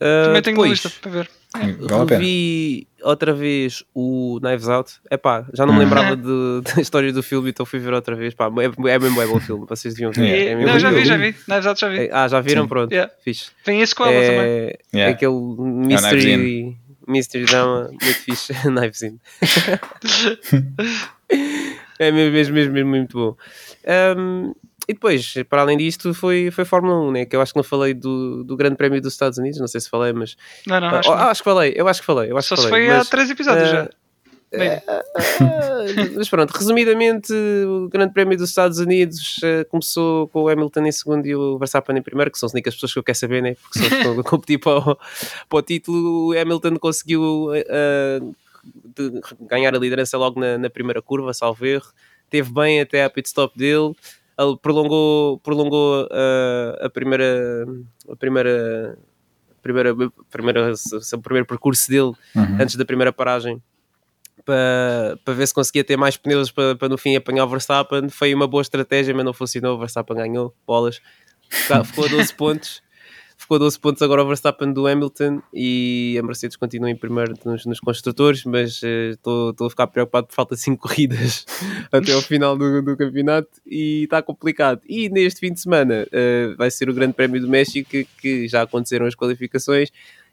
Ah, 0.00 0.24
Também 0.26 0.42
tenho 0.42 0.58
uma 0.58 0.66
lista 0.66 0.90
para 1.00 1.10
ver. 1.10 1.30
Vale 1.54 1.74
a 2.02 2.06
pena. 2.06 2.18
revi 2.18 2.88
outra 3.02 3.34
vez 3.34 3.84
o 3.94 4.40
Knives 4.42 4.68
Out. 4.68 4.94
Epá, 5.10 5.46
já 5.52 5.66
não 5.66 5.74
me 5.74 5.80
Hum. 5.80 5.82
lembrava 5.84 6.16
de- 6.16 6.62
da 6.74 6.80
história 6.80 7.12
do 7.12 7.22
filme, 7.22 7.50
então 7.50 7.66
fui 7.66 7.78
ver 7.78 7.92
outra 7.92 8.16
vez. 8.16 8.32
Pá, 8.34 8.46
é, 8.58 8.90
é 8.90 8.98
mesmo 8.98 9.20
é 9.20 9.26
bom 9.26 9.38
filme, 9.38 9.66
vocês 9.68 9.92
deviam 9.94 10.10
ver. 10.12 10.22
Yeah. 10.24 10.60
É 10.60 10.62
E- 10.62 10.66
não, 10.66 10.78
já 10.78 10.90
vi, 10.90 11.04
já 11.04 11.16
vi. 11.18 11.34
Knives 11.34 11.66
Out 11.66 11.80
já 11.80 11.88
vi. 11.90 11.98
É, 11.98 12.10
Ah, 12.10 12.26
já 12.26 12.40
viram? 12.40 12.62
Sim. 12.62 12.68
Pronto, 12.68 12.90
Yeah. 12.90 13.12
fixe. 13.22 13.50
Vem 13.66 13.80
esse 13.82 13.94
com 13.94 14.04
ela 14.04 14.14
também. 14.14 14.38
É, 14.40 14.78
Yeah. 14.94 15.14
aquele 15.14 15.32
Knives 15.34 16.02
mystery, 16.02 16.76
mystery 17.06 17.44
drama 17.44 17.88
muito 17.88 18.14
fixe. 18.16 18.52
Knives 18.64 19.02
In. 19.02 19.18
é 21.98 22.10
mesmo, 22.10 22.32
mesmo, 22.32 22.54
mesmo, 22.54 22.72
mesmo 22.72 22.90
muito 22.90 23.16
bom. 23.18 23.36
Um, 24.16 24.52
e 24.88 24.94
depois, 24.94 25.34
para 25.48 25.62
além 25.62 25.78
disto, 25.78 26.12
foi, 26.12 26.50
foi 26.50 26.64
Fórmula 26.64 26.98
1, 27.08 27.12
né? 27.12 27.24
que 27.24 27.36
eu 27.36 27.40
acho 27.40 27.52
que 27.52 27.56
não 27.58 27.62
falei 27.64 27.94
do, 27.94 28.42
do 28.42 28.56
Grande 28.56 28.76
Prémio 28.76 29.00
dos 29.00 29.12
Estados 29.12 29.38
Unidos, 29.38 29.60
não 29.60 29.68
sei 29.68 29.80
se 29.80 29.88
falei, 29.88 30.12
mas. 30.12 30.36
Não, 30.66 30.80
não, 30.80 30.88
Ah, 30.88 30.98
acho 30.98 31.08
que 31.08 31.14
ah, 31.14 31.30
acho 31.30 31.40
que 31.40 31.44
falei, 31.44 31.72
eu 31.76 31.88
acho 31.88 32.00
que 32.00 32.06
falei. 32.06 32.30
Eu 32.32 32.36
acho 32.36 32.48
Só 32.48 32.54
que 32.56 32.62
se 32.62 32.68
falei, 32.68 32.86
foi 32.86 32.94
há 32.94 32.98
mas- 32.98 33.08
três 33.08 33.30
episódios 33.30 33.68
já. 33.70 33.88
Ah, 34.54 34.58
Bem, 34.58 34.82
Ah, 34.86 35.84
mas 36.16 36.28
pronto, 36.28 36.50
resumidamente, 36.50 37.32
o 37.32 37.88
Grande 37.88 38.12
Prémio 38.12 38.36
dos 38.36 38.48
Estados 38.50 38.78
Unidos 38.78 39.40
eh, 39.42 39.64
começou 39.64 40.28
com 40.28 40.42
o 40.42 40.48
Hamilton 40.48 40.86
em 40.86 40.92
segundo 40.92 41.26
e 41.26 41.34
o 41.34 41.58
Verstappen 41.58 41.96
em 41.96 42.02
primeiro, 42.02 42.30
que 42.30 42.38
são 42.38 42.46
as 42.46 42.52
únicas 42.52 42.74
pessoas 42.74 42.92
que 42.92 42.98
eu 42.98 43.02
quero 43.02 43.18
saber, 43.18 43.42
né? 43.42 43.54
porque 43.54 43.78
são 43.78 43.86
as 43.86 43.92
que 43.92 43.98
estão 44.08 44.20
a 44.20 44.24
competir 44.28 44.58
para 44.58 44.78
o, 44.78 44.96
para 45.48 45.58
o 45.58 45.62
título. 45.62 46.28
O 46.28 46.38
Hamilton 46.38 46.76
conseguiu 46.76 47.48
de- 48.96 49.20
ganhar 49.48 49.74
a 49.74 49.78
liderança 49.78 50.16
logo 50.18 50.38
na, 50.40 50.58
na 50.58 50.70
primeira 50.70 51.02
curva, 51.02 51.32
salvo 51.34 51.64
erro. 51.66 51.86
Teve 52.30 52.50
bem 52.52 52.80
até 52.80 53.04
a 53.04 53.10
pit 53.10 53.26
stop 53.28 53.56
dele. 53.58 53.94
Ele 54.38 54.56
prolongou, 54.60 55.38
prolongou 55.38 56.08
eh, 56.10 56.78
a 56.86 56.88
primeira. 56.90 57.66
A 58.08 58.16
primeira 58.16 58.98
primeira, 59.62 59.94
primeira, 60.30 60.72
o 60.72 61.20
primeiro 61.22 61.46
percurso 61.46 61.88
dele 61.88 62.12
Uhum. 62.34 62.58
antes 62.60 62.74
da 62.76 62.84
primeira 62.84 63.12
paragem 63.12 63.62
para, 64.44 65.18
para 65.24 65.34
ver 65.34 65.46
se 65.46 65.54
conseguia 65.54 65.84
ter 65.84 65.96
mais 65.96 66.16
pneus 66.16 66.50
para, 66.50 66.76
para 66.76 66.88
no 66.88 66.98
fim 66.98 67.16
apanhar 67.16 67.44
o 67.44 67.48
Verstappen. 67.48 68.08
Foi 68.08 68.34
uma 68.34 68.46
boa 68.46 68.62
estratégia, 68.62 69.14
mas 69.14 69.24
não 69.24 69.32
funcionou. 69.32 69.76
O 69.76 69.78
Verstappen 69.78 70.16
ganhou 70.16 70.54
bolas, 70.66 71.00
ficou 71.48 72.04
a 72.04 72.08
12 72.08 72.34
pontos. 72.34 72.82
Ficou 73.42 73.56
a 73.56 73.58
12 73.58 73.80
pontos 73.80 74.00
agora 74.02 74.22
o 74.22 74.26
Verstappen 74.28 74.72
do 74.72 74.86
Hamilton 74.86 75.42
e 75.52 76.16
a 76.16 76.22
Mercedes 76.22 76.56
continua 76.56 76.88
em 76.88 76.94
primeiro 76.94 77.34
nos, 77.44 77.66
nos 77.66 77.80
construtores, 77.80 78.44
mas 78.44 78.80
estou 78.84 79.50
estou 79.50 79.66
a 79.66 79.70
ficar 79.70 79.88
preocupado 79.88 80.28
por 80.28 80.34
falta 80.34 80.54
de 80.54 80.60
5 80.60 80.78
corridas 80.88 81.44
até 81.90 82.12
ao 82.12 82.22
final 82.22 82.56
do, 82.56 82.80
do 82.80 82.96
campeonato 82.96 83.48
e 83.66 84.04
está 84.04 84.22
complicado. 84.22 84.80
E 84.88 85.08
neste 85.08 85.40
fim 85.40 85.52
de 85.52 85.60
semana 85.60 86.06
eh, 86.12 86.54
vai 86.56 86.70
ser 86.70 86.88
o 86.88 86.94
Grande 86.94 87.14
Prémio 87.14 87.40
do 87.40 87.48
México, 87.48 87.90
que, 87.90 88.06
que 88.20 88.46
já 88.46 88.62
aconteceram 88.62 89.06
as 89.06 89.16
qualificações 89.16 89.90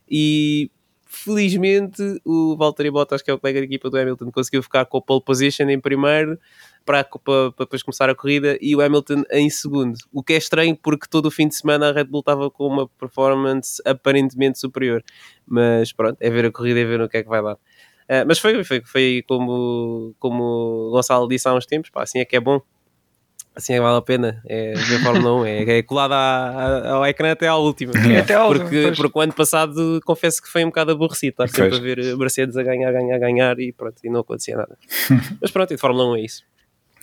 e 0.08 0.69
felizmente 1.12 2.22
o 2.24 2.56
Valtteri 2.56 2.91
Bottas, 2.91 3.24
que 3.24 3.32
é 3.32 3.34
o 3.34 3.39
colega 3.39 3.60
de 3.60 3.65
equipa 3.65 3.89
do 3.89 3.98
Hamilton, 3.98 4.32
conseguiu 4.32 4.62
ficar 4.62 4.86
com 4.86 5.00
a 5.00 5.02
pole 5.02 5.24
position 5.24 5.67
em 5.67 5.80
primeiro 5.80 6.39
para, 6.86 7.04
para, 7.04 7.52
para 7.52 7.65
depois 7.65 7.82
começar 7.82 8.10
a 8.12 8.15
corrida 8.15 8.58
e 8.62 8.76
o 8.76 8.82
Hamilton 8.82 9.24
em 9.32 9.50
segundo. 9.50 9.98
O 10.13 10.22
que 10.24 10.34
é 10.34 10.38
estranho 10.38 10.78
porque 10.78 11.08
todo 11.10 11.26
o 11.26 11.32
fim 11.32 11.48
de 11.48 11.56
semana 11.56 11.89
a 11.89 11.91
Red 11.91 12.06
Bull 12.06 12.19
estava 12.19 12.52
com 12.52 12.67
uma 12.67 12.88
performance 12.88 13.82
aparentemente 13.84 14.60
superior. 14.60 15.04
Mas 15.48 15.91
pronto, 15.91 16.17
é 16.19 16.30
ver 16.30 16.45
a 16.45 16.52
corrida 16.52 16.80
e 16.80 16.86
ver 16.86 17.02
o 17.02 17.10
que 17.10 17.17
é 17.17 17.24
que 17.24 17.30
vai 17.30 17.41
dar. 17.41 17.58
Ah, 18.08 18.24
mas 18.26 18.38
foi, 18.38 18.63
foi, 18.63 18.82
foi 18.86 19.24
como, 19.28 20.15
como 20.19 20.43
o 20.43 20.91
Gonçalo 20.91 21.28
disse 21.28 21.48
há 21.48 21.54
uns 21.56 21.65
tempos, 21.65 21.89
pá, 21.89 22.04
assim 22.04 22.19
é 22.19 22.26
que 22.26 22.36
é 22.36 22.39
bom. 22.39 22.62
Assim 23.60 23.74
é 23.74 23.76
que 23.76 23.82
vale 23.82 23.98
a 23.98 24.02
pena 24.02 24.41
é 24.48 24.74
ver 24.74 25.00
Fórmula 25.04 25.41
1, 25.41 25.45
é, 25.45 25.78
é 25.80 25.84
colado 25.84 26.13
à- 26.13 26.17
à- 26.50 26.89
ao 26.93 27.06
ecrã 27.06 27.32
até 27.32 27.48
à 27.48 27.56
última. 27.56 27.91
Yeah. 27.95 28.22
Até 28.22 28.34
ao 28.36 28.48
último, 28.48 28.65
Porque, 28.65 28.82
pois. 28.84 28.98
porque 28.98 29.19
o 29.19 29.22
ano 29.22 29.34
passado 29.34 30.00
confesso 30.06 30.41
que 30.41 30.48
foi 30.50 30.63
um 30.63 30.67
bocado 30.69 30.91
aborrecido 30.91 31.32
estar 31.43 31.48
sempre 31.50 31.76
a 31.78 31.80
ver 31.80 32.00
a 32.13 32.17
Mercedes 32.17 32.56
a 32.58 32.63
ganhar, 32.63 32.91
ganhar, 32.91 33.19
ganhar 33.19 33.60
e 33.60 33.72
pronto, 33.74 33.95
e 34.04 34.10
não 34.10 34.22
acontecia 34.22 34.56
nada. 34.56 34.78
Mas 35.41 35.52
pronto, 35.52 35.72
e 35.72 35.76
de 35.76 35.82
Fórmula 35.82 36.06
1 36.12 36.15
é 36.15 36.22
isso. 36.22 36.43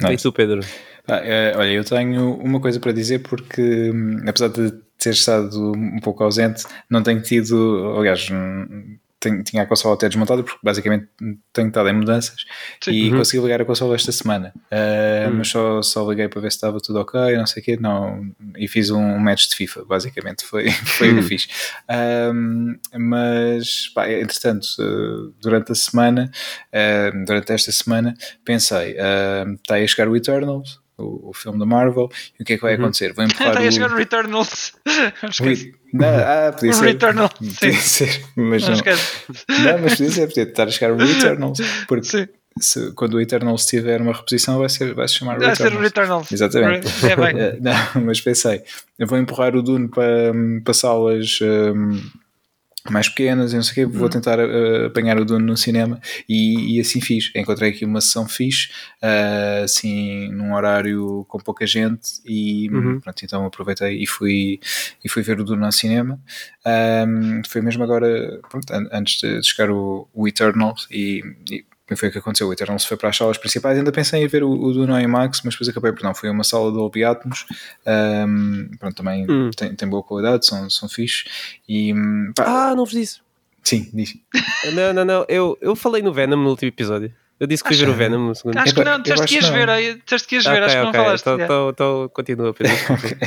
Nice. 0.00 0.14
E 0.14 0.16
tu, 0.18 0.32
Pedro? 0.32 0.60
Ah, 1.08 1.20
é, 1.22 1.54
olha, 1.56 1.70
eu 1.70 1.84
tenho 1.84 2.34
uma 2.34 2.60
coisa 2.60 2.80
para 2.80 2.92
dizer 2.92 3.20
porque, 3.20 3.90
hum, 3.90 4.22
apesar 4.26 4.48
de 4.48 4.72
ter 4.98 5.10
estado 5.10 5.72
um 5.76 6.00
pouco 6.00 6.24
ausente, 6.24 6.64
não 6.90 7.02
tenho 7.02 7.20
tido, 7.22 7.94
aliás, 7.98 8.28
hum, 8.30 8.96
tenho- 9.18 9.42
tinha 9.42 9.62
a 9.62 9.66
consola 9.66 9.94
até 9.94 10.08
desmontada 10.08 10.42
porque 10.42 10.58
basicamente 10.62 11.08
tenho 11.52 11.68
estado 11.68 11.88
em 11.88 11.92
mudanças 11.94 12.44
Sim. 12.82 12.90
e 12.92 13.10
Uhum. 13.10 13.18
consegui 13.18 13.42
ligar 13.42 13.60
a 13.60 13.64
consola 13.64 13.94
esta 13.94 14.12
semana. 14.12 14.52
Ah, 14.70 15.28
Uhum. 15.28 15.36
Mas 15.38 15.48
só, 15.48 15.82
só 15.82 16.08
liguei 16.10 16.28
para 16.28 16.40
ver 16.40 16.50
se 16.52 16.56
estava 16.58 16.78
tudo 16.80 17.00
ok, 17.00 17.36
não 17.36 17.46
sei 17.46 17.62
o 17.62 17.64
quê, 17.64 17.76
não, 17.80 18.30
e 18.56 18.68
fiz 18.68 18.90
um 18.90 19.18
match 19.18 19.48
de 19.48 19.56
FIFA, 19.56 19.84
basicamente, 19.84 20.44
foi, 20.44 20.66
foi 21.00 21.10
o 21.10 21.14
que 21.14 21.18
eu 21.20 21.22
fiz. 21.22 21.48
Ahm, 21.88 22.76
mas, 22.98 23.88
pá, 23.94 24.10
entretanto, 24.10 24.66
eh, 24.80 25.32
durante 25.40 25.72
a 25.72 25.74
semana, 25.74 26.30
eh, 26.72 27.10
durante 27.26 27.52
esta 27.52 27.72
semana, 27.72 28.14
pensei, 28.44 28.96
ah, 28.98 29.44
está 29.54 29.74
aí 29.76 29.84
a 29.84 29.88
chegar 29.88 30.08
o 30.08 30.16
Eternals, 30.16 30.80
o, 30.98 31.30
o 31.30 31.32
filme 31.34 31.58
da 31.58 31.66
Marvel, 31.66 32.08
e 32.38 32.42
o 32.42 32.46
que 32.46 32.54
é 32.54 32.56
que 32.56 32.62
vai 32.62 32.74
Uhum. 32.76 32.82
acontecer? 32.82 33.12
Vou 33.12 33.24
empurrar 33.26 33.48
Está 33.48 33.60
a 33.60 33.70
chegar 33.70 33.92
o 33.92 33.96
Returnals. 33.96 34.72
Não 35.22 35.46
o- 35.52 35.72
Não, 35.92 36.08
ah, 36.08 36.52
podia 36.52 36.72
ser. 36.74 36.84
Returnal, 36.86 37.28
Podia 37.30 37.72
ser, 37.80 38.22
mas 38.36 38.62
Não 38.62 38.68
não. 38.70 38.74
esquece. 38.76 39.12
Não, 39.48 39.78
mas 39.82 39.92
podia 39.96 40.10
ser, 40.10 40.26
podia 40.28 40.42
estar 40.44 40.64
a 40.64 40.70
chegar 40.70 40.92
o 40.92 41.02
Eternals, 41.02 41.58
porque 41.86 42.04
Sim. 42.06 42.28
se- 42.60 42.92
quando 42.92 43.14
o 43.14 43.20
Eternals 43.20 43.66
tiver 43.66 44.00
uma 44.00 44.12
reposição 44.12 44.58
vai, 44.58 44.68
ser, 44.68 44.94
vai 44.94 45.06
se 45.08 45.14
chamar 45.14 45.38
Deve 45.38 45.54
ser 45.56 45.72
o 45.74 45.78
Returnals. 45.80 46.28
Returnals. 46.30 46.32
Exatamente. 46.32 46.88
É 47.06 47.16
bem. 47.16 47.60
Não, 47.60 48.02
mas 48.02 48.20
pensei, 48.20 48.62
eu 48.98 49.06
vou 49.06 49.18
empurrar 49.18 49.54
o 49.54 49.62
Dune 49.62 49.88
para, 49.88 50.32
para 50.64 50.74
salas 50.74 51.38
hum, 51.42 52.00
mais 52.92 53.08
pequenas 53.08 53.52
e 53.52 53.56
não 53.56 53.62
sei 53.62 53.84
o 53.84 53.88
quê, 53.88 53.96
vou 53.98 54.08
tentar 54.08 54.38
eh, 54.38 54.86
apanhar 54.86 55.18
o 55.18 55.24
Dune 55.24 55.44
no 55.44 55.56
cinema 55.56 56.00
e, 56.28 56.76
e 56.76 56.80
assim 56.80 57.00
fiz. 57.00 57.30
Encontrei 57.34 57.70
aqui 57.70 57.84
uma 57.84 58.00
sessão 58.00 58.26
fixe, 58.28 58.68
eh, 59.02 59.62
assim, 59.64 60.28
num 60.32 60.54
horário 60.54 61.24
com 61.28 61.38
pouca 61.38 61.66
gente 61.66 62.20
e 62.24 62.68
Uhum. 62.70 63.00
pronto, 63.00 63.24
então 63.24 63.44
aproveitei 63.46 64.02
e 64.02 64.06
fui, 64.06 64.60
e 65.04 65.08
fui 65.08 65.22
ver 65.22 65.40
o 65.40 65.44
Dune 65.44 65.60
no 65.60 65.72
cinema. 65.72 66.20
Ahm, 66.64 67.42
foi 67.48 67.60
mesmo 67.60 67.82
agora, 67.84 68.40
pronto, 68.50 68.70
an- 68.72 68.88
antes 68.92 69.20
de 69.20 69.42
chegar 69.42 69.70
o, 69.70 70.08
o 70.12 70.26
Eternals 70.28 70.86
e, 70.90 71.22
e 71.50 71.64
foi 71.94 72.08
o 72.08 72.12
que 72.12 72.18
aconteceu. 72.18 72.48
O 72.48 72.52
Eternals 72.52 72.84
foi 72.84 72.96
para 72.96 73.10
as 73.10 73.16
salas 73.16 73.38
principais. 73.38 73.78
Ainda 73.78 73.92
pensei 73.92 74.18
em 74.20 74.24
ir 74.24 74.28
ver 74.28 74.42
o, 74.42 74.50
o 74.50 74.72
Dune 74.72 75.00
IMAX, 75.04 75.42
mas 75.44 75.54
depois 75.54 75.68
acabei 75.68 75.92
por 75.92 76.02
não. 76.02 76.14
Foi 76.14 76.28
uma 76.30 76.42
sala 76.42 76.70
de 76.70 76.76
Dolby 76.78 77.04
Atmos. 77.04 77.46
Ahm, 77.86 78.68
pronto, 78.80 78.96
também 78.96 79.24
Hum. 79.30 79.50
tem, 79.56 79.74
tem 79.74 79.88
boa 79.88 80.02
qualidade, 80.02 80.46
são, 80.46 80.68
são 80.70 80.88
fixe. 80.88 81.24
E 81.68 81.92
hum, 81.94 82.32
pá, 82.34 82.44
Ah, 82.70 82.74
não 82.74 82.84
vos 82.84 82.94
disse. 82.94 83.20
sim, 83.62 83.88
diz. 83.92 84.14
Não, 84.74 84.92
não, 84.92 85.04
não. 85.04 85.24
Eu, 85.28 85.56
eu 85.60 85.76
falei 85.76 86.02
no 86.02 86.12
Venom 86.12 86.36
no 86.42 86.48
último 86.50 86.68
episódio. 86.68 87.12
Eu 87.38 87.46
disse 87.46 87.62
que 87.62 87.68
fui 87.68 87.76
ver 87.76 87.86
o 87.86 87.90
Acho- 87.90 87.98
Venom 87.98 88.28
no 88.28 88.34
segundo. 88.34 88.56
Acho 88.56 88.74
que 88.74 88.82
não, 88.82 88.92
eu 88.92 88.98
disseste 89.02 89.22
acho 89.24 89.28
que 89.28 89.34
ias 89.34 89.50
que 89.50 89.52
ver, 89.66 89.98
disseste 90.02 90.28
que 90.28 90.34
ias 90.36 90.44
ver, 90.46 90.62
acho 90.62 90.74
que 90.76 90.82
não 90.82 90.92
falaste. 90.92 91.22
Então, 91.22 91.38
então, 91.44 91.68
então 91.70 92.10
continua, 92.14 92.52
Pedro. 92.54 92.74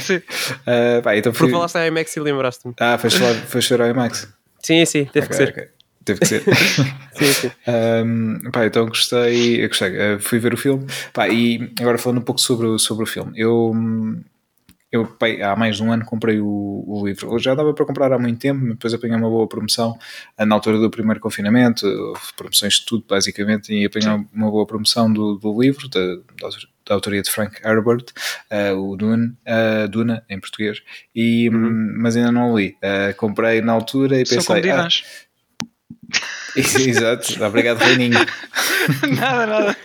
Sim. 0.01 0.21
Ah, 0.65 1.01
pá, 1.03 1.15
então 1.15 1.31
Porque 1.31 1.51
falaste 1.51 1.75
a 1.77 1.85
IMAX 1.85 2.17
e 2.17 2.19
lembraste-me. 2.19 2.73
Ah, 2.79 2.97
foste 2.97 3.19
foste 3.47 3.69
ver 3.69 3.81
ao 3.83 3.87
IMAX. 3.89 4.27
Sim, 4.63 4.83
sim, 4.85 5.05
teve 5.05 5.27
que 5.27 5.35
Ok, 5.35 5.45
ser. 5.45 5.71
Teve 6.15 6.19
que 6.19 6.27
ser. 6.27 6.43
Sim, 7.13 7.33
sim. 7.33 7.51
Um, 7.67 8.51
pá, 8.51 8.65
então 8.65 8.85
gostei, 8.87 9.67
gostei, 9.67 9.89
uh, 10.15 10.19
fui 10.19 10.39
ver 10.39 10.53
o 10.53 10.57
filme 10.57 10.85
pá, 11.13 11.27
e 11.27 11.71
agora 11.79 11.97
falando 11.97 12.19
um 12.19 12.23
pouco 12.23 12.39
sobre, 12.39 12.65
o- 12.67 12.79
sobre 12.79 13.03
o 13.03 13.07
filme, 13.07 13.33
eu, 13.35 13.73
eu 14.91 15.07
há 15.43 15.55
mais 15.55 15.75
de 15.77 15.83
um 15.83 15.91
ano 15.91 16.05
comprei 16.05 16.39
o, 16.39 16.83
o 16.87 17.05
livro, 17.05 17.31
eu 17.33 17.39
já 17.39 17.53
dava 17.53 17.73
para 17.73 17.85
comprar 17.85 18.11
há 18.13 18.17
muito 18.17 18.39
tempo, 18.39 18.59
mas 18.61 18.69
depois 18.73 18.93
apanhei 18.93 19.15
uma 19.17 19.29
boa 19.29 19.47
promoção 19.47 19.97
uh, 20.39 20.45
na 20.45 20.55
altura 20.55 20.77
do 20.79 20.89
primeiro 20.89 21.19
confinamento, 21.19 21.85
promoções 22.37 22.75
de 22.75 22.85
tudo 22.85 23.03
basicamente, 23.07 23.73
e 23.73 23.85
apanhei 23.85 24.07
uma 24.33 24.49
boa 24.49 24.65
promoção 24.65 25.11
do, 25.11 25.35
do 25.35 25.61
livro, 25.61 25.89
da, 25.89 25.99
da 25.99 26.45
autor- 26.45 26.69
da 26.87 26.95
autoria 26.95 27.21
de 27.21 27.29
Frank 27.29 27.55
Herbert, 27.63 28.05
uh, 28.51 28.75
o 28.75 28.95
Dune, 28.97 29.27
uh, 29.45 29.87
Duna 29.89 30.23
em 30.27 30.39
português, 30.39 30.81
e, 31.13 31.47
hum, 31.47 31.93
mas 31.99 32.17
ainda 32.17 32.31
não 32.31 32.57
li. 32.57 32.75
Uh, 32.83 33.13
comprei 33.15 33.61
na 33.61 33.73
altura 33.73 34.19
e 34.19 34.25
São 34.25 34.37
pensei, 34.37 34.71
ah. 34.71 34.87
Exato, 36.55 37.43
obrigado, 37.45 37.77
Reininho. 37.79 38.17
nada, 39.19 39.45
nada. 39.45 39.77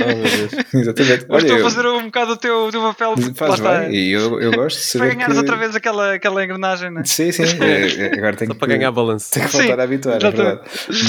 Oh. 0.00 0.76
Exatamente. 0.78 1.26
Mas 1.28 1.42
estou 1.42 1.56
a 1.56 1.58
eu- 1.60 1.64
fazer 1.64 1.86
um 1.86 2.04
bocado 2.04 2.32
o 2.32 2.36
teu, 2.36 2.66
o 2.66 2.70
teu 2.70 2.80
papel. 2.82 3.14
faz 3.34 3.60
bem, 3.60 3.94
e 3.94 4.10
eu, 4.12 4.40
eu 4.40 4.52
gosto 4.52 4.76
de 4.78 4.82
Para 4.98 4.98
saber 5.00 5.14
ganhares 5.14 5.34
que... 5.34 5.40
outra 5.40 5.56
vez 5.56 5.74
aquela, 5.74 6.14
aquela 6.14 6.44
engrenagem, 6.44 6.90
né? 6.90 7.02
Sim, 7.04 7.32
sim, 7.32 7.42
é, 7.62 8.06
é, 8.06 8.18
agora 8.18 8.36
tenho 8.36 8.50
Só 8.50 8.54
que, 8.54 8.60
para 8.60 8.68
ganhar 8.76 8.90
balanço. 8.92 9.30
tenho 9.32 9.46
que 9.46 9.52
Sim, 9.52 9.58
voltar 9.58 9.80
a 9.80 9.84
habituar, 9.84 10.16
é 10.16 10.18
verdade. 10.30 10.60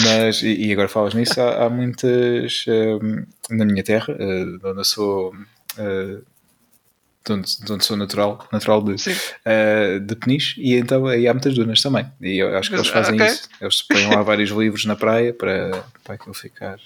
Mas, 0.05 0.41
e, 0.41 0.71
agora 0.71 0.87
falas 0.87 1.13
nisso, 1.13 1.39
há, 1.41 1.65
há 1.65 1.69
muitas, 1.69 2.65
hum, 2.67 3.25
na 3.49 3.65
minha 3.65 3.83
terra, 3.83 4.13
de 4.15 4.59
onde 4.63 4.79
eu 4.79 4.83
sou, 4.85 5.33
eh, 5.77 6.17
de 7.25 7.31
onde, 7.33 7.57
de 7.65 7.71
onde 7.71 7.85
sou 7.85 7.95
natural, 7.97 8.47
natural 8.51 8.81
de, 8.83 8.95
eh, 9.45 9.99
de 9.99 10.15
Peniche, 10.15 10.59
e 10.61 10.75
então 10.75 11.05
aí 11.07 11.27
há 11.27 11.33
muitas 11.33 11.53
dunas 11.55 11.81
também. 11.81 12.05
E 12.21 12.37
eu 12.37 12.55
acho 12.57 12.69
que 12.69 12.75
Mas, 12.77 12.85
eles 12.87 12.93
fazem 12.93 13.15
ok. 13.15 13.25
isso. 13.27 13.49
Eles 13.61 13.81
põem 13.81 14.07
lá 14.07 14.21
vários 14.23 14.49
livros 14.49 14.85
na 14.85 14.95
praia 14.95 15.33
para, 15.33 15.83
para 16.03 16.15
aquilo 16.15 16.33
ficar. 16.33 16.77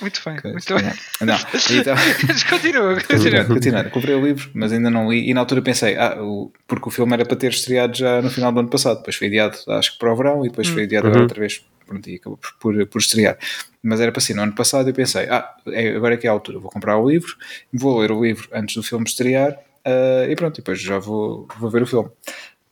Muito 0.00 0.20
bem, 0.24 0.36
coisa. 0.36 0.52
muito 0.52 0.74
bem. 0.74 0.84
Não, 1.22 1.34
então, 1.34 1.94
Mas 2.28 2.42
continua, 2.44 3.00
continua. 3.02 3.44
continuando. 3.46 3.90
Comprei 3.90 4.14
o 4.14 4.24
livro, 4.24 4.48
mas 4.54 4.72
ainda 4.72 4.90
não 4.90 5.10
li. 5.10 5.28
E 5.28 5.34
na 5.34 5.40
altura 5.40 5.60
pensei, 5.60 5.96
ah, 5.96 6.22
o- 6.22 6.52
porque 6.68 6.88
o 6.88 6.90
filme 6.92 7.12
era 7.14 7.24
para 7.24 7.36
ter 7.36 7.50
estreado 7.50 7.96
já 7.96 8.22
no 8.22 8.30
final 8.30 8.52
do 8.52 8.60
ano 8.60 8.68
passado. 8.68 8.98
Depois 8.98 9.16
foi 9.16 9.26
adiado, 9.26 9.58
acho 9.68 9.92
que 9.94 9.98
para 9.98 10.12
o 10.12 10.16
verão, 10.16 10.44
e 10.44 10.50
depois 10.50 10.68
foi 10.68 10.84
adiado 10.84 11.06
agora 11.08 11.20
Uhum. 11.20 11.24
outra 11.24 11.40
vez. 11.40 11.64
Pronto, 11.84 12.08
e 12.08 12.14
acabou 12.16 12.36
por, 12.38 12.52
por, 12.60 12.86
por 12.86 12.98
estrear. 13.00 13.38
Mas 13.82 13.98
era 14.00 14.12
para 14.12 14.20
ser 14.20 14.34
no 14.34 14.42
ano 14.42 14.54
passado. 14.54 14.88
Eu 14.88 14.94
pensei, 14.94 15.26
ah, 15.30 15.52
é, 15.68 15.88
agora 15.96 16.14
é 16.14 16.16
que 16.16 16.26
é 16.28 16.30
a 16.30 16.32
altura. 16.32 16.60
Vou 16.60 16.70
comprar 16.70 16.96
o 16.96 17.08
livro, 17.10 17.34
vou 17.72 17.98
ler 17.98 18.12
o 18.12 18.22
livro 18.22 18.48
antes 18.52 18.76
do 18.76 18.82
filme 18.84 19.04
estrear. 19.04 19.58
Ah, 19.88 20.26
e 20.28 20.36
pronto, 20.36 20.56
e 20.56 20.60
depois 20.60 20.80
já 20.80 20.98
vou, 20.98 21.46
vou 21.58 21.70
ver 21.70 21.82
o 21.82 21.86
filme. 21.86 22.10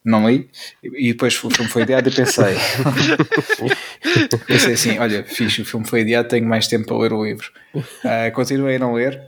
Não 0.04 0.30
li, 0.30 0.48
e 0.84 1.12
depois 1.12 1.34
o 1.42 1.50
filme 1.50 1.68
foi 1.68 1.82
adiado 1.82 2.08
e 2.08 2.12
pensei. 2.14 2.54
pensei 4.46 4.74
assim: 4.74 4.98
olha, 4.98 5.24
fixe, 5.24 5.62
o 5.62 5.64
filme 5.64 5.84
foi 5.86 6.02
adiado, 6.02 6.28
tenho 6.28 6.46
mais 6.46 6.68
tempo 6.68 6.86
para 6.86 6.96
ler 6.98 7.12
o 7.12 7.24
livro. 7.24 7.50
Ah, 8.04 8.30
continuei 8.30 8.76
a 8.76 8.78
não 8.78 8.94
ler, 8.94 9.20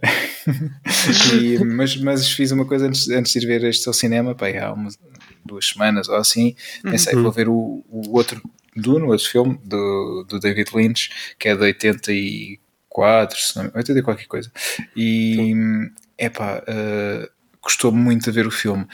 E- 1.34 1.58
mas, 1.64 1.96
mas 1.96 2.30
fiz 2.30 2.52
uma 2.52 2.64
coisa 2.64 2.86
antes, 2.86 3.08
antes 3.10 3.32
de 3.32 3.38
ir 3.40 3.46
ver 3.46 3.64
este 3.64 3.88
ao 3.88 3.92
cinema, 3.94 4.34
pá, 4.36 4.46
há 4.50 4.72
umas 4.72 4.96
duas 5.44 5.66
semanas 5.68 6.08
ou 6.08 6.16
assim. 6.16 6.54
Pensei, 6.82 7.14
vou 7.14 7.32
ver 7.32 7.48
o, 7.48 7.84
o 7.88 8.16
outro 8.16 8.40
Dune, 8.76 9.04
o 9.04 9.08
outro 9.08 9.28
filme 9.28 9.58
do, 9.64 10.24
do 10.28 10.38
David 10.38 10.70
Lynch, 10.74 11.10
que 11.38 11.48
é 11.48 11.56
de 11.56 11.62
84, 11.62 13.36
se 13.38 13.56
não, 13.58 13.70
80 13.74 13.98
e 13.98 14.02
qualquer 14.02 14.26
coisa. 14.26 14.50
E 14.96 15.52
é 16.16 16.28
pá, 16.30 16.62
gostou 17.68 17.92
muito 17.92 18.24
de 18.24 18.30
ver 18.30 18.46
o 18.46 18.50
filme. 18.50 18.86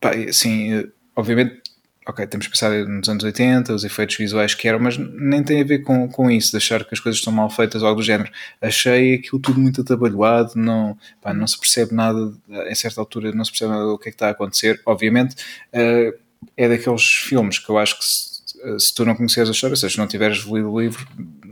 Pá, 0.00 0.10
assim, 0.28 0.84
obviamente 1.14 1.62
ok, 2.06 2.24
temos 2.26 2.46
que 2.46 2.52
pensar 2.52 2.70
nos 2.86 3.08
anos 3.08 3.24
80, 3.24 3.74
os 3.74 3.82
efeitos 3.82 4.16
visuais 4.16 4.54
que 4.54 4.68
eram, 4.68 4.78
mas 4.78 4.96
nem 4.96 5.42
tem 5.42 5.60
a 5.60 5.64
ver 5.64 5.80
com, 5.80 6.08
com 6.08 6.30
isso, 6.30 6.52
de 6.52 6.56
achar 6.56 6.84
que 6.84 6.94
as 6.94 7.00
coisas 7.00 7.18
estão 7.18 7.32
mal 7.32 7.50
feitas 7.50 7.82
ou 7.82 7.88
algo 7.88 8.00
do 8.00 8.06
género. 8.06 8.30
Achei 8.62 9.14
aquilo 9.16 9.40
tudo 9.40 9.60
muito 9.60 9.80
atabalhoado, 9.80 10.52
não, 10.54 10.96
pá, 11.20 11.34
não 11.34 11.46
se 11.48 11.58
percebe 11.58 11.92
nada, 11.92 12.32
em 12.48 12.74
certa 12.76 13.00
altura 13.00 13.32
não 13.32 13.44
se 13.44 13.50
percebe 13.50 13.72
nada 13.72 13.86
do 13.86 13.98
que 13.98 14.08
é 14.08 14.12
que 14.12 14.14
está 14.14 14.28
a 14.28 14.30
acontecer. 14.30 14.80
Obviamente, 14.86 15.34
eh, 15.72 16.14
é 16.56 16.68
daqueles 16.68 17.04
filmes 17.04 17.58
que 17.58 17.68
eu 17.68 17.76
acho 17.76 17.98
que 17.98 18.04
se, 18.04 18.78
se 18.78 18.94
tu 18.94 19.04
não 19.04 19.16
conheceres 19.16 19.48
a 19.48 19.52
história, 19.52 19.74
se 19.74 19.98
não 19.98 20.06
tiveres 20.06 20.38
lido 20.44 20.72
o 20.72 20.80
livro, 20.80 21.04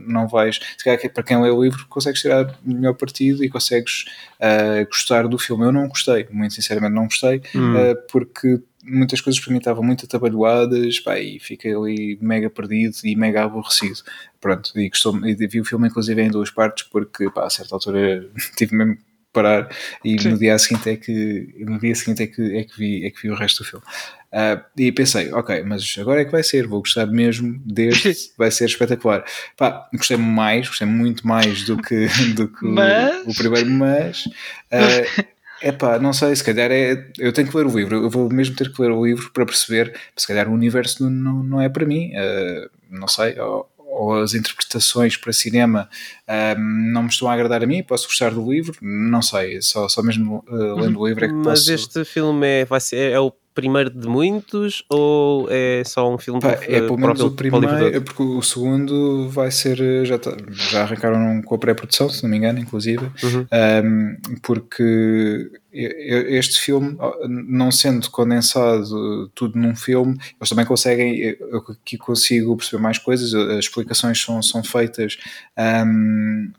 não 0.07 0.27
vais. 0.27 0.59
Se 0.77 0.83
calhar, 0.83 0.99
para 1.11 1.23
quem 1.23 1.41
lê 1.41 1.49
o 1.49 1.63
livro, 1.63 1.85
consegues 1.87 2.21
tirar 2.21 2.45
o 2.65 2.73
melhor 2.73 2.93
partido 2.93 3.43
e 3.43 3.49
consegues 3.49 4.05
eh, 4.39 4.85
gostar 4.85 5.27
do 5.27 5.37
filme. 5.37 5.65
Eu 5.65 5.71
não 5.71 5.87
gostei, 5.87 6.27
muito 6.31 6.53
sinceramente, 6.53 6.93
não 6.93 7.05
gostei, 7.05 7.41
eh, 7.55 7.95
porque 8.11 8.61
muitas 8.83 9.19
coisas 9.19 9.41
para 9.41 9.51
mim 9.51 9.57
estavam 9.57 9.83
muito 9.83 10.05
atabalhoadas 10.05 10.99
pá, 10.99 11.19
e 11.19 11.39
fiquei 11.39 11.73
ali 11.73 12.17
mega 12.21 12.49
perdido 12.49 12.95
e 13.03 13.15
mega 13.15 13.43
aborrecido. 13.43 14.01
Pronto, 14.39 14.71
e, 14.79 14.89
gostou, 14.89 15.25
e 15.25 15.35
vi 15.35 15.59
o 15.59 15.65
filme 15.65 15.87
inclusive 15.87 16.21
em 16.21 16.29
duas 16.29 16.51
partes 16.51 16.87
porque 16.87 17.29
pá, 17.31 17.45
a 17.45 17.49
certa 17.49 17.75
altura 17.75 18.29
tive 18.55 18.75
mesmo 18.75 18.97
parar 19.35 19.69
e 20.03 20.19
Sim. 20.19 20.29
no 20.29 20.37
dia 20.39 20.57
seguinte 20.57 20.89
é 20.89 20.95
que 20.95 21.53
no 21.59 21.77
dia 21.79 21.93
seguinte 21.93 22.23
é 22.23 22.27
que, 22.27 22.57
é 22.57 22.63
que, 22.63 22.77
vi, 22.77 23.05
é 23.05 23.11
que 23.11 23.21
vi 23.21 23.29
o 23.29 23.35
resto 23.35 23.63
do 23.63 23.69
filme. 23.69 23.85
Ah, 24.31 24.61
e 24.77 24.91
pensei, 24.91 25.31
ok, 25.31 25.63
mas 25.63 25.95
agora 25.99 26.21
é 26.21 26.25
que 26.25 26.31
vai 26.31 26.43
ser, 26.43 26.67
vou 26.67 26.79
gostar 26.79 27.05
mesmo 27.05 27.57
deste, 27.65 28.31
vai 28.37 28.51
ser 28.51 28.65
espetacular. 28.65 29.23
Pá, 29.55 29.87
gostei 29.93 30.17
mais, 30.17 30.67
gostei 30.67 30.87
muito 30.87 31.25
mais 31.27 31.63
do 31.63 31.77
que, 31.77 32.07
do 32.35 32.47
que 32.47 32.65
o- 32.65 32.69
Mas- 32.69 33.25
o, 33.25 33.33
primeiro, 33.35 33.69
mas 33.69 34.25
é 35.61 35.71
pá, 35.71 35.97
não 35.99 36.11
sei, 36.11 36.35
se 36.35 36.43
calhar 36.43 36.69
é. 36.71 37.07
Eu 37.17 37.31
tenho 37.31 37.47
que 37.47 37.55
ler 37.55 37.65
o 37.65 37.75
livro, 37.77 37.95
eu 37.95 38.09
vou 38.09 38.29
mesmo 38.29 38.55
ter 38.55 38.71
que 38.71 38.81
ler 38.81 38.91
o 38.91 39.05
livro 39.05 39.31
para 39.31 39.45
perceber, 39.45 39.93
se 40.17 40.27
calhar 40.27 40.49
o 40.49 40.53
universo 40.53 41.09
não, 41.09 41.41
não, 41.41 41.61
é 41.61 41.69
para 41.69 41.85
mim, 41.85 42.11
ah, 42.15 42.69
não 42.89 43.07
sei, 43.07 43.39
ou, 43.39 43.69
ou 43.95 44.21
as 44.21 44.33
interpretações 44.33 45.15
para 45.17 45.31
cinema 45.31 45.89
ah, 46.27 46.55
não 46.55 47.03
me 47.03 47.09
estão 47.09 47.27
a 47.29 47.33
agradar 47.33 47.63
a 47.63 47.67
mim, 47.67 47.81
posso 47.81 48.07
gostar 48.07 48.31
do 48.31 48.51
livro, 48.51 48.77
não 48.81 49.21
sei, 49.21 49.61
só, 49.61 49.87
só 49.87 50.03
mesmo 50.03 50.43
ah, 50.47 50.81
lendo 50.81 50.99
o 50.99 51.07
livro 51.07 51.25
é 51.25 51.27
que 51.27 51.33
Mas 51.33 51.59
posso. 51.59 51.71
este 51.71 52.05
filme 52.05 52.45
é, 52.45 52.65
vai 52.65 52.79
ser, 52.79 53.11
é 53.11 53.19
o 53.19 53.31
primeiro 53.55 53.89
de 53.89 54.07
muitos 54.07 54.83
ou 54.89 55.47
é 55.49 55.81
só 55.85 56.13
um 56.13 56.17
filme 56.17 56.39
Pá, 56.41 56.49
é 56.61 56.81
pelo 56.81 56.97
menos 56.97 57.21
o 57.21 57.31
primeiro, 57.31 57.91
todo? 57.91 58.01
porque 58.03 58.21
o 58.21 58.41
segundo 58.41 59.29
vai 59.29 59.49
ser. 59.49 60.05
Já, 60.05 60.19
tá- 60.19 60.35
já 60.51 60.81
arrancaram 60.83 61.41
com 61.41 61.55
a 61.55 61.57
pré-produção, 61.57 62.09
se 62.09 62.21
não 62.21 62.29
me 62.29 62.37
engano, 62.37 62.59
inclusive, 62.59 63.05
Uhum. 63.23 63.47
um, 63.83 64.17
porque 64.43 65.49
este 65.73 66.59
filme, 66.61 66.97
não 67.27 67.71
sendo 67.71 68.09
condensado 68.11 69.29
tudo 69.29 69.57
num 69.57 69.75
filme, 69.75 70.17
eles 70.39 70.49
também 70.49 70.65
conseguem. 70.65 71.17
Eu 71.39 71.57
aqui 71.69 71.97
consigo 71.97 72.55
perceber 72.57 72.81
mais 72.83 72.97
coisas, 72.97 73.33
as 73.33 73.59
explicações 73.65 74.21
são, 74.21 74.41
são 74.43 74.63
feitas. 74.63 75.17
um, 75.57 76.51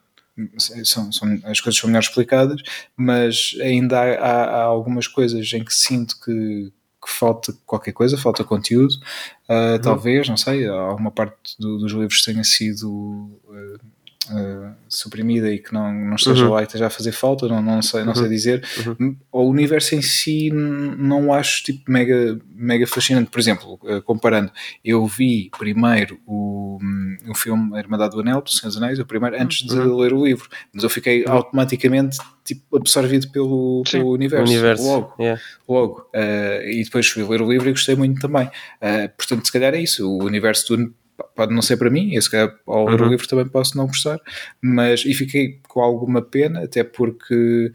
são, 0.85 1.11
são- 1.13 1.39
as 1.45 1.61
coisas 1.63 1.81
são 1.81 1.89
melhor 1.89 2.01
explicadas, 2.03 2.61
mas 2.95 3.57
ainda 3.61 3.99
há, 3.99 4.05
há- 4.19 4.45
há 4.45 4.63
algumas 4.65 5.07
coisas 5.09 5.51
em 5.55 5.65
que 5.65 5.75
sinto 5.75 6.15
que, 6.23 6.71
que 7.07 7.13
falta 7.13 7.55
qualquer 7.65 7.93
coisa, 7.93 8.19
falta 8.19 8.43
conteúdo, 8.43 8.93
uh, 9.49 9.81
talvez, 9.81 10.29
não 10.29 10.37
sei, 10.37 10.67
alguma 10.67 11.11
parte 11.13 11.55
do- 11.59 11.79
dos 11.79 11.93
livros 11.93 12.23
tenha 12.25 12.43
sido 12.43 12.91
uh, 13.45 13.79
uh, 14.31 14.75
suprimida 14.89 15.51
e 15.53 15.59
que 15.59 15.73
não, 15.73 15.93
não 15.93 16.15
esteja 16.17 16.45
Uhum. 16.45 16.53
lá 16.53 16.61
e 16.61 16.65
esteja 16.65 16.87
a 16.87 16.91
fazer 16.91 17.13
falta, 17.13 17.49
não, 17.49 17.63
não, 17.63 17.81
sei, 17.83 18.05
não 18.05 18.15
sei 18.15 18.29
dizer. 18.29 18.65
O 19.33 19.43
universo 19.43 19.95
em 19.95 20.03
si 20.03 20.51
não 20.51 21.33
acho 21.33 21.63
tipo 21.65 21.91
mega, 21.91 22.39
mega 22.55 22.87
fascinante. 22.87 23.31
Por 23.31 23.41
exemplo, 23.41 23.79
uh, 23.83 24.03
comparando, 24.03 24.51
eu 24.85 25.07
vi 25.07 25.51
primeiro 25.59 26.19
o, 26.27 26.79
hum, 26.83 27.17
o 27.29 27.35
filme 27.35 27.77
A 27.77 27.81
Irmandade 27.81 28.15
do 28.15 28.21
Anel, 28.21 28.41
do 28.43 28.51
Senhor 28.51 28.69
dos 28.69 28.77
Anéis, 28.77 28.99
o 28.99 29.07
primeiro, 29.07 29.41
antes 29.41 29.67
de 29.67 29.75
ler 29.75 30.13
o 30.13 30.25
livro, 30.25 30.49
mas 30.73 30.83
eu 30.85 30.91
fiquei 30.91 31.25
automaticamente 31.27 32.19
tipo, 32.45 32.77
absorvido 32.77 33.31
pelo, 33.31 33.83
pelo 33.91 34.11
universo, 34.13 34.53
universo. 34.53 34.85
logo 34.85 35.15
yeah. 35.19 35.41
logo. 35.69 36.09
Uh, 36.15 36.63
e 36.69 36.83
depois 36.85 37.07
fui 37.09 37.25
ler 37.25 37.43
o 37.43 37.51
livro 37.51 37.69
e 37.69 37.73
gostei 37.73 37.97
muito 37.97 38.21
também. 38.21 38.47
Uh, 38.47 39.09
portanto, 39.17 39.45
se 39.47 39.53
calhar 39.53 39.75
é 39.75 39.81
isso. 39.81 40.09
O 40.09 40.25
universo 40.25 40.77
p- 40.77 40.93
pode 41.35 41.55
não 41.55 41.63
ser 41.63 41.77
para 41.77 41.91
mim, 41.91 42.15
e 42.15 42.21
se 42.23 42.31
calhar 42.31 42.55
ao 42.67 42.89
ler 42.89 43.01
Uhum. 43.01 43.07
o 43.09 43.11
livro 43.11 43.29
também 43.29 43.47
posso 43.47 43.77
não 43.77 43.87
gostar, 43.87 44.19
mas 44.61 45.05
e 45.05 45.15
fiquei 45.15 45.61
com 45.69 45.81
alguma 45.81 46.23
pena, 46.23 46.65
até 46.65 46.83
porque 46.85 47.73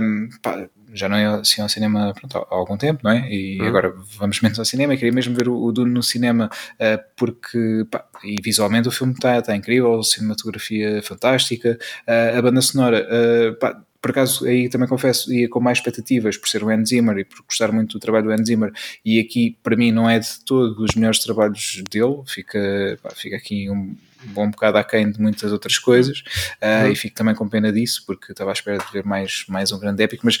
um, 0.00 0.28
pá, 0.42 0.68
já 0.94 1.08
não 1.08 1.18
ia 1.18 1.36
assim 1.36 1.62
ao 1.62 1.68
cinema 1.70 2.12
pronto, 2.12 2.36
há 2.36 2.40
há 2.42 2.54
algum 2.54 2.76
tempo, 2.76 3.00
não 3.02 3.10
é? 3.10 3.26
E 3.32 3.58
Uhum. 3.60 3.66
agora 3.68 3.94
vamos 4.18 4.40
menos 4.42 4.58
ao 4.58 4.64
cinema. 4.64 4.92
Eu 4.92 4.98
queria 4.98 5.12
mesmo 5.12 5.34
ver 5.34 5.48
o, 5.48 5.56
o 5.56 5.72
Dune 5.72 5.90
no 5.92 6.02
cinema, 6.02 6.50
uh, 6.74 7.02
porque 7.16 7.86
pá, 7.90 8.04
e 8.22 8.40
visualmente 8.42 8.88
o 8.88 8.92
filme 8.92 9.14
está 9.14 9.40
tá 9.40 9.56
incrível, 9.56 10.02
cinematografia 10.02 11.02
fantástica, 11.02 11.78
uh, 12.06 12.38
a 12.38 12.42
banda 12.42 12.60
sonora, 12.60 13.06
uh, 13.08 13.58
pá, 13.58 13.82
por 14.02 14.10
acaso 14.10 14.44
aí 14.44 14.68
também 14.68 14.88
confesso 14.88 15.32
ia 15.32 15.48
com 15.48 15.60
mais 15.60 15.78
expectativas 15.78 16.36
por 16.36 16.48
ser 16.48 16.64
o 16.64 16.68
Hans 16.68 16.88
Zimmer 16.88 17.18
e 17.18 17.24
por 17.24 17.42
gostar 17.44 17.70
muito 17.70 17.92
do 17.92 18.00
trabalho 18.00 18.24
do 18.24 18.32
Hans 18.32 18.48
Zimmer 18.48 18.72
e 19.04 19.20
aqui 19.20 19.56
para 19.62 19.76
mim 19.76 19.92
não 19.92 20.10
é 20.10 20.18
de 20.18 20.44
todo 20.44 20.74
dos 20.74 20.96
melhores 20.96 21.20
trabalhos 21.20 21.82
dele 21.88 22.20
fica, 22.26 22.98
pá, 23.00 23.10
fica 23.14 23.36
aqui 23.36 23.70
um 23.70 23.94
bom 24.26 24.50
bocado 24.50 24.78
aquém 24.78 25.10
de 25.10 25.20
muitas 25.20 25.52
outras 25.52 25.78
coisas 25.78 26.24
uh, 26.60 26.90
e 26.90 26.96
fico 26.96 27.14
também 27.14 27.34
com 27.34 27.48
pena 27.48 27.72
disso 27.72 28.02
porque 28.04 28.32
estava 28.32 28.50
à 28.50 28.52
espera 28.52 28.78
de 28.78 28.92
ver 28.92 29.04
mais, 29.04 29.44
mais 29.48 29.70
um 29.70 29.78
grande 29.78 30.02
épico 30.02 30.26
mas 30.26 30.40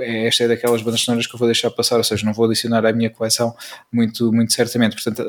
esta 0.00 0.44
é 0.44 0.48
daquelas 0.48 0.82
bandas 0.82 1.00
sonoras 1.00 1.26
que 1.26 1.34
eu 1.34 1.38
vou 1.38 1.48
deixar 1.48 1.70
passar, 1.70 1.96
ou 1.96 2.04
seja, 2.04 2.24
não 2.24 2.32
vou 2.32 2.44
adicionar 2.44 2.84
à 2.86 2.92
minha 2.92 3.10
coleção 3.10 3.54
muito, 3.92 4.32
muito 4.32 4.52
certamente. 4.52 4.94
Portanto, 4.94 5.22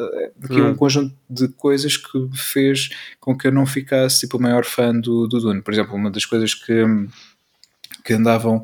aqui 0.43 0.61
Hum. 0.61 0.71
um 0.71 0.75
conjunto 0.75 1.15
de 1.29 1.47
coisas 1.49 1.97
que 1.97 2.29
fez 2.35 2.89
com 3.19 3.35
que 3.35 3.47
eu 3.47 3.51
não 3.51 3.65
ficasse 3.65 4.19
tipo 4.19 4.37
o 4.37 4.41
maior 4.41 4.65
fã 4.65 4.93
do, 4.93 5.27
do 5.27 5.39
Dune. 5.39 5.61
Por 5.61 5.73
exemplo, 5.73 5.95
uma 5.95 6.11
das 6.11 6.25
coisas 6.25 6.53
que 6.53 6.85
que 8.03 8.13
andavam 8.13 8.63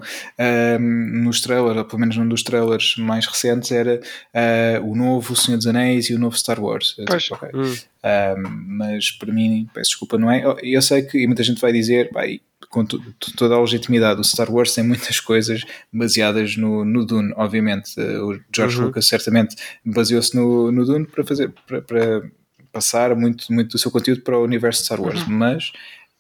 um, 0.80 1.24
nos 1.24 1.42
trailers, 1.42 1.78
ou 1.78 1.86
pelo 1.86 2.00
menos 2.00 2.18
num 2.18 2.28
dos 2.28 2.44
trailers 2.44 2.96
mais 2.98 3.26
recentes, 3.26 3.72
era 3.72 4.00
uh, 4.00 4.90
o 4.90 4.96
novo 4.96 5.36
Senhor 5.36 5.58
dos 5.58 5.68
Anéis 5.68 6.10
e 6.10 6.14
o 6.14 6.20
novo 6.20 6.38
Star 6.38 6.60
Wars. 6.60 6.96
Pois. 7.08 7.24
tipo, 7.24 7.36
ok. 7.36 7.50
Hum. 7.54 7.76
Um, 8.06 8.66
mas 8.78 9.12
para 9.12 9.34
mim, 9.34 9.68
peço 9.74 9.90
desculpa, 9.92 10.18
não 10.18 10.30
é? 10.32 10.44
Eu 10.62 10.82
sei 10.82 11.02
que 11.02 11.18
e 11.18 11.26
muita 11.28 11.44
gente 11.44 11.60
vai 11.60 11.72
dizer, 11.74 12.10
vai, 12.14 12.40
com 12.70 12.86
to- 12.86 13.02
toda 13.36 13.56
a 13.56 13.60
legitimidade, 13.62 14.20
o 14.20 14.24
Star 14.24 14.52
Wars 14.52 14.74
tem 14.74 14.84
muitas 14.84 15.20
coisas 15.20 15.62
baseadas 15.92 16.56
no, 16.58 16.86
no 16.86 17.04
Dune, 17.06 17.34
obviamente. 17.36 18.00
Uh, 18.00 18.32
o 18.36 18.40
George 18.56 18.78
Uhum. 18.80 18.86
Lucas 18.86 19.08
certamente 19.08 19.56
baseou-se 19.84 20.36
no, 20.36 20.72
no 20.72 20.86
Dune 20.86 21.06
para 21.06 21.24
fazer. 21.24 21.52
Para, 21.68 21.82
para, 21.82 22.24
passar 22.72 23.16
muito, 23.16 23.54
muito 23.54 23.72
do 23.72 23.78
seu 23.78 23.90
conteúdo 23.90 24.20
para 24.22 24.38
o 24.38 24.44
universo 24.44 24.82
de 24.82 24.86
Star 24.88 25.00
Wars, 25.00 25.22
Uhum. 25.22 25.30
mas 25.30 25.72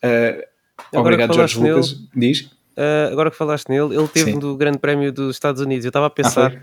uh, 0.01 0.41
Agora 0.93 1.01
obrigado, 1.15 1.33
George 1.33 1.59
Lucas. 1.59 1.97
Diz? 2.15 2.49
Uh, 2.77 3.11
agora 3.11 3.31
que 3.31 3.37
falaste 3.37 3.69
nele, 3.69 3.95
ele 3.95 4.07
teve 4.07 4.31
Sim. 4.33 4.39
no 4.39 4.55
Grande 4.57 4.77
Prémio 4.77 5.11
dos 5.11 5.35
Estados 5.35 5.61
Unidos. 5.61 5.85
Eu 5.85 5.89
estava 5.89 6.05
a 6.05 6.07
Ah, 6.07 6.11
pensar, 6.11 6.51
foi? 6.51 6.59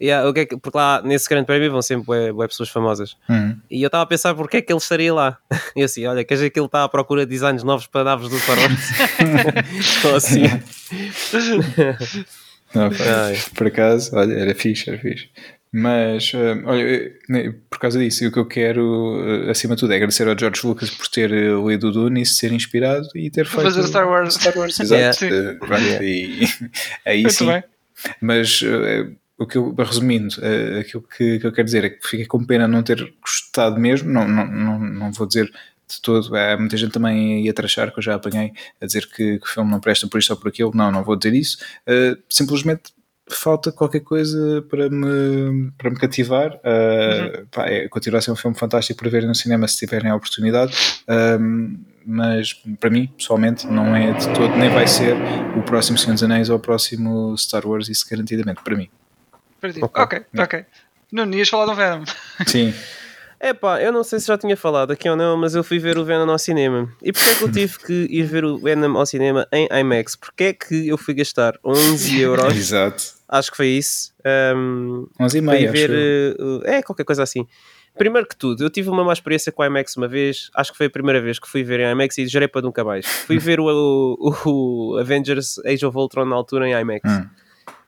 yeah, 0.00 0.28
o 0.28 0.32
que 0.34 0.40
é 0.40 0.46
que, 0.46 0.56
porque 0.58 0.76
lá 0.76 1.00
nesse 1.02 1.28
Grande 1.28 1.46
Prémio 1.46 1.70
vão 1.70 1.80
sempre 1.80 2.04
bué, 2.04 2.32
bué 2.32 2.46
pessoas 2.46 2.68
famosas. 2.68 3.16
Uhum. 3.28 3.56
E 3.70 3.82
eu 3.82 3.86
estava 3.86 4.02
a 4.04 4.06
pensar 4.06 4.34
porque 4.34 4.58
é 4.58 4.62
que 4.62 4.72
ele 4.72 4.78
estaria 4.78 5.12
lá. 5.14 5.38
E 5.76 5.80
eu 5.80 5.86
assim, 5.86 6.06
olha, 6.06 6.22
quer 6.24 6.34
dizer 6.34 6.50
que 6.50 6.58
ele 6.58 6.66
está 6.66 6.84
à 6.84 6.88
procura 6.88 7.24
de 7.26 7.30
designs 7.30 7.62
novos 7.64 7.86
para 7.86 8.04
naves 8.04 8.28
do 8.28 8.38
Star 8.38 8.56
Wars? 8.58 10.04
Ou 10.04 10.16
assim. 10.16 10.42
Não, 12.74 12.90
pá, 12.94 12.96
por 13.54 13.66
acaso, 13.66 14.14
olha, 14.16 14.34
era 14.34 14.54
fixe, 14.54 14.88
era 14.90 14.98
fixe. 14.98 15.28
Mas, 15.76 16.30
eh, 16.32 16.62
olha, 16.66 17.18
eh, 17.30 17.54
por 17.68 17.80
causa 17.80 17.98
disso, 17.98 18.24
o 18.24 18.30
que 18.30 18.38
eu 18.38 18.46
quero, 18.46 19.20
eh, 19.48 19.50
acima 19.50 19.74
de 19.74 19.80
tudo, 19.80 19.92
é 19.92 19.96
agradecer 19.96 20.28
ao 20.28 20.38
George 20.38 20.64
Lucas 20.64 20.88
por 20.88 21.08
ter 21.08 21.32
eh, 21.32 21.48
lido 21.66 21.88
o 21.88 21.90
Dune 21.90 22.22
e 22.22 22.26
se 22.26 22.40
ter 22.40 22.52
inspirado 22.52 23.08
e 23.12 23.28
ter 23.28 23.44
feito 23.44 23.64
fazer 23.64 23.82
Star 23.88 24.08
Wars. 24.08 24.34
Star 24.34 24.56
Wars, 24.56 24.78
Yeah. 24.78 25.08
exato. 25.08 25.24
Eh, 25.24 25.54
pronto, 25.54 25.82
e, 26.04 26.46
aí 27.04 27.22
Muito 27.22 27.34
sim. 27.34 27.46
bem. 27.48 27.64
Mas 28.20 28.62
o 29.36 29.46
que 29.48 29.58
eu, 29.58 29.74
resumindo, 29.76 30.36
aquilo 30.78 31.02
que, 31.02 31.40
que 31.40 31.46
eu 31.46 31.50
quero 31.52 31.64
dizer 31.64 31.84
é 31.84 31.90
que 31.90 32.06
fiquei 32.06 32.26
com 32.26 32.44
pena 32.44 32.68
não 32.68 32.82
ter 32.84 33.12
gostado 33.20 33.80
mesmo, 33.80 34.08
não, 34.12 34.28
não, 34.28 34.46
não, 34.46 34.78
não 34.78 35.12
vou 35.12 35.26
dizer 35.26 35.46
de 35.46 36.00
todo, 36.00 36.36
há 36.36 36.56
muita 36.56 36.76
gente 36.76 36.92
também 36.92 37.44
ia 37.44 37.52
trachar 37.52 37.92
que 37.92 37.98
eu 37.98 38.02
já 38.02 38.14
apanhei 38.14 38.52
a 38.80 38.86
dizer 38.86 39.06
que, 39.08 39.38
que 39.40 39.44
o 39.44 39.48
filme 39.48 39.70
não 39.72 39.80
presta 39.80 40.06
por 40.06 40.18
isto 40.20 40.30
ou 40.30 40.36
por 40.36 40.48
aquilo, 40.48 40.70
não, 40.72 40.92
não 40.92 41.02
vou 41.02 41.16
dizer 41.16 41.34
isso, 41.34 41.58
Eh, 41.86 42.16
simplesmente 42.28 42.92
falta 43.28 43.72
qualquer 43.72 44.00
coisa 44.00 44.62
para 44.68 44.88
me, 44.90 45.70
para 45.78 45.90
me 45.90 45.98
cativar. 45.98 46.54
Uh, 46.56 47.46
pá, 47.50 47.66
é, 47.66 47.88
continua 47.88 48.18
a 48.18 48.22
ser 48.22 48.30
um 48.30 48.36
filme 48.36 48.56
fantástico 48.56 49.00
para 49.00 49.10
ver 49.10 49.26
no 49.26 49.34
cinema 49.34 49.66
se 49.66 49.78
tiverem 49.78 50.10
a 50.10 50.16
oportunidade. 50.16 50.74
Um, 51.08 51.78
mas 52.06 52.52
para 52.78 52.90
mim, 52.90 53.06
pessoalmente, 53.16 53.66
não 53.66 53.96
é 53.96 54.12
de 54.12 54.28
todo, 54.34 54.54
nem 54.56 54.68
vai 54.68 54.86
ser 54.86 55.16
o 55.56 55.62
próximo 55.62 55.96
Senhor 55.96 56.14
dos 56.14 56.22
Anéis 56.22 56.50
ou 56.50 56.56
o 56.56 56.60
próximo 56.60 57.36
Star 57.36 57.66
Wars, 57.66 57.88
isso 57.88 58.06
garantidamente, 58.08 58.62
para 58.62 58.76
mim. 58.76 58.90
Perdido. 59.60 59.86
Ok. 59.86 60.02
Ok, 60.02 60.24
ok. 60.38 60.64
Não 61.10 61.30
ias 61.30 61.48
falar 61.48 61.66
do 61.66 61.74
Venom. 61.74 62.04
Sim, 62.46 62.74
Epá, 63.48 63.82
eu 63.82 63.92
não 63.92 64.02
sei 64.02 64.18
se 64.18 64.26
já 64.26 64.38
tinha 64.38 64.56
falado 64.56 64.90
aqui 64.90 65.06
ou 65.06 65.14
não, 65.14 65.36
mas 65.36 65.54
eu 65.54 65.62
fui 65.62 65.78
ver 65.78 65.98
o 65.98 66.04
Venom 66.04 66.30
ao 66.30 66.38
cinema. 66.38 66.90
E 67.02 67.12
porquê 67.12 67.30
é 67.30 67.34
que 67.34 67.44
eu 67.44 67.52
tive 67.52 67.78
que 67.78 68.06
ir 68.10 68.22
ver 68.22 68.42
o 68.42 68.56
Venom 68.56 68.96
ao 68.96 69.04
cinema 69.04 69.46
em 69.52 69.68
IMAX? 69.70 70.16
Porquê 70.16 70.44
é 70.44 70.52
que 70.54 70.88
eu 70.88 70.96
fui 70.96 71.12
gastar 71.12 71.52
11 71.62 72.20
euros, 72.20 72.56
exato. 72.56 73.04
Acho 73.28 73.50
que 73.50 73.56
foi 73.58 73.66
isso, 73.68 74.14
um, 74.56 75.06
11 75.20 75.38
e 75.38 75.40
meia, 75.42 75.70
ver... 75.70 75.90
uh, 76.38 76.62
é, 76.64 76.82
qualquer 76.82 77.04
coisa 77.04 77.22
assim. 77.22 77.46
Primeiro 77.98 78.26
que 78.26 78.34
tudo, 78.36 78.64
eu 78.64 78.70
tive 78.70 78.88
uma 78.88 79.04
má 79.04 79.12
experiência 79.12 79.52
com 79.52 79.62
a 79.62 79.66
IMAX 79.66 79.96
uma 79.96 80.08
vez, 80.08 80.50
acho 80.54 80.72
que 80.72 80.78
foi 80.78 80.86
a 80.86 80.90
primeira 80.90 81.20
vez 81.20 81.38
que 81.38 81.48
fui 81.48 81.62
ver 81.62 81.80
em 81.80 81.90
IMAX 81.92 82.16
e 82.18 82.26
gerei 82.26 82.48
para 82.48 82.62
nunca 82.62 82.82
mais. 82.82 83.04
Fui 83.06 83.38
ver 83.38 83.60
o, 83.60 83.66
o, 83.66 84.50
o 84.94 84.98
Avengers 84.98 85.58
Age 85.66 85.84
of 85.84 85.96
Ultron 85.96 86.24
na 86.24 86.34
altura 86.34 86.66
em 86.68 86.72
IMAX. 86.72 87.02
Hum, 87.10 87.28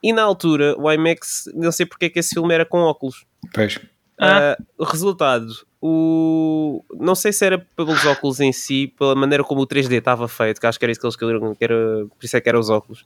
E 0.03 0.13
na 0.13 0.21
altura, 0.21 0.75
o 0.77 0.91
IMAX, 0.91 1.49
não 1.55 1.71
sei 1.71 1.85
porque 1.85 2.05
é 2.05 2.09
que 2.09 2.19
esse 2.19 2.35
filme 2.35 2.53
era 2.53 2.63
com 2.63 2.79
óculos. 2.79 3.25
pois. 3.53 3.79
Ah. 4.19 4.57
O 4.77 4.83
resultado, 4.83 5.47
o... 5.81 6.83
não 6.99 7.13
sei 7.15 7.31
se 7.31 7.45
era 7.45 7.57
pelos 7.75 8.03
óculos 8.05 8.39
em 8.39 8.51
si, 8.51 8.87
pela 8.97 9.13
maneira 9.15 9.43
como 9.43 9.61
o 9.61 9.67
3D 9.67 9.93
estava 9.97 10.27
feito, 10.27 10.59
que 10.59 10.65
acho 10.67 10.79
que 10.79 10.85
era 10.85 10.91
isso 10.91 10.99
que 11.01 11.05
eles 11.07 11.15
queriam, 11.15 11.53
que 11.55 11.63
era, 11.63 11.75
por 12.07 12.25
isso 12.25 12.35
é 12.35 12.41
que 12.41 12.49
eram 12.49 12.59
os 12.59 12.69
óculos. 12.69 13.05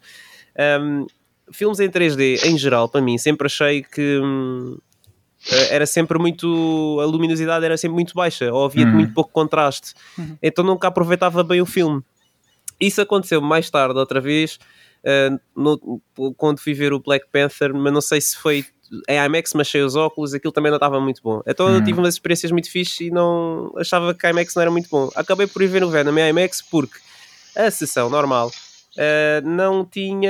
Ahm, 0.58 1.06
filmes 1.52 1.80
em 1.82 1.90
3D, 1.90 2.46
em 2.46 2.58
geral, 2.58 2.88
para 2.88 3.02
mim, 3.02 3.18
sempre 3.18 3.46
achei 3.48 3.84
que 3.84 4.20
hum, 4.24 4.78
eh, 5.52 5.76
era 5.76 5.86
sempre 5.86 6.18
muito. 6.18 6.98
a 7.02 7.06
luminosidade 7.06 7.66
era 7.66 7.76
sempre 7.78 7.96
muito 7.96 8.14
baixa, 8.14 8.52
ou 8.54 8.64
havia 8.66 8.86
Uhum. 8.86 8.94
muito 8.94 9.14
pouco 9.14 9.32
contraste, 9.32 9.94
Uhum. 10.18 10.38
então 10.42 10.64
nunca 10.64 10.88
aproveitava 10.88 11.44
bem 11.44 11.62
o 11.62 11.66
filme. 11.66 12.02
Isso 12.80 13.02
aconteceu 13.02 13.42
mais 13.42 13.70
tarde, 13.70 14.00
outra 14.00 14.22
vez, 14.22 14.58
ah, 15.06 15.38
no- 15.56 16.02
quando 16.38 16.60
fui 16.60 16.74
ver 16.74 16.94
o 16.94 17.00
Black 17.00 17.26
Panther, 17.32 17.74
mas 17.74 17.92
não 17.94 18.02
sei 18.02 18.22
se 18.22 18.38
foi 18.38 18.66
em 19.08 19.18
IMAX, 19.26 19.54
mas 19.54 19.68
achei 19.68 19.82
os 19.82 19.96
óculos, 19.96 20.34
aquilo 20.34 20.52
também 20.52 20.70
não 20.72 20.78
estava 20.78 21.00
muito 21.00 21.22
bom. 21.24 21.42
Então 21.48 21.68
eu 21.70 21.80
Hum. 21.80 21.84
tive 21.84 22.00
umas 22.00 22.14
experiências 22.16 22.52
muito 22.52 22.70
fixe 22.70 23.06
e 23.08 23.12
não 23.12 23.72
achava 23.78 24.14
que 24.14 24.26
a 24.26 24.30
IMAX 24.32 24.54
não 24.56 24.62
era 24.62 24.72
muito 24.72 24.90
bom. 24.90 25.10
Acabei 25.16 25.48
por 25.48 25.62
ir 25.62 25.68
ver 25.68 25.84
o 25.84 25.90
Venom 25.90 26.18
em 26.18 26.30
IMAX 26.30 26.62
porque 26.62 26.98
a 27.56 27.70
sessão 27.72 28.10
normal 28.10 28.52
ah, 28.98 29.42
não 29.46 29.86
tinha 29.86 30.30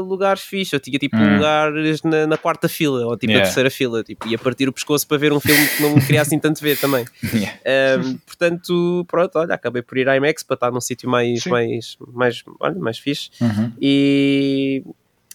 lugares 0.00 0.40
fixos. 0.42 0.72
Eu 0.72 0.80
tinha 0.80 0.98
tipo 0.98 1.16
Hum. 1.18 1.34
lugares 1.34 2.02
na, 2.02 2.26
na 2.26 2.38
quarta 2.38 2.66
fila 2.66 3.04
ou 3.04 3.14
tipo 3.18 3.26
na 3.26 3.38
Yeah. 3.40 3.44
terceira 3.46 3.70
fila. 3.70 4.02
Tipo, 4.02 4.26
ia 4.26 4.38
partir 4.38 4.66
o 4.66 4.72
pescoço 4.72 5.06
para 5.06 5.18
ver 5.18 5.30
um 5.32 5.40
filme 5.40 5.66
que 5.68 5.82
não 5.82 5.94
me 5.96 6.00
queria 6.00 6.22
assim 6.22 6.38
tanto 6.38 6.62
ver 6.62 6.78
também. 6.78 7.04
Yeah. 7.34 7.58
Um, 8.02 8.16
portanto, 8.26 9.04
pronto, 9.06 9.38
olha, 9.38 9.54
acabei 9.54 9.82
por 9.82 9.98
ir 9.98 10.08
à 10.08 10.16
IMAX 10.16 10.42
para 10.42 10.54
estar 10.54 10.70
num 10.70 10.80
sítio 10.80 11.08
mais, 11.10 11.42
Sim. 11.42 11.50
mais, 11.50 11.96
mais, 12.14 12.42
olha, 12.58 12.76
mais 12.78 12.98
fixe. 12.98 13.28
Uhum. 13.42 13.72
E 13.78 14.82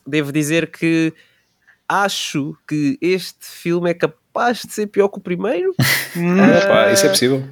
devo 0.08 0.32
dizer 0.32 0.72
que 0.72 1.14
acho 2.02 2.56
que 2.68 2.98
este 3.02 3.46
filme 3.46 3.90
é 3.90 3.94
capaz 3.94 4.62
de 4.64 4.74
ser 4.74 4.88
pior 4.88 5.10
que 5.10 5.20
o 5.20 5.22
primeiro. 5.22 5.74
Ah, 6.16 6.68
Pá, 6.68 6.92
isso 6.92 7.08
é 7.08 7.10
possível. 7.10 7.44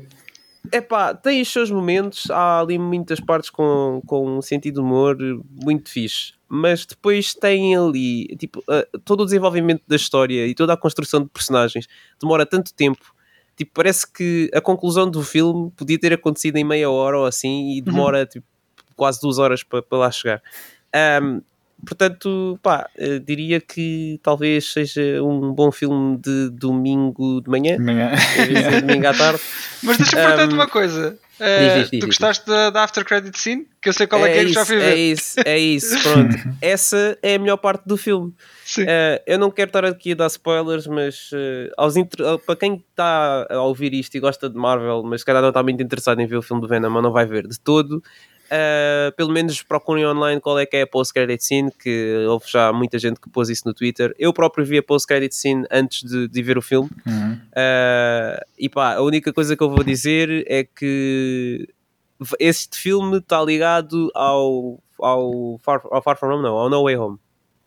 Epá, 0.72 1.16
tem 1.16 1.42
os 1.42 1.52
seus 1.52 1.72
momentos, 1.72 2.30
há 2.30 2.60
ali 2.60 2.78
muitas 2.78 3.20
partes 3.20 3.50
com, 3.50 4.04
com 4.06 4.38
um 4.38 4.42
sentido 4.42 4.76
de 4.76 4.80
humor 4.80 5.18
muito 5.50 5.89
fixe, 5.89 6.34
mas 6.48 6.86
depois 6.86 7.34
tem 7.34 7.76
ali, 7.76 8.28
tipo, 8.38 8.64
ah, 8.70 8.86
todo 9.04 9.22
o 9.22 9.26
desenvolvimento 9.26 9.82
da 9.88 9.96
história 9.96 10.46
e 10.46 10.54
toda 10.54 10.74
a 10.74 10.78
construção 10.78 11.24
de 11.24 11.30
personagens 11.30 11.88
demora 12.22 12.46
tanto 12.46 12.72
tempo, 12.72 13.04
tipo, 13.58 13.72
parece 13.74 14.10
que 14.12 14.52
a 14.54 14.62
conclusão 14.62 15.10
do 15.10 15.24
filme 15.24 15.72
podia 15.72 16.00
ter 16.00 16.14
acontecido 16.14 16.58
em 16.58 16.64
meia 16.64 16.89
hora 16.92 17.18
ou 17.18 17.26
assim 17.26 17.76
e 17.76 17.82
demora 17.82 18.28
tipo, 18.28 18.46
quase 18.96 19.20
duas 19.20 19.39
horas 19.39 19.64
para, 19.64 19.82
para 19.82 19.98
lá 19.98 20.12
chegar. 20.12 20.42
Ahm, 20.94 21.42
portanto, 21.86 22.60
pá, 22.62 22.90
eh, 22.98 23.20
diria 23.20 23.60
que 23.60 24.20
talvez 24.24 24.72
seja 24.72 25.22
um 25.24 25.52
bom 25.54 25.72
filme 25.72 26.18
de 26.18 26.50
domingo 26.50 27.42
de 27.42 27.50
manhã, 27.50 27.76
Amanhã. 27.78 28.12
em 28.40 28.46
vez 28.54 28.70
de 28.70 28.82
domingo 28.82 29.08
à 29.08 29.14
tarde. 29.14 29.42
Mas 29.84 29.98
deixa-me 29.98 30.22
perguntar-te 30.24 30.54
Um, 30.54 30.56
uma 30.58 30.68
coisa. 30.68 31.12
diz, 31.12 31.20
Eh, 31.40 31.74
diz, 31.80 31.90
diz, 31.90 31.90
tu 31.90 31.96
diz. 31.96 32.06
gostaste 32.06 32.46
da, 32.46 32.70
da 32.70 32.84
After 32.84 33.04
Credit 33.04 33.38
Scene? 33.40 33.66
Que 33.82 33.90
eu 33.90 33.94
sei 33.94 34.06
qual 34.06 34.24
é, 34.26 34.32
que 34.32 34.38
é, 34.40 34.46
que 34.46 34.54
já 34.54 34.64
fui 34.64 34.76
é 34.76 34.80
ver. 34.80 34.96
isso, 34.96 35.40
é 35.44 35.58
isso, 35.58 36.00
pronto. 36.04 36.36
Essa 36.62 37.18
é 37.24 37.34
a 37.34 37.40
melhor 37.40 37.58
parte 37.58 37.82
do 37.88 37.98
filme. 37.98 38.32
Sim. 38.64 38.86
Eh, 38.88 39.24
eu 39.26 39.40
não 39.40 39.50
quero 39.50 39.70
estar 39.70 39.84
aqui 39.84 40.12
a 40.12 40.16
dar 40.16 40.28
spoilers, 40.28 40.86
mas 40.86 41.32
eh, 41.34 41.72
aos 41.76 41.98
eh, 41.98 42.06
para 42.46 42.56
quem 42.56 42.76
está 42.92 43.48
a 43.50 43.60
ouvir 43.64 43.92
isto 43.96 44.14
e 44.16 44.20
gosta 44.20 44.48
de 44.48 44.56
Marvel, 44.56 45.02
mas 45.04 45.22
se 45.22 45.26
calhar 45.26 45.42
não 45.42 45.50
está 45.50 45.64
muito 45.64 45.82
interessado 45.82 46.20
em 46.22 46.28
ver 46.28 46.38
o 46.38 46.42
filme 46.44 46.62
do 46.62 46.68
Venom, 46.68 47.02
não 47.02 47.12
vai 47.12 47.26
ver 47.26 47.48
de 47.48 47.60
todo, 47.60 48.04
eh, 48.54 49.14
pelo 49.16 49.32
menos 49.32 49.64
procurem 49.64 50.06
online 50.06 50.41
qual 50.41 50.60
é 50.60 50.66
que 50.66 50.76
é 50.76 50.82
a 50.82 50.88
post-credit 50.88 51.41
scene, 51.41 51.72
que 51.72 52.26
houve 52.28 52.45
já 52.49 52.74
muita 52.74 52.99
gente 52.99 53.18
que 53.18 53.30
pôs 53.30 53.47
isso 53.47 53.66
no 53.66 53.74
Twitter. 53.74 54.14
Eu 54.20 54.34
próprio 54.34 54.66
vi 54.66 54.78
a 54.78 54.84
post-credit 54.84 55.34
scene 55.34 55.66
antes 55.72 56.04
de, 56.04 56.28
de 56.28 56.43
ver 56.43 56.58
o 56.58 56.62
filme. 56.62 56.89
Uhum. 57.08 57.34
Uh, 57.34 58.43
e 58.60 58.68
pá, 58.68 58.95
a 58.95 59.02
única 59.02 59.32
coisa 59.32 59.56
que 59.56 59.64
eu 59.64 59.70
vou 59.70 59.86
dizer 59.86 60.43
é 60.49 60.66
que 60.66 61.66
este 62.41 62.78
filme 62.78 63.20
está 63.20 63.41
ligado 63.41 64.12
ao, 64.14 64.84
ao, 64.99 65.58
Far, 65.64 65.82
ao 65.89 66.02
Far 66.02 66.18
From 66.18 66.34
Home, 66.34 66.43
não, 66.43 66.58
ao 66.58 66.70
No 66.70 66.84
Way 66.84 66.97
Home. 66.97 67.18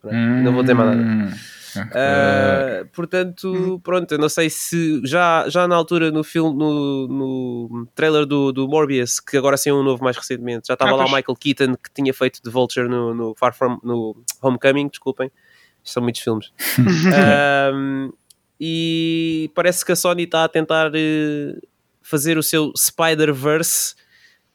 Não 0.03 0.53
vou 0.53 0.61
dizer 0.61 0.75
mais 0.75 0.95
nada. 0.95 1.35
Uh, 1.81 2.85
portanto, 2.93 3.79
pronto, 3.83 4.11
eu 4.11 4.17
não 4.17 4.29
sei 4.29 4.49
se 4.49 5.01
já, 5.05 5.47
já 5.49 5.67
na 5.67 5.75
altura 5.75 6.11
no 6.11 6.23
filme, 6.23 6.57
no, 6.57 7.07
no 7.07 7.87
trailer 7.95 8.25
do, 8.25 8.51
do 8.51 8.67
Morbius, 8.67 9.19
que 9.19 9.37
agora 9.37 9.57
saiu 9.57 9.77
um 9.77 9.83
novo 9.83 10.03
mais 10.03 10.15
recentemente, 10.17 10.67
já 10.67 10.73
estava 10.73 10.91
Ah, 10.91 10.95
lá 10.95 11.05
o. 11.05 11.07
Michael 11.07 11.35
Keaton 11.39 11.75
que 11.75 11.91
tinha 11.93 12.13
feito 12.13 12.41
de 12.43 12.49
Vulture 12.49 12.87
no, 12.87 13.13
no 13.13 13.35
Far 13.35 13.53
From 13.55 13.79
no 13.83 14.15
Homecoming, 14.41 14.87
desculpem, 14.87 15.31
são 15.83 16.01
muitos 16.03 16.21
filmes. 16.21 16.51
Um, 17.73 18.11
e 18.59 19.51
parece 19.53 19.83
que 19.85 19.91
a 19.91 19.95
Sony 19.95 20.23
está 20.23 20.45
a 20.45 20.47
tentar 20.47 20.89
eh, 20.95 21.57
fazer 22.01 22.37
o 22.37 22.43
seu 22.43 22.71
Spider-Verse 22.77 23.95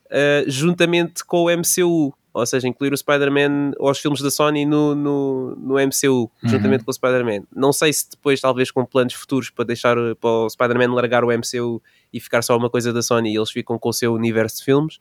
eh, 0.08 0.44
juntamente 0.46 1.22
com 1.24 1.44
o 1.44 1.50
MCU. 1.50 2.14
Ou 2.32 2.46
seja, 2.46 2.68
incluir 2.68 2.92
o 2.92 2.96
Spider-Man 2.96 3.72
ou 3.78 3.90
os 3.90 3.98
filmes 3.98 4.20
da 4.22 4.30
Sony 4.30 4.64
no, 4.64 4.94
no, 4.94 5.56
no 5.56 5.74
MCU, 5.74 6.30
juntamente 6.44 6.84
com 6.84 6.90
o 6.90 6.94
Spider-Man. 6.94 7.42
Não 7.54 7.72
sei 7.72 7.92
se 7.92 8.08
depois, 8.10 8.40
talvez 8.40 8.70
com 8.70 8.84
planos 8.86 9.14
futuros 9.14 9.50
para 9.50 9.64
deixar 9.64 9.98
eh, 9.98 10.14
para 10.14 10.30
o 10.30 10.48
Spider-Man 10.48 10.94
largar 10.94 11.24
o 11.24 11.28
MCU 11.36 11.82
e 12.12 12.20
ficar 12.20 12.42
só 12.42 12.56
uma 12.56 12.70
coisa 12.70 12.92
da 12.92 13.02
Sony 13.02 13.32
e 13.32 13.36
eles 13.36 13.50
ficam 13.50 13.78
com 13.78 13.88
o 13.88 13.92
seu 13.92 14.14
universo 14.14 14.58
de 14.58 14.64
filmes. 14.64 14.98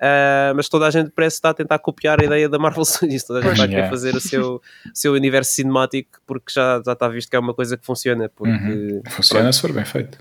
Ah, 0.00 0.52
mas 0.56 0.68
toda 0.68 0.86
a 0.88 0.90
gente 0.90 1.10
parece 1.10 1.36
estar 1.36 1.50
a 1.50 1.54
tentar 1.54 1.78
copiar 1.78 2.20
a 2.20 2.24
ideia 2.24 2.48
da 2.48 2.58
Marvel 2.58 2.84
Studios. 2.84 3.22
Toda 3.22 3.38
a 3.38 3.42
gente 3.42 3.56
vai 3.56 3.68
querer 3.68 3.74
Yeah. 3.82 3.90
fazer 3.90 4.14
o 4.16 4.20
seu, 4.20 4.54
o 4.56 4.60
seu 4.92 5.12
universo 5.12 5.52
cinemático 5.52 6.18
porque 6.26 6.52
já, 6.52 6.82
já 6.84 6.92
está 6.92 7.06
visto 7.08 7.30
que 7.30 7.36
é 7.36 7.38
uma 7.38 7.54
coisa 7.54 7.76
que 7.76 7.86
funciona. 7.86 8.28
Porque, 8.28 8.52
Uhum. 8.52 9.02
Funciona 9.10 9.52
se 9.52 9.60
for 9.60 9.72
bem 9.72 9.84
feito. 9.84 10.18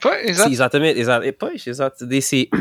Pois, 0.00 0.30
exato. 0.30 0.48
Sim, 0.48 0.52
exatamente, 0.54 1.00
exato. 1.00 1.26
E, 1.26 1.32
Pois, 1.32 1.66
exato, 1.66 2.06
DC. 2.06 2.48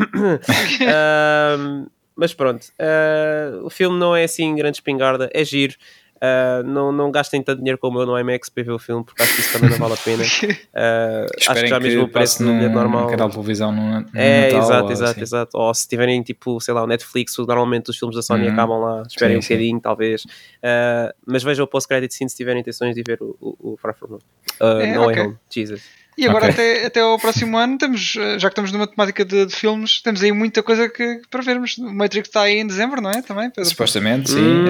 Ahm, 0.81 1.85
mas 2.15 2.33
pronto, 2.33 2.67
ah, 2.79 3.59
o 3.63 3.69
filme 3.69 3.97
não 3.99 4.15
é 4.15 4.23
assim 4.23 4.55
grande 4.55 4.77
espingarda, 4.77 5.29
é 5.33 5.43
giro. 5.43 5.75
Uh, 6.15 6.63
não, 6.65 6.93
não 6.93 7.11
gastem 7.11 7.43
tanto 7.43 7.57
dinheiro 7.59 7.77
como 7.77 7.99
eu 7.99 8.05
no 8.05 8.17
IMAX 8.17 8.47
para 8.47 8.63
ver 8.63 8.71
o 8.71 8.79
filme, 8.79 9.03
porque 9.03 9.21
acho 9.21 9.35
que 9.35 9.41
isso 9.41 9.51
também 9.51 9.69
não 9.69 9.77
vale 9.77 9.93
a 9.93 9.97
pena. 9.97 10.23
Uh, 10.23 11.27
acho 11.49 11.61
que 11.61 11.67
já 11.67 11.79
mesmo 11.79 12.03
o 12.03 12.07
preço 12.07 12.41
do 12.41 12.53
bilhete 12.53 12.73
normal. 12.73 13.07
canal 13.07 13.27
de 13.27 13.33
televisão 13.35 13.71
no, 13.71 13.99
no 13.99 14.07
é, 14.15 14.45
Natal, 14.45 14.59
exato, 14.59 14.91
exato, 14.93 15.11
assim. 15.11 15.21
exato. 15.21 15.57
Ou 15.57 15.73
se 15.73 15.87
tiverem 15.87 16.23
tipo, 16.23 16.59
sei 16.61 16.73
lá, 16.73 16.83
o 16.83 16.87
Netflix, 16.87 17.37
normalmente 17.37 17.89
os 17.89 17.97
filmes 17.97 18.15
da 18.15 18.21
Sony 18.21 18.47
Uhum. 18.47 18.53
acabam 18.53 18.79
lá, 18.79 19.03
esperem 19.05 19.41
Sim, 19.41 19.45
um 19.45 19.57
bocadinho, 19.57 19.79
talvez. 19.81 20.23
Uh, 20.23 21.13
mas 21.27 21.43
vejam 21.43 21.65
o 21.65 21.67
post-credit 21.67 22.13
scene 22.13 22.29
se 22.29 22.37
tiverem 22.37 22.61
intenções 22.61 22.95
de 22.95 23.03
ver 23.05 23.21
o, 23.21 23.35
o, 23.41 23.73
o 23.73 23.77
Far 23.77 23.93
From 23.93 24.13
Home. 24.13 24.21
Uh, 24.61 24.81
É, 24.81 24.93
no 24.93 25.05
Way 25.05 25.09
ok. 25.11 25.23
Home, 25.25 25.37
Jesus. 25.53 25.83
E 26.17 26.25
agora, 26.27 26.45
Ok. 26.45 26.53
até, 26.53 26.85
até 26.85 26.99
ao 27.01 27.19
próximo 27.19 27.57
ano, 27.57 27.77
temos, 27.77 28.15
eh, 28.17 28.39
já 28.39 28.47
que 28.49 28.53
estamos 28.53 28.71
numa 28.71 28.87
temática 28.87 29.25
de, 29.25 29.45
de 29.45 29.53
filmes, 29.55 30.01
temos 30.01 30.23
aí 30.23 30.31
muita 30.31 30.63
coisa 30.63 30.87
que, 30.87 31.21
para 31.29 31.41
vermos. 31.41 31.77
O 31.77 31.93
Matrix 31.93 32.29
está 32.29 32.43
aí 32.43 32.57
em 32.59 32.65
dezembro, 32.67 33.01
não 33.01 33.09
é? 33.11 33.21
Também, 33.21 33.49
Pedro? 33.49 33.69
Supostamente, 33.69 34.29
sim. 34.29 34.39
Hum. 34.39 34.65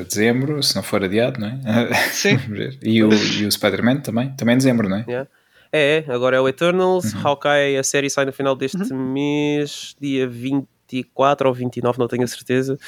eh, 0.00 0.04
dezembro, 0.04 0.62
se 0.62 0.76
não 0.76 0.82
for 0.84 1.02
adiado, 1.02 1.40
não 1.40 1.48
é? 1.48 1.94
Sim. 2.12 2.38
E 2.82 3.02
o, 3.02 3.08
e 3.12 3.44
o 3.46 3.50
Spider-Man 3.50 3.96
também, 4.02 4.30
também 4.36 4.54
em 4.54 4.58
dezembro, 4.58 4.88
não 4.88 4.98
é? 4.98 5.04
Yeah. 5.08 5.28
É, 5.72 6.04
é, 6.08 6.12
agora 6.12 6.36
é 6.36 6.40
o 6.40 6.46
Eternals, 6.48 7.12
Uhum. 7.12 7.26
Hawkeye, 7.26 7.76
a 7.76 7.82
série 7.82 8.08
sai 8.08 8.24
no 8.24 8.32
final 8.32 8.54
deste 8.54 8.94
mês, 8.94 9.96
dia 10.00 10.28
24 10.28 11.48
ou 11.48 11.54
29, 11.54 11.98
não 11.98 12.06
tenho 12.06 12.22
a 12.22 12.26
certeza. 12.28 12.78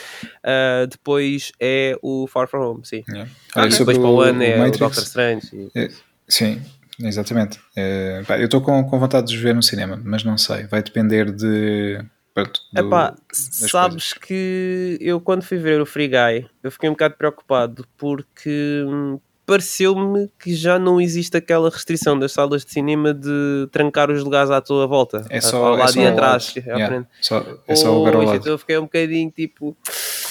Uh, 0.44 0.86
depois 0.88 1.50
é 1.58 1.98
o 2.00 2.28
Far 2.28 2.46
From 2.48 2.60
Home, 2.64 2.80
sim. 2.86 3.02
Yeah. 3.08 3.28
Ah, 3.56 3.66
depois 3.66 3.98
para 3.98 4.06
o 4.08 4.20
ano 4.20 4.42
é 4.44 4.60
o 4.62 4.70
Doctor 4.70 5.02
Strange. 5.02 5.48
e- 5.52 5.70
eh, 5.74 5.88
Sim, 6.28 6.60
exatamente. 7.00 7.58
Eh, 7.76 8.22
pá, 8.26 8.38
eu 8.38 8.44
estou 8.46 8.60
com, 8.60 8.82
com 8.84 8.98
vontade 8.98 9.26
de 9.28 9.36
os 9.36 9.40
ver 9.40 9.54
no 9.54 9.62
cinema, 9.62 10.00
mas 10.04 10.24
não 10.24 10.36
sei. 10.38 10.64
Vai 10.66 10.82
depender 10.82 11.30
de. 11.32 12.00
pronto, 12.34 12.60
do- 12.72 12.80
Epá, 12.86 13.14
sabes 13.32 14.12
que 14.12 14.98
eu 15.00 15.20
quando 15.20 15.42
fui 15.42 15.58
ver 15.58 15.80
o 15.80 15.86
Free 15.86 16.08
Guy, 16.08 16.46
eu 16.62 16.70
fiquei 16.70 16.88
um 16.88 16.92
bocado 16.92 17.14
preocupado 17.16 17.86
porque 17.96 18.84
hum, 18.86 19.18
pareceu-me 19.46 20.28
que 20.38 20.54
já 20.54 20.78
não 20.78 21.00
existe 21.00 21.36
aquela 21.36 21.70
restrição 21.70 22.18
das 22.18 22.32
salas 22.32 22.64
de 22.64 22.72
cinema 22.72 23.14
de 23.14 23.68
trancar 23.70 24.10
os 24.10 24.22
lugares 24.24 24.50
à 24.50 24.60
tua 24.60 24.86
volta, 24.86 25.24
É 25.30 25.40
só, 25.40 25.64
ao 25.66 25.78
é 25.78 25.86
só 25.86 26.00
e 26.00 26.06
atrás, 26.06 26.52
Yeah, 26.56 27.06
só- 27.20 27.46
é 27.68 27.74
só 27.76 27.96
o 27.96 28.02
lado. 28.04 28.34
então 28.34 28.52
eu 28.52 28.58
fiquei 28.58 28.76
um 28.76 28.82
bocadinho 28.82 29.30
tipo, 29.30 29.76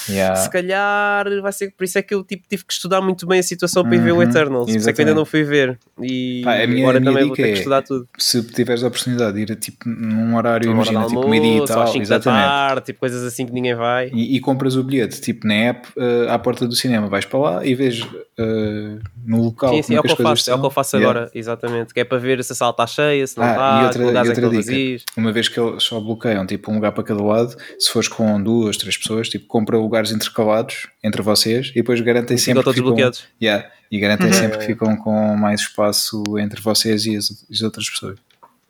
Yeah. 0.10 0.36
se 0.36 0.50
calhar 0.50 1.26
vai 1.42 1.52
ser 1.52 1.72
por 1.72 1.84
isso 1.84 1.98
é 1.98 2.02
que 2.02 2.14
eu 2.14 2.24
tipo, 2.24 2.44
tive 2.48 2.64
que 2.66 2.74
estudar 2.74 3.02
muito 3.02 3.26
bem 3.26 3.40
a 3.40 3.44
situação 3.44 3.84
para 3.84 3.96
ir 3.96 4.00
ver 4.02 4.12
o 4.12 4.16
Uhum, 4.18 4.22
Eternals, 4.24 4.70
por 4.70 4.76
isso 4.78 4.90
é 4.90 4.94
que 4.94 5.02
ainda 5.02 5.14
não 5.16 5.26
fui 5.26 5.44
ver 5.44 5.80
e 6.02 6.42
Pá, 6.44 6.62
a 6.62 6.68
minha- 6.68 6.84
agora 6.84 6.98
a 6.98 7.00
minha 7.02 7.12
também 7.12 7.28
vou 7.28 7.36
ter 7.36 7.44
que 7.44 7.50
é- 7.50 7.54
estudar 7.54 7.82
tudo. 7.82 8.08
Se 8.18 8.44
tiveres 8.44 8.84
a 8.84 8.88
oportunidade 8.88 9.34
de 9.44 9.52
ir 9.52 9.56
tipo, 9.56 9.88
num 9.90 10.36
horário, 10.36 10.68
Uma 10.70 10.76
imagina, 10.84 11.06
tipo 11.06 11.22
almoço, 11.22 11.30
meio 11.42 11.60
e 11.60 11.64
às 11.64 11.70
tal, 11.70 11.88
5 11.88 11.98
da 11.98 12.04
exatamente. 12.04 12.44
tarde, 12.46 12.86
tipo 12.86 13.00
coisas 13.00 13.24
assim 13.24 13.46
que 13.46 13.52
ninguém 13.54 13.74
vai. 13.76 14.10
E, 14.14 14.36
e 14.36 14.40
compras 14.40 14.76
o 14.76 14.84
bilhete, 14.84 15.20
tipo 15.22 15.48
na 15.48 15.54
app, 15.54 15.88
eh, 15.98 16.28
à 16.30 16.38
porta 16.38 16.68
do 16.68 16.76
cinema, 16.76 17.08
vais 17.08 17.26
para 17.26 17.40
lá 17.40 17.66
e 17.66 17.74
vês 17.74 18.06
eh, 18.38 18.98
no 19.26 19.44
local 19.46 19.70
Sim, 19.76 19.82
sim, 19.82 19.96
como 19.96 19.98
é 19.98 20.00
o 20.00 20.04
que 20.04 20.12
eu 20.12 20.26
faço, 20.28 20.52
é 20.52 20.54
o 20.56 20.60
que 20.60 20.66
eu 20.66 20.70
faço 20.70 20.98
Yeah. 20.98 21.20
agora, 21.20 21.32
exatamente. 21.34 21.94
Que 21.94 22.00
é 22.02 22.04
para 22.04 22.18
ver 22.18 22.44
se 22.44 22.52
a 22.52 22.56
sala 22.56 22.72
está 22.72 22.86
cheia, 22.86 23.26
se 23.26 23.38
não 23.38 23.46
Ah, 23.46 23.50
está, 23.52 23.82
e 23.82 23.86
outra, 23.86 24.04
e 24.04 24.06
é 24.06 24.20
outra 24.20 24.34
dica, 24.36 24.50
vazios. 24.56 25.04
uma 25.18 25.32
vez 25.32 25.48
que 25.48 25.60
eles 25.60 25.84
só 25.84 26.00
bloqueiam 26.00 26.46
tipo 26.46 26.70
um 26.72 26.76
lugar 26.76 26.92
para 26.92 27.04
cada 27.04 27.24
lado, 27.24 27.56
se 27.80 27.90
fores 27.90 28.08
com 28.10 28.42
duas, 28.42 28.76
três 28.78 28.98
pessoas, 28.98 29.30
tipo, 29.30 29.48
compra 29.48 29.78
lugares 29.96 30.12
intercalados 30.12 30.88
entre 31.02 31.22
vocês 31.22 31.70
e 31.72 31.76
depois 31.76 32.02
garantem 32.02 32.38
sempre 32.38 32.60
que 32.60 32.64
todos 32.66 32.76
ficam, 32.76 32.90
bloqueados. 32.92 33.24
Yeah, 33.42 33.72
e 33.90 33.98
garantem 33.98 34.34
sempre 34.34 34.58
que 34.58 34.66
ficam 34.66 34.96
com 34.98 35.36
mais 35.38 35.62
espaço 35.62 36.22
entre 36.38 36.62
vocês 36.62 37.06
e 37.06 37.16
as, 37.16 37.46
as 37.50 37.62
outras 37.62 37.90
pessoas. 37.90 38.20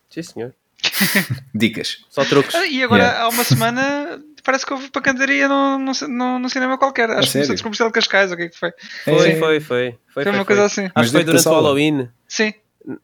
Sim, 0.09 0.21
senhor. 0.21 0.53
Dicas. 1.53 2.05
Só 2.09 2.23
truques. 2.25 2.53
Ah, 2.53 2.67
E 2.67 2.83
agora, 2.83 3.03
Yeah. 3.03 3.23
há 3.23 3.29
uma 3.29 3.43
semana, 3.43 4.21
parece 4.43 4.65
que 4.65 4.73
houve 4.73 4.89
pancadaria 4.91 5.47
num, 5.47 5.79
num, 5.79 6.39
num, 6.39 6.49
cinema 6.49 6.77
qualquer. 6.77 7.09
Acho 7.09 7.21
que 7.21 7.25
no 7.25 7.31
sério? 7.31 7.47
Centro 7.47 7.63
Comercial 7.63 7.89
de 7.89 7.93
Cascais, 7.93 8.31
o 8.31 8.37
que 8.37 8.43
é 8.43 8.49
que 8.49 8.57
foi? 8.57 8.71
Foi, 9.03 9.13
É, 9.13 9.35
foi, 9.35 9.59
foi. 9.59 9.95
Foi, 10.13 10.23
Foi 10.23 10.31
uma 10.31 10.45
coisa 10.45 10.65
assim. 10.65 10.83
Acho 10.83 10.91
Mas 10.95 11.07
que 11.07 11.11
foi 11.13 11.23
durante 11.23 11.47
o? 11.47 11.51
Halloween. 11.51 12.09
Sim. 12.27 12.53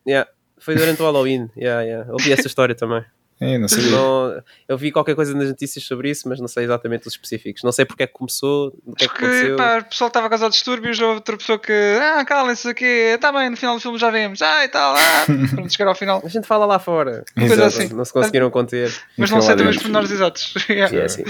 Yeah. 0.08 0.30
Foi 0.60 0.76
durante 0.76 1.02
o 1.02 1.06
Halloween. 1.06 1.50
Yeah, 1.58 1.82
yeah. 1.82 2.14
Ouvi 2.14 2.32
essa 2.32 2.46
história 2.48 2.76
também. 2.76 3.04
É, 3.42 3.58
não 3.58 3.68
sabia. 3.68 3.90
Não, 3.90 4.44
eu 4.68 4.78
vi 4.78 4.92
qualquer 4.92 5.16
coisa 5.16 5.34
nas 5.34 5.48
notícias 5.48 5.84
sobre 5.84 6.12
isso, 6.12 6.30
mas 6.30 6.40
não 6.40 6.48
sei 6.48 6.64
exatamente 6.64 7.08
os 7.08 7.14
específicos. 7.14 7.64
Não 7.64 7.72
sei 7.72 7.86
porque 7.86 8.04
é 8.04 8.08
que 8.08 8.14
começou, 8.14 8.72
o 8.86 8.94
que 8.94 9.06
é 9.06 9.08
que 9.08 9.16
aconteceu. 9.16 9.56
pá, 9.56 9.80
o 9.80 9.86
pessoal 9.86 10.10
estava 10.10 10.28
a 10.28 10.30
causar 10.30 10.50
distúrbios, 10.50 11.00
outra 11.00 11.36
pessoa 11.36 11.58
que, 11.58 11.74
ah, 12.00 12.24
calem-se 12.24 12.70
aqui, 12.70 12.86
está 12.86 13.32
bem, 13.32 13.50
no 13.50 13.58
final 13.58 13.76
do 13.76 13.82
filme 13.82 13.98
já 13.98 14.12
vemos, 14.12 14.44
ah, 14.44 14.64
e 14.64 14.68
tal, 14.68 14.96
ah, 14.96 15.26
pronto, 15.56 15.72
chegar 15.74 15.90
ao 15.90 15.96
final. 15.96 16.22
A 16.24 16.30
gente 16.30 16.46
fala 16.46 16.68
lá 16.68 16.78
fora. 16.78 17.26
Coisa 17.36 17.66
assim. 17.66 17.90
Não 17.90 18.06
se 18.06 18.14
conseguiram 18.14 18.52
conter. 18.52 18.94
Mas 19.18 19.32
não 19.32 19.42
sei 19.42 19.56
também 19.56 19.72
os 19.72 19.78
pormenores 19.78 20.12
exatos. 20.12 20.54
Yeah. 20.72 20.96
E 20.96 21.00
é 21.00 21.06
assim. 21.06 21.24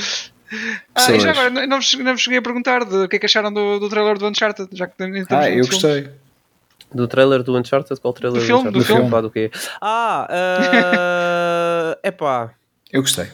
Ah, 0.93 1.12
e 1.12 1.20
já 1.20 1.32
agora, 1.32 1.49
não, 1.49 1.78
vos, 1.78 1.93
não 1.95 2.12
vos 2.12 2.22
cheguei 2.22 2.38
a 2.39 2.41
perguntar 2.41 2.86
de, 2.86 2.95
o 2.95 3.07
que 3.07 3.16
é 3.16 3.20
que 3.20 3.26
acharam 3.26 3.51
do, 3.51 3.80
do 3.80 3.89
trailer 3.89 4.18
do 4.18 4.28
Uncharted, 4.28 4.70
já 4.74 4.86
que 4.86 4.97
temos 4.97 5.26
Ah, 5.30 5.49
eu 5.49 5.66
gostei. 5.66 6.09
Do 6.93 7.07
trailer 7.07 7.41
do 7.41 7.57
Uncharted? 7.57 7.99
Qual 8.01 8.14
trailer 8.14 8.41
Do 8.41 8.45
filme, 8.45 8.68
Uncharted? 8.68 8.80
do 8.80 8.86
filme. 8.86 9.09
Pá, 9.09 9.22
do 9.22 9.32
quê? 9.32 9.49
Ah, 9.82 10.28
é 12.04 12.08
epá. 12.10 12.54
Eu 12.91 13.02
gostei. 13.02 13.26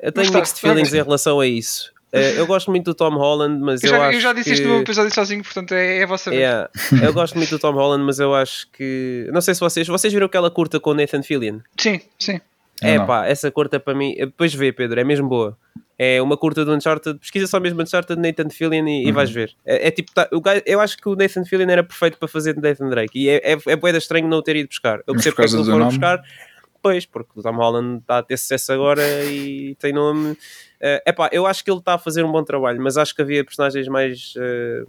Eu 0.00 0.12
tenho 0.12 0.26
Gostaste? 0.26 0.36
mixed 0.36 0.60
feelings 0.60 0.92
em 0.94 1.02
relação 1.02 1.40
a 1.40 1.46
isso. 1.46 1.92
Eh, 2.12 2.38
eu 2.38 2.46
gosto 2.46 2.70
muito 2.70 2.84
do 2.84 2.94
Tom 2.94 3.10
Holland, 3.16 3.60
mas 3.60 3.82
Eu 3.82 3.90
eu, 3.92 3.96
já, 3.98 4.06
acho 4.08 4.16
eu 4.16 4.20
já 4.20 4.32
disse 4.32 4.50
que... 4.50 4.54
isto 4.54 4.68
no 4.68 4.80
episódio 4.80 5.12
sozinho, 5.14 5.42
portanto 5.42 5.72
é, 5.72 5.98
é 5.98 6.02
a 6.04 6.06
vossa 6.06 6.30
vez. 6.30 6.40
Yeah. 6.40 6.70
Eu 7.02 7.12
gosto 7.12 7.34
muito 7.36 7.50
do 7.50 7.58
Tom 7.58 7.72
Holland, 7.72 8.04
mas 8.04 8.18
eu 8.18 8.34
acho 8.34 8.68
que. 8.72 9.28
Não 9.32 9.40
sei 9.40 9.54
se 9.54 9.60
vocês. 9.60 9.86
Vocês 9.86 10.12
viram 10.12 10.26
aquela 10.26 10.50
curta 10.50 10.78
com 10.78 10.90
o 10.90 10.94
Nathan 10.94 11.22
Fillion? 11.22 11.58
Sim, 11.78 12.00
sim. 12.18 12.40
É 12.82 12.98
não. 12.98 13.06
pá, 13.06 13.26
essa 13.26 13.50
curta 13.50 13.80
para 13.80 13.94
mim. 13.94 14.14
Depois 14.18 14.52
vê, 14.54 14.70
Pedro, 14.72 15.00
é 15.00 15.04
mesmo 15.04 15.28
boa. 15.28 15.56
É 15.98 16.20
uma 16.20 16.36
curta 16.36 16.62
do 16.62 16.74
Uncharted. 16.74 17.18
Pesquisa 17.18 17.46
só 17.46 17.58
mesmo 17.58 17.80
Uncharted 17.82 18.20
Nathan 18.20 18.50
Fillion 18.50 18.86
e, 18.86 19.04
e 19.04 19.06
Uhum. 19.06 19.12
vais 19.14 19.30
ver. 19.30 19.54
É, 19.64 19.88
é 19.88 19.90
tipo, 19.90 20.12
tá- 20.12 20.28
o 20.30 20.42
gajo- 20.42 20.62
eu 20.66 20.78
acho 20.78 20.98
que 20.98 21.08
o 21.08 21.16
Nathan 21.16 21.42
Fillion 21.46 21.70
era 21.70 21.82
perfeito 21.82 22.18
para 22.18 22.28
fazer 22.28 22.52
de 22.54 22.60
Nathan 22.60 22.90
Drake. 22.90 23.18
E 23.18 23.30
é, 23.30 23.36
é, 23.52 23.52
é 23.66 23.96
estranho 23.96 24.28
não 24.28 24.36
o 24.38 24.42
ter 24.42 24.56
ido 24.56 24.68
buscar. 24.68 24.98
Eu 25.06 25.14
percebo 25.14 25.36
por 25.36 25.42
porque 25.42 25.42
é 25.42 25.46
que 25.48 25.54
não 25.56 25.64
do 25.64 25.70
foram 25.72 25.86
buscar. 25.88 26.22
Pois, 26.86 27.04
porque 27.06 27.30
o 27.34 27.42
Tom 27.42 27.56
Holland 27.56 27.98
está 27.98 28.18
a 28.18 28.22
ter 28.22 28.36
sucesso 28.36 28.72
agora 28.72 29.02
e 29.24 29.74
tem 29.76 29.92
nome. 29.92 30.36
É 30.80 31.02
epá, 31.06 31.28
eu 31.32 31.46
acho 31.46 31.64
que 31.64 31.70
ele 31.70 31.78
está 31.80 31.94
a 31.94 31.98
fazer 31.98 32.22
um 32.24 32.30
bom 32.30 32.44
trabalho, 32.44 32.80
mas 32.80 32.96
acho 32.96 33.14
que 33.14 33.22
havia 33.22 33.44
personagens 33.44 33.88
mais. 33.88 34.34
eh, 34.36 34.84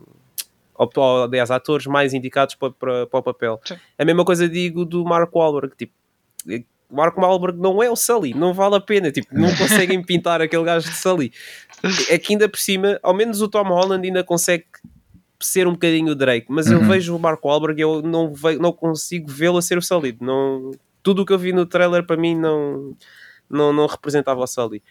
ou, 0.76 1.24
aliás, 1.24 1.50
atores 1.50 1.88
mais 1.88 2.14
indicados 2.14 2.54
para, 2.54 2.70
para, 2.72 3.08
para 3.08 3.20
o 3.20 3.24
papel. 3.24 3.60
Sim. 3.66 3.78
A 3.98 4.06
mesma 4.06 4.24
coisa 4.24 4.48
digo 4.48 4.86
do 4.86 5.04
Mark 5.04 5.36
Wahlberg. 5.36 5.76
Tipo, 5.76 5.92
o 6.90 6.96
Mark 6.96 7.18
Wahlberg 7.18 7.60
não 7.60 7.82
é 7.82 7.90
o 7.90 7.96
Sully, 7.96 8.34
não 8.36 8.54
vale 8.54 8.76
a 8.76 8.80
pena. 8.80 9.12
Tipo, 9.12 9.28
não 9.34 9.50
conseguem 9.56 10.00
pintar 10.06 10.40
aquele 10.40 10.64
gajo 10.64 10.88
de 10.88 10.96
Sully. 10.96 11.32
É 12.10 12.20
que 12.20 12.34
ainda 12.34 12.48
por 12.48 12.60
cima, 12.60 13.00
ao 13.02 13.14
menos 13.14 13.42
o 13.42 13.48
Tom 13.48 13.64
Holland 13.64 14.06
ainda 14.08 14.24
consegue 14.24 14.66
ser 15.40 15.68
um 15.68 15.72
bocadinho 15.74 16.12
o 16.12 16.16
Drake, 16.16 16.46
mas 16.50 16.68
eu 16.70 16.80
Uhum. 16.80 16.88
vejo 16.88 17.16
o 17.16 17.20
Mark 17.20 17.44
Wahlberg 17.44 17.80
e 17.80 17.84
eu 17.84 18.02
não, 18.02 18.34
ve- 18.34 18.58
não 18.58 18.72
consigo 18.72 19.28
vê-lo 19.32 19.58
a 19.58 19.62
ser 19.62 19.78
o 19.78 19.82
Sully. 19.82 20.16
Não, 20.22 20.72
tudo 21.08 21.22
o 21.22 21.26
que 21.26 21.32
eu 21.32 21.40
vi 21.40 21.54
no 21.54 21.66
trailer 21.66 22.06
para 22.06 22.18
mim 22.18 22.36
não, 22.36 22.94
não, 23.50 23.72
não 23.72 23.86
representava 23.88 24.42
o 24.42 24.46
Sully. 24.46 24.84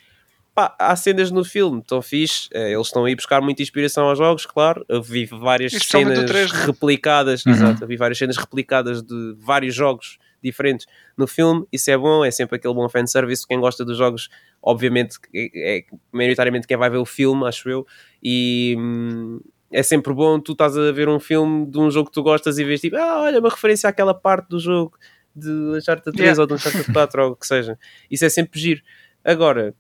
Pá, 0.55 0.75
há 0.79 0.97
cenas 0.97 1.31
no 1.31 1.45
filme, 1.45 1.81
estão 1.81 2.01
fixe, 2.01 2.49
eh, 2.55 2.73
eles 2.73 2.87
estão 2.87 3.05
aí 3.05 3.15
buscar 3.15 3.43
muita 3.43 3.61
inspiração 3.61 4.09
aos 4.09 4.17
jogos, 4.17 4.47
claro. 4.47 4.83
Eu 4.89 5.03
vi 5.03 5.27
várias 5.27 5.75
cenas 5.75 6.25
3, 6.25 6.51
né? 6.51 6.65
replicadas, 6.65 7.45
Uhum. 7.45 7.53
exato, 7.53 7.85
eu 7.85 7.87
vi 7.87 7.99
várias 7.99 8.17
cenas 8.17 8.39
replicadas 8.39 9.03
de 9.03 9.37
vários 9.39 9.75
jogos 9.75 10.17
diferentes 10.43 10.87
no 11.19 11.27
filme. 11.27 11.67
Isso 11.71 11.91
é 11.91 11.99
bom, 11.99 12.25
é 12.25 12.31
sempre 12.31 12.57
aquele 12.57 12.73
bom 12.73 12.89
fanservice. 12.89 13.47
Quem 13.47 13.61
gosta 13.61 13.85
dos 13.85 13.99
jogos, 13.99 14.31
obviamente, 14.63 15.19
é, 15.35 15.81
é 15.81 15.85
maioritariamente 16.11 16.67
quem 16.67 16.79
vai 16.79 16.89
ver 16.89 16.97
o 16.97 17.05
filme, 17.05 17.47
acho 17.47 17.69
eu. 17.69 17.87
E 18.23 18.75
hum, 18.79 19.39
é 19.71 19.83
sempre 19.83 20.15
bom 20.15 20.41
tu 20.41 20.53
estás 20.53 20.79
a 20.79 20.91
ver 20.93 21.11
um 21.11 21.21
filme 21.21 21.67
de 21.67 21.79
um 21.79 21.91
jogo 21.91 22.09
que 22.09 22.15
tu 22.15 22.23
gostas 22.23 22.57
e 22.57 22.65
vês 22.65 22.81
tipo, 22.81 22.97
ah, 22.97 23.25
olha, 23.25 23.39
uma 23.41 23.51
referência 23.51 23.91
àquela 23.91 24.15
parte 24.15 24.49
do 24.49 24.59
jogo 24.59 24.97
de 25.37 25.51
Uncharted 25.51 26.17
3 26.17 26.19
Yeah. 26.21 26.41
ou 26.41 26.47
de 26.47 26.55
Uncharted 26.55 26.93
4 26.93 27.25
ou 27.25 27.31
o 27.33 27.37
que 27.37 27.47
seja. 27.47 27.79
Isso 28.11 28.25
é 28.25 28.29
sempre 28.29 28.59
giro. 28.59 28.81
Agora, 29.25 29.75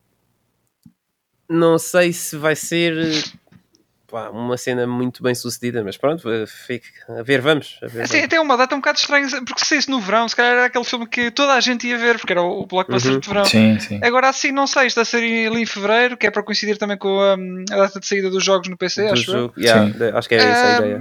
não 1.48 1.78
sei 1.78 2.12
se 2.12 2.36
vai 2.36 2.54
ser 2.57 2.94
pá, 4.09 4.30
uma 4.30 4.57
cena 4.57 4.86
muito 4.86 5.22
bem 5.22 5.34
sucedida, 5.34 5.82
mas 5.84 5.96
pronto, 5.96 6.28
eh, 6.30 6.44
fique 6.46 6.88
a 7.09 7.22
ver, 7.22 7.40
vamos. 7.40 7.78
A 7.82 7.86
ver, 7.86 8.02
Assim, 8.02 8.14
vamos. 8.14 8.24
até 8.26 8.40
uma 8.40 8.57
data 8.57 8.74
um 8.74 8.78
bocado 8.78 8.98
estranha, 8.98 9.26
porque 9.44 9.64
se 9.64 9.76
isso 9.76 9.90
no 9.90 10.00
verão, 10.00 10.28
se 10.28 10.34
calhar 10.36 10.52
era 10.52 10.64
aquele 10.66 10.84
filme 10.84 11.07
que 11.09 11.30
toda 11.30 11.52
a 11.54 11.61
gente 11.61 11.86
ia 11.86 11.96
ver, 11.98 12.18
porque 12.18 12.32
era 12.32 12.42
o 12.42 12.66
blockbuster 12.66 13.12
Uhum. 13.14 13.20
de 13.20 13.28
verão. 13.28 13.44
Sim, 13.44 13.78
sim. 13.80 14.00
Agora 14.02 14.28
assim, 14.28 14.52
não 14.52 14.66
sei, 14.66 14.86
está 14.88 15.02
a 15.02 15.04
sair 15.04 15.46
ali 15.48 15.62
em 15.62 15.66
fevereiro, 15.66 16.16
que 16.16 16.26
é 16.26 16.30
para 16.30 16.42
coincidir 16.42 16.76
também 16.78 16.96
com 16.98 17.18
a, 17.20 17.34
a 17.74 17.76
data 17.78 17.98
de 18.00 18.07
saída 18.07 18.28
dos 18.30 18.44
jogos 18.44 18.68
no 18.68 18.76
PC, 18.76 19.07
do 19.07 19.12
acho 19.12 19.22
jogo. 19.22 19.54
Yeah, 19.59 20.18
acho 20.18 20.28
que 20.28 20.34
é 20.34 20.38
essa 20.38 20.66
a 20.66 20.78
ideia. 20.78 21.00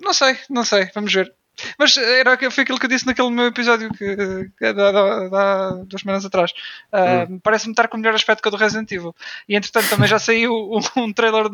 Não 0.00 0.12
sei, 0.12 0.36
não 0.48 0.64
sei, 0.64 0.88
vamos 0.94 1.12
ver. 1.12 1.32
Mas 1.78 1.96
era, 1.96 2.36
foi 2.50 2.62
aquilo 2.62 2.78
que 2.78 2.86
eu 2.86 2.90
disse 2.90 3.06
naquele 3.06 3.30
meu 3.30 3.46
episódio 3.46 3.90
que, 3.92 4.16
que 4.58 4.72
da, 4.72 4.92
da, 4.92 5.28
da- 5.28 5.70
duas 5.84 6.00
semanas 6.02 6.24
atrás. 6.24 6.52
Ah, 6.92 7.26
Hum. 7.28 7.38
Parece-me 7.42 7.72
estar 7.72 7.88
com 7.88 7.96
o 7.96 8.00
melhor 8.00 8.14
aspecto 8.14 8.42
que 8.42 8.48
o 8.48 8.50
do 8.50 8.56
Resident 8.56 8.90
Evil. 8.92 9.14
E 9.48 9.54
entretanto 9.56 9.88
também 9.90 10.08
já 10.08 10.18
saiu 10.18 10.52
um, 10.96 11.02
um 11.04 11.12
trailer, 11.12 11.46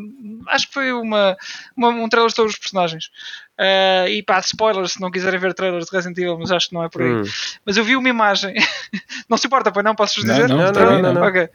acho 0.48 0.68
que 0.68 0.74
foi 0.74 0.92
uma, 0.92 1.36
uma- 1.76 1.88
um 1.88 2.08
trailer 2.08 2.28
de 2.30 2.36
todos 2.36 2.52
os 2.52 2.58
personagens. 2.58 3.10
Ah, 3.58 4.04
e 4.08 4.22
pá, 4.22 4.38
spoilers 4.40 4.92
se 4.92 5.00
não 5.00 5.10
quiserem 5.10 5.40
ver 5.40 5.54
trailers 5.54 5.86
de 5.86 5.96
Resident 5.96 6.18
Evil, 6.18 6.38
mas 6.38 6.50
acho 6.52 6.68
que 6.68 6.74
não 6.74 6.84
é 6.84 6.88
por 6.88 7.02
aí. 7.02 7.08
Hum. 7.08 7.22
Mas 7.64 7.76
eu 7.76 7.84
vi 7.84 7.96
uma 7.96 8.08
imagem, 8.08 8.54
não 9.28 9.36
se 9.38 9.46
importa, 9.46 9.72
pois 9.72 9.84
não? 9.84 9.94
Posso-vos 9.94 10.24
dizer? 10.24 10.48
não, 10.48 10.56
Não, 10.58 10.72
não, 10.72 10.72
não, 10.72 11.02
não. 11.02 11.12
não. 11.14 11.22
Ok. 11.26 11.48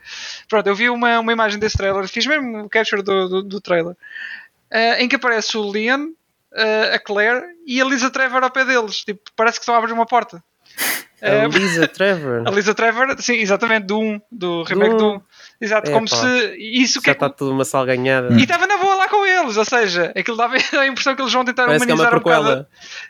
Pronto, 0.50 0.68
eu 0.68 0.76
vi 0.76 0.90
uma, 0.90 1.20
uma 1.20 1.32
imagem 1.32 1.60
desse 1.60 1.78
trailer, 1.78 2.08
fiz 2.08 2.26
mesmo 2.26 2.64
o 2.66 2.70
capture 2.70 3.02
do, 3.04 3.30
do, 3.30 3.44
do 3.44 3.62
trailer, 3.62 3.96
eh, 4.72 5.04
em 5.04 5.08
que 5.08 5.16
aparece 5.16 5.56
o 5.58 5.70
Leon 5.70 6.08
uh, 6.08 6.16
a 6.96 7.00
Claire 7.00 7.44
e 7.66 7.82
a 7.82 7.86
Lisa 7.86 8.10
Trevor 8.10 8.44
ao 8.44 8.52
pé 8.52 8.66
deles. 8.66 9.04
Tipo, 9.04 9.22
parece 9.36 9.58
que 9.58 9.64
estão 9.64 9.76
a 9.76 9.78
abrir 9.78 9.94
uma 9.94 10.06
porta. 10.06 10.44
A 11.22 11.46
Lisa 11.48 11.86
Trevor. 11.90 12.44
A 12.48 12.52
Lisa 12.52 12.74
Trevor, 12.74 13.16
sim, 13.22 13.36
exatamente, 13.36 13.86
do 13.86 14.00
1, 14.00 14.22
do 14.32 14.64
remake 14.64 14.96
do 14.96 15.16
1. 15.18 15.22
Exato, 15.62 15.92
É, 15.92 15.94
como 15.94 16.10
pá. 16.10 16.16
se. 16.16 16.56
Isso 16.58 17.00
que 17.00 17.06
Já 17.06 17.12
é 17.12 17.14
está 17.14 17.30
tudo 17.30 17.52
uma 17.52 17.64
salganhada. 17.64 18.34
E 18.34 18.42
estava 18.42 18.66
na 18.66 18.78
boa 18.78 18.96
lá 18.96 19.08
com 19.08 19.24
eles, 19.24 19.56
ou 19.56 19.64
seja, 19.66 20.12
aquilo 20.18 20.36
dava 20.36 20.56
a 20.80 20.88
impressão 20.88 21.16
que 21.16 21.22
eles 21.22 21.32
vão 21.32 21.46
tentar 21.46 21.66
Parece 21.68 21.86
que 21.86 21.92
é 21.92 21.94
uma 21.94 22.02
humanizar 22.10 22.20
um 22.20 22.24
bocado. 22.24 22.68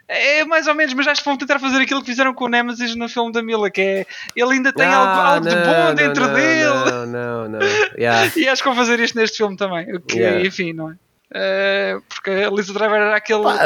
É 0.10 0.44
mais 0.44 0.68
ou 0.68 0.76
menos, 0.76 0.94
mas 0.94 1.08
acho 1.08 1.22
que 1.22 1.30
vão 1.30 1.38
tentar 1.38 1.58
fazer 1.60 1.78
aquilo 1.78 2.02
que 2.02 2.08
fizeram 2.08 2.34
com 2.34 2.44
o 2.46 2.50
Nemesis 2.50 2.94
no 2.96 3.08
filme 3.08 3.32
da 3.32 3.42
Mila, 3.42 3.72
que 3.72 3.80
é 3.80 4.06
ele 4.36 4.54
ainda 4.56 4.74
tem 4.74 4.86
algo, 4.88 5.08
Ah, 5.10 5.34
algo 5.36 5.48
de 5.48 5.56
não, 5.56 5.64
bom 5.64 5.72
não, 5.86 5.96
dentro 5.96 6.28
não, 6.28 6.34
dele. 6.34 6.92
Não, 6.92 7.06
não, 7.06 7.50
não. 7.50 7.60
Yeah. 7.98 8.30
E 8.36 8.50
acho 8.50 8.62
que 8.62 8.68
vão 8.68 8.76
fazer 8.78 9.00
isto 9.00 9.18
neste 9.18 9.38
filme 9.38 9.56
também. 9.56 9.96
O 9.96 10.02
que, 10.02 10.18
Yeah. 10.18 10.46
enfim, 10.46 10.74
não 10.74 10.92
é? 10.92 10.96
Eh, 11.34 11.98
porque 12.10 12.30
a 12.30 12.50
Lisa 12.50 12.74
Driver 12.74 13.00
era 13.00 13.16
aquele. 13.16 13.44
Pá, 13.44 13.66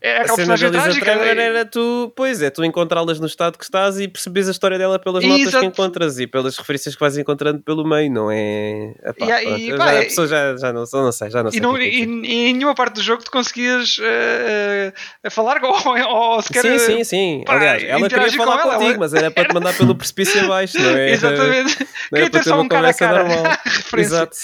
é 0.00 0.16
a 0.16 0.20
aquela 0.22 0.36
personagem 0.36 0.68
Lisa 0.70 0.82
trágica. 0.82 1.04
Trevor 1.06 1.26
e- 1.26 1.40
era 1.40 1.64
tu, 1.64 2.12
pois 2.16 2.42
é, 2.42 2.50
tu 2.50 2.64
encontrá-las 2.64 3.20
no 3.20 3.26
estado 3.26 3.56
que 3.56 3.62
estás 3.64 4.00
e 4.00 4.08
percebes 4.08 4.48
a 4.48 4.50
história 4.50 4.76
dela 4.78 4.98
pelas 4.98 5.22
notas 5.22 5.40
Exato. 5.42 5.60
que 5.60 5.66
encontras 5.66 6.18
e 6.18 6.26
pelas 6.26 6.56
referências 6.58 6.94
que 6.96 7.00
vais 7.00 7.16
encontrando 7.16 7.60
pelo 7.62 7.84
meio, 7.86 8.10
não 8.10 8.30
é? 8.32 8.94
Epá, 9.04 9.42
E- 9.42 9.46
e, 9.46 9.66
pronto, 9.68 9.78
pá, 9.78 9.92
já, 9.92 9.98
a 9.98 10.02
e- 10.02 10.04
pessoa 10.06 10.26
já, 10.26 10.56
já 10.56 10.72
não, 10.72 10.84
não 10.92 11.12
sei, 11.12 11.30
já 11.30 11.42
não 11.42 11.50
sei. 11.52 11.58
E, 11.58 11.62
não, 11.62 11.76
é 11.76 11.82
e, 11.84 11.86
é 11.86 11.90
dizer. 11.90 12.24
e 12.24 12.46
em 12.48 12.52
nenhuma 12.54 12.74
parte 12.74 12.94
do 12.94 13.02
jogo 13.02 13.22
tu 13.22 13.30
conseguias 13.30 13.96
eh, 14.02 14.92
falar 15.30 15.62
ou, 15.62 15.70
ou 16.34 16.42
sequer. 16.42 16.62
Sim, 16.62 16.78
sim, 16.78 17.04
sim. 17.04 17.44
pá, 17.46 17.54
Aliás, 17.54 17.82
ela 17.84 18.08
queria 18.08 18.26
com 18.30 18.36
falar 18.38 18.60
ela, 18.60 18.72
contigo, 18.74 18.90
ela- 18.90 18.98
mas 18.98 19.14
era 19.14 19.30
para 19.30 19.44
te 19.48 19.54
mandar 19.54 19.72
pelo 19.76 19.94
precipício 19.94 20.44
abaixo, 20.44 20.76
não 20.80 20.90
é? 20.90 21.10
Exatamente. 21.14 21.78
Não 21.78 22.18
Queria 22.18 22.24
era 22.24 22.30
para 22.30 22.40
ter 22.42 22.48
só 22.48 22.60
um 22.60 22.66
cara 22.68 22.88
a 22.88 22.94
cara. 22.94 23.22
normal. 23.24 23.56
Referência. 23.64 24.14
Exato. 24.16 24.36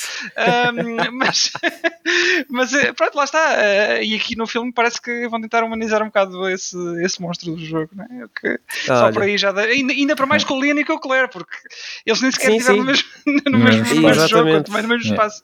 Um, 0.78 1.18
mas, 1.18 1.52
mas 2.50 2.72
eh, 2.74 2.92
pronto, 2.92 3.14
lá 3.16 3.24
está. 3.24 3.54
eh, 3.62 4.04
e 4.04 4.14
aqui 4.14 4.36
no 4.36 4.46
filme 4.46 4.72
parece 4.72 5.00
que 5.00 5.26
vão 5.28 5.40
tentar 5.40 5.62
humanizar 5.64 6.02
um 6.02 6.06
bocado 6.06 6.48
esse, 6.48 6.76
esse 7.04 7.20
monstro 7.20 7.52
do 7.54 7.64
jogo, 7.64 7.90
né? 7.94 8.06
Que 8.40 8.58
só 8.86 9.10
por 9.12 9.22
aí 9.22 9.36
já 9.38 9.52
dá. 9.52 9.62
Ainda, 9.62 9.92
ainda 9.92 10.16
para 10.16 10.26
mais 10.26 10.44
com 10.44 10.54
o 10.54 10.60
Leon 10.60 10.76
e 10.78 10.84
com 10.84 10.94
o 10.94 11.00
Claire, 11.00 11.28
porque 11.28 11.56
eles 12.06 12.20
nem 12.20 12.30
sequer 12.30 12.46
Sim, 12.50 12.56
estiveram 12.56 12.84
no 12.84 12.94
sim. 12.96 13.02
mesmo, 13.26 13.50
no 13.50 13.58
mesmo, 13.58 13.84
mesmo 13.84 14.08
espaço. 14.10 14.28
jogo, 14.28 14.62
também 14.62 14.82
no 14.82 14.88
mesmo 14.88 15.04
Yeah. 15.04 15.26
espaço. 15.26 15.42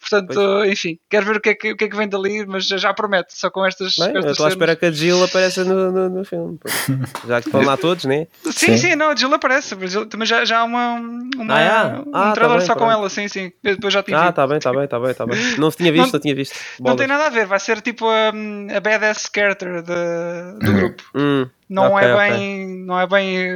Portanto, 0.00 0.64
enfim, 0.66 0.98
quero 1.10 1.26
ver 1.26 1.36
o 1.36 1.40
que, 1.40 1.48
é 1.50 1.54
que, 1.54 1.72
o 1.72 1.76
que 1.76 1.84
é 1.84 1.88
que 1.88 1.96
vem 1.96 2.08
dali, 2.08 2.46
mas 2.46 2.66
já, 2.66 2.92
promete, 2.94 3.36
só 3.36 3.50
com 3.50 3.64
estas. 3.64 3.94
Bem, 3.96 4.08
com 4.08 4.14
eu 4.14 4.18
estas 4.20 4.32
estou 4.32 4.46
à 4.46 4.48
espera 4.48 4.76
que 4.76 4.86
a 4.86 4.90
Jill 4.90 5.22
apareça 5.24 5.64
no, 5.64 5.90
no, 5.92 6.08
no 6.10 6.24
filme. 6.24 6.58
Já 7.26 7.40
que 7.40 7.48
estão 7.48 7.62
lá 7.62 7.76
todos, 7.76 8.04
né? 8.04 8.26
Sim, 8.44 8.50
Sim. 8.52 8.76
sim, 8.76 8.94
não, 8.94 9.10
a 9.10 9.16
Jill 9.16 9.32
aparece, 9.34 9.74
também 10.08 10.26
já, 10.26 10.44
já 10.44 10.58
há 10.60 10.64
uma, 10.64 10.96
uma, 11.36 11.54
Ah, 11.54 11.60
é? 11.60 11.98
um 12.00 12.12
Ah, 12.12 12.28
tá 12.28 12.34
trailer 12.34 12.58
bem, 12.58 12.66
só 12.66 12.72
com 12.74 12.80
pronto. 12.80 12.92
ela, 12.92 13.08
sim, 13.10 13.28
sim. 13.28 13.52
Eu 13.62 13.74
Depois 13.76 13.92
já 13.92 14.02
tive. 14.02 14.16
Ah, 14.16 14.32
tá 14.32 14.46
bem, 14.46 14.58
tá 14.58 14.72
bem, 14.72 14.86
tá 14.86 15.00
bem, 15.00 15.14
tá 15.14 15.26
bem. 15.26 15.38
Não 15.58 15.70
tinha 15.70 15.90
visto, 15.92 16.12
não, 16.12 16.20
tinha 16.20 16.33
visto. 16.34 16.54
Não 16.78 16.84
Bolas. 16.84 16.98
tem 16.98 17.06
nada 17.06 17.26
a 17.26 17.30
ver, 17.30 17.46
vai 17.46 17.58
ser 17.60 17.80
tipo 17.80 18.06
a, 18.08 18.28
a 18.76 18.80
badass 18.80 19.30
character 19.34 19.82
de- 19.82 20.58
do 20.64 20.70
Uhum. 20.70 20.76
grupo. 20.78 21.02
Hum, 21.14 21.48
Não, 21.68 21.92
ok, 21.92 22.08
é 22.08 22.16
bem, 22.16 22.84
não 22.84 23.00
é 23.00 23.06
bem 23.06 23.50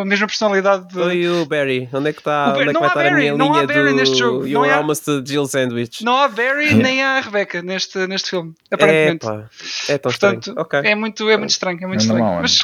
a 0.00 0.04
mesma 0.04 0.26
personalidade 0.26 0.88
de. 0.88 0.98
E 1.14 1.28
o 1.28 1.46
Barry? 1.46 1.88
Onde 1.92 2.10
é 2.10 2.12
que 2.12 2.18
está? 2.20 2.50
Onde 2.52 2.62
é 2.62 2.66
que 2.66 2.72
não 2.72 2.80
vai 2.80 2.88
estar 2.90 3.00
a 3.00 3.04
Barry, 3.04 3.16
minha 3.20 3.36
não 3.36 3.46
há 3.46 3.56
linha 3.62 3.66
Barry 3.66 3.90
do 3.90 3.94
neste 3.96 4.16
jogo, 4.18 4.38
não 4.40 4.46
You're 4.48 4.70
há- 4.70 4.76
almost 4.76 5.08
a 5.10 5.22
Jill 5.24 5.46
Sandwich? 5.46 6.04
Não 6.04 6.16
há 6.16 6.28
Barry 6.28 6.74
nem 6.74 7.02
há 7.02 7.20
Rebecca 7.20 7.62
neste, 7.62 8.06
neste 8.06 8.30
filme, 8.30 8.54
aparentemente. 8.70 9.26
Epá, 9.26 9.44
é 9.88 9.98
tão 9.98 10.10
Portanto, 10.10 10.38
estranho. 10.48 10.60
Ok. 10.60 10.80
é, 10.84 10.94
muito, 10.94 11.30
é 11.30 11.36
muito 11.36 11.50
estranho, 11.50 11.78
é 11.82 11.86
muito 11.86 12.00
É 12.00 12.04
estranho. 12.04 12.24
é. 12.24 12.40
Mas 12.42 12.58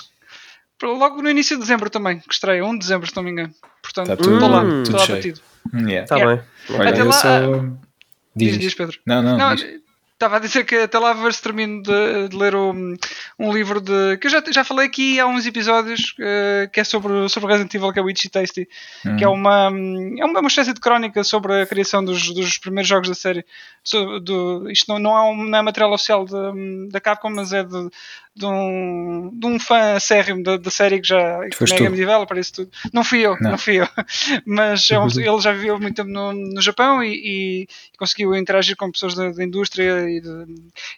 logo 0.82 1.22
no 1.22 1.30
início 1.30 1.56
de 1.56 1.62
dezembro 1.62 1.88
também, 1.88 2.18
que 2.18 2.32
estreia, 2.34 2.64
1 2.64 2.72
de 2.72 2.78
dezembro, 2.80 3.08
se 3.08 3.16
não 3.16 3.22
me 3.22 3.30
engano. 3.30 3.54
Portanto, 3.82 4.06
Tá 4.08 4.14
estou 4.14 4.32
tudo- 4.38 4.48
lá, 4.50 4.60
tudo 4.60 4.82
estou 4.82 5.00
lá 5.00 5.06
batido. 5.06 5.40
Yeah. 5.72 6.06
Tá 6.06 6.16
Yeah. 6.16 6.42
bem. 6.68 6.76
Olha, 6.78 6.90
Até 6.90 7.02
lá- 7.04 7.12
só. 7.12 7.28
Diz, 8.36 8.52
Diz, 8.52 8.58
diz, 8.60 8.74
Pedro. 8.74 8.98
Não, 9.06 9.22
não, 9.22 9.36
Não, 9.38 9.54
diz. 9.54 9.66
estava 10.14 10.36
a 10.36 10.38
dizer 10.40 10.64
que 10.64 10.76
até 10.76 10.98
lá 10.98 11.10
a 11.10 11.14
ver 11.14 11.32
se 11.34 11.42
termino 11.42 11.82
de, 11.82 12.28
de 12.28 12.36
ler 12.36 12.54
o- 12.54 12.72
um 13.38 13.52
livro 13.52 13.80
de. 13.80 14.16
que 14.18 14.26
eu 14.26 14.30
já, 14.30 14.42
já 14.50 14.64
falei 14.64 14.86
aqui 14.86 15.18
há 15.20 15.26
uns 15.26 15.44
episódios, 15.46 16.14
eh, 16.20 16.68
que 16.72 16.80
é 16.80 16.84
sobre, 16.84 17.28
sobre 17.28 17.50
Resident 17.50 17.74
Evil, 17.74 17.92
que 17.92 17.98
é 17.98 18.02
o 18.02 18.08
Itchy 18.10 18.28
Tasty, 18.30 18.68
Hum. 19.06 19.16
que 19.16 19.24
é 19.24 19.28
uma, 19.28 19.66
é 19.66 20.24
uma, 20.24 20.40
uma 20.40 20.48
espécie 20.48 20.72
de 20.72 20.80
crónica 20.80 21.22
sobre 21.24 21.60
a 21.62 21.66
criação 21.66 22.04
dos, 22.04 22.32
dos 22.32 22.58
primeiros 22.58 22.88
jogos 22.88 23.08
da 23.08 23.14
série. 23.14 23.44
So- 23.82 24.18
do, 24.20 24.70
isto 24.70 24.86
não, 24.88 24.98
não, 24.98 25.16
é 25.16 25.22
um, 25.30 25.44
não 25.44 25.58
é 25.58 25.62
material 25.62 25.92
oficial 25.92 26.24
de- 26.24 26.88
da 26.90 27.00
Capcom, 27.00 27.30
mas 27.30 27.52
é 27.52 27.62
de, 27.62 27.90
de, 28.36 28.44
um, 28.46 29.30
de 29.32 29.46
um 29.46 29.60
fã 29.60 29.94
acérrimo 29.94 30.42
da, 30.42 30.56
série 30.70 31.00
que 31.00 31.06
já 31.06 31.40
que 31.48 31.56
tu. 31.56 31.82
game 31.82 31.96
developer, 31.96 32.36
isso 32.36 32.52
tudo. 32.54 32.70
Não 32.92 33.04
fui 33.04 33.20
eu, 33.20 33.36
não, 33.40 33.52
Não. 33.52 33.58
fui 33.58 33.76
eu. 33.80 33.86
Mas 34.44 34.90
é 34.90 34.98
um- 34.98 35.06
ele 35.06 35.40
já 35.40 35.52
viveu 35.52 35.78
muito 35.78 35.94
tempo 35.94 36.10
no, 36.10 36.32
no 36.32 36.60
Japão 36.60 37.02
e, 37.02 37.14
e- 37.62 37.66
conseguiu 37.96 38.34
interagir 38.34 38.76
com 38.76 38.90
pessoas 38.90 39.14
da, 39.14 39.30
da 39.30 39.44
indústria 39.44 40.08
e 40.10 40.20
de, 40.20 40.54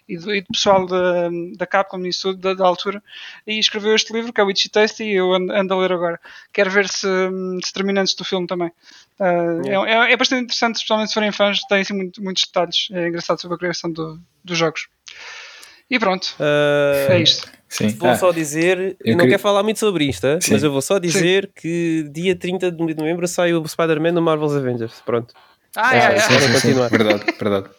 e 0.09 0.17
de, 0.17 0.31
e 0.37 0.41
pessoal 0.41 0.85
da, 0.87 1.29
da 1.55 1.67
Capcom 1.67 1.99
e 2.05 2.09
isso 2.09 2.29
tudo 2.33 2.39
da, 2.41 2.53
da 2.55 2.65
altura 2.65 3.03
e 3.45 3.59
escreveu 3.59 3.93
este 3.93 4.11
livro 4.13 4.33
que 4.33 4.41
é 4.41 4.43
o 4.43 4.49
Itchy 4.49 4.69
Tasty 4.69 5.03
e 5.03 5.13
eu 5.13 5.31
ando, 5.33 5.53
ando 5.53 5.73
a 5.73 5.77
ler 5.77 5.91
agora. 5.93 6.19
Quero 6.51 6.71
ver 6.71 6.87
se, 6.89 7.07
se 7.63 7.71
termina 7.73 8.01
antes 8.01 8.15
do 8.15 8.25
filme 8.25 8.47
também. 8.47 8.71
É, 9.19 10.07
é- 10.07 10.11
é 10.13 10.17
bastante 10.17 10.43
interessante, 10.45 10.75
especialmente 10.75 11.09
se 11.09 11.13
forem 11.13 11.31
fãs, 11.31 11.59
tem 11.69 11.81
assim, 11.81 11.93
muito- 11.93 12.21
muitos 12.23 12.43
detalhes. 12.45 12.87
É 12.91 13.07
engraçado 13.07 13.39
sobre 13.39 13.55
a 13.55 13.59
criação 13.59 13.91
do- 13.91 14.19
dos 14.43 14.57
jogos. 14.57 14.87
E 15.89 15.97
pronto, 15.99 16.35
Ah, 16.39 17.13
é 17.13 17.19
isto. 17.21 17.47
Sim. 17.69 17.89
Vou 17.89 18.09
Ah, 18.09 18.15
só 18.15 18.31
dizer, 18.31 18.77
eu 19.03 19.11
não 19.11 19.17
queria- 19.19 19.31
quero 19.31 19.39
falar 19.41 19.61
muito 19.63 19.79
sobre 19.79 20.05
isto, 20.05 20.25
ah, 20.25 20.39
Sim. 20.39 20.53
mas 20.53 20.63
eu 20.63 20.71
vou 20.71 20.81
só 20.81 20.99
dizer 20.99 21.51
que 21.53 22.07
dia 22.13 22.33
30 22.35 22.71
de 22.71 22.77
novembro 22.95 23.27
sai 23.27 23.53
o 23.53 23.67
Spider-Man 23.67 24.11
no 24.13 24.21
Marvel's 24.21 24.53
Avengers. 24.53 25.01
Pronto. 25.05 25.33
Ah, 25.75 25.95
É, 25.95 25.99
é, 25.99 26.15
é. 26.15 26.19
sim, 26.19 26.33
sim, 26.33 26.39
sim. 26.47 26.53
continuar. 26.53 26.89
Verdade, 26.89 27.25
verdade. 27.39 27.69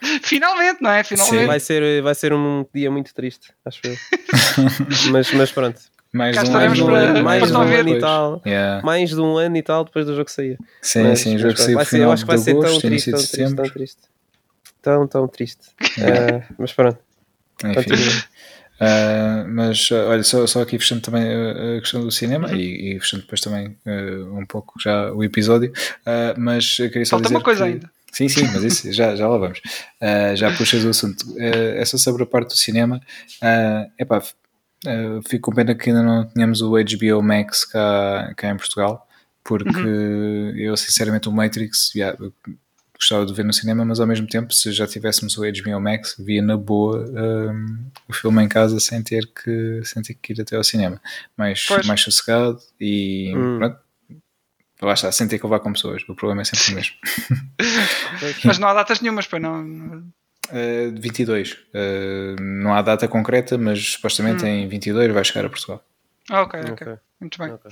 Finalmente, 0.22 0.82
não 0.82 0.90
é? 0.90 1.02
Finalmente. 1.02 1.46
Vai 1.46 1.60
ser, 1.60 2.02
vai 2.02 2.14
ser 2.14 2.32
um 2.34 2.64
dia 2.74 2.90
muito 2.90 3.14
triste, 3.14 3.52
acho 3.64 3.80
eu. 3.84 3.96
mas, 5.10 5.32
mas 5.32 5.50
pronto. 5.50 5.80
Mais 6.12 6.36
um 6.36 6.42
estaremos 6.42 6.78
ano, 6.78 6.86
para- 6.90 7.22
mais 7.22 7.46
de 7.46 7.52
um 7.56 7.60
ano 7.60 7.88
e 7.88 7.98
tal. 7.98 8.42
Yeah. 8.46 8.82
Mais 8.84 9.10
de 9.10 9.20
um 9.20 9.36
ano 9.36 9.56
e 9.56 9.62
tal 9.62 9.84
depois 9.84 10.06
do 10.06 10.14
jogo 10.14 10.30
sair. 10.30 10.58
Sim, 10.80 11.02
Mas- 11.04 11.20
sim, 11.20 11.36
o 11.36 11.38
jogo 11.38 11.54
vai 11.54 11.64
ser, 11.64 11.72
eu 11.74 11.80
final 11.86 12.12
acho 12.12 12.22
que 12.22 12.26
vai 12.28 12.36
de 12.36 12.44
ser 12.44 12.52
tão 12.52 12.60
agosto, 12.60 12.80
triste, 12.80 12.86
início 13.10 13.12
tão 13.12 13.20
triste, 13.20 13.54
tão 13.56 13.64
triste. 13.70 14.00
Tão, 14.82 15.06
tão 15.06 15.28
triste. 15.28 15.66
Ah, 15.98 16.54
mas 16.58 16.72
pronto. 16.72 16.98
Enfim. 17.64 17.90
Ah, 18.78 19.46
mas 19.48 19.88
ah, 19.90 20.08
olha, 20.10 20.22
só, 20.22 20.46
só 20.46 20.60
aqui 20.60 20.78
fechando 20.78 21.00
também 21.00 21.22
a, 21.26 21.78
a 21.78 21.80
questão 21.80 22.02
do 22.02 22.10
cinema 22.10 22.52
e, 22.52 22.92
e 22.96 23.00
fechando 23.00 23.22
depois 23.22 23.40
também 23.40 23.74
ah, 23.86 24.38
um 24.38 24.44
pouco 24.44 24.78
já 24.78 25.10
o 25.14 25.24
episódio, 25.24 25.72
ah, 26.04 26.34
mas 26.36 26.76
queria 26.76 27.06
só 27.06 27.12
Falta 27.16 27.22
dizer 27.28 27.36
uma 27.36 27.42
coisa 27.42 27.64
que- 27.64 27.72
ainda. 27.72 27.90
Sim, 28.12 28.28
sim, 28.28 28.46
mas 28.52 28.62
isso 28.64 28.92
já, 28.92 29.16
já 29.16 29.26
lá 29.28 29.38
vamos. 29.38 29.62
Ah, 29.98 30.34
já 30.36 30.54
puxas 30.54 30.84
o 30.84 30.90
assunto. 30.90 31.24
Ah, 31.38 31.80
essa 31.80 31.96
sobre 31.96 32.24
a 32.24 32.26
parte 32.26 32.48
do 32.48 32.56
cinema, 32.58 33.00
é 33.42 33.86
epá, 33.98 34.18
ah, 34.86 35.20
fico 35.26 35.50
com 35.50 35.56
pena 35.56 35.74
que 35.74 35.88
ainda 35.88 36.02
não 36.02 36.26
tínhamos 36.28 36.60
o 36.60 36.72
HBO 36.72 37.22
Max 37.22 37.64
cá, 37.64 38.34
cá 38.36 38.50
em 38.50 38.58
Portugal, 38.58 39.08
porque 39.42 39.70
Uhum. 39.70 40.50
eu 40.54 40.76
sinceramente 40.76 41.30
o 41.30 41.32
Matrix 41.32 41.92
eu 41.96 42.30
gostava 42.98 43.24
de 43.26 43.32
ver 43.34 43.44
no 43.44 43.52
cinema, 43.52 43.84
mas 43.84 44.00
ao 44.00 44.06
mesmo 44.06 44.26
tempo, 44.26 44.52
se 44.54 44.72
já 44.72 44.86
tivéssemos 44.86 45.36
o 45.36 45.42
HBO 45.42 45.80
Max, 45.80 46.16
via 46.18 46.42
na 46.42 46.56
boa 46.56 47.04
ah, 47.16 47.52
o 48.08 48.12
filme 48.12 48.42
em 48.42 48.48
casa 48.48 48.78
sem 48.80 49.02
ter 49.02 49.26
que, 49.32 49.80
sem 49.84 50.02
ter 50.02 50.14
que 50.14 50.32
ir 50.32 50.40
até 50.40 50.56
ao 50.56 50.64
cinema. 50.64 51.00
Mais, 51.36 51.64
Pois. 51.66 51.86
mais 51.86 52.00
sossegado 52.00 52.58
e 52.80 53.32
Hum. 53.36 53.58
pronto. 53.58 53.78
Lá 54.82 54.92
está, 54.92 55.10
sem 55.10 55.26
ter 55.26 55.38
que 55.38 55.44
levar 55.46 55.60
com 55.60 55.72
pessoas. 55.72 56.02
O 56.06 56.14
problema 56.14 56.42
é 56.42 56.44
sempre 56.44 56.72
o 56.72 56.74
mesmo. 56.74 56.94
Mas 58.44 58.58
não 58.58 58.68
há 58.68 58.74
datas 58.74 59.00
nenhumas, 59.00 59.26
para 59.26 59.38
não. 59.40 59.64
Uh, 60.50 61.00
22. 61.00 61.52
Uh, 61.52 62.40
não 62.40 62.74
há 62.74 62.82
data 62.82 63.08
concreta, 63.08 63.56
mas 63.56 63.92
supostamente 63.92 64.44
Hum. 64.44 64.48
em 64.48 64.68
22 64.68 65.12
vai 65.12 65.24
chegar 65.24 65.46
a 65.46 65.48
Portugal. 65.48 65.82
Ah, 66.30 66.42
ok, 66.42 66.60
ok. 66.60 66.72
Ok. 66.72 66.98
Muito 67.20 67.38
bem. 67.38 67.52
Ok. 67.52 67.70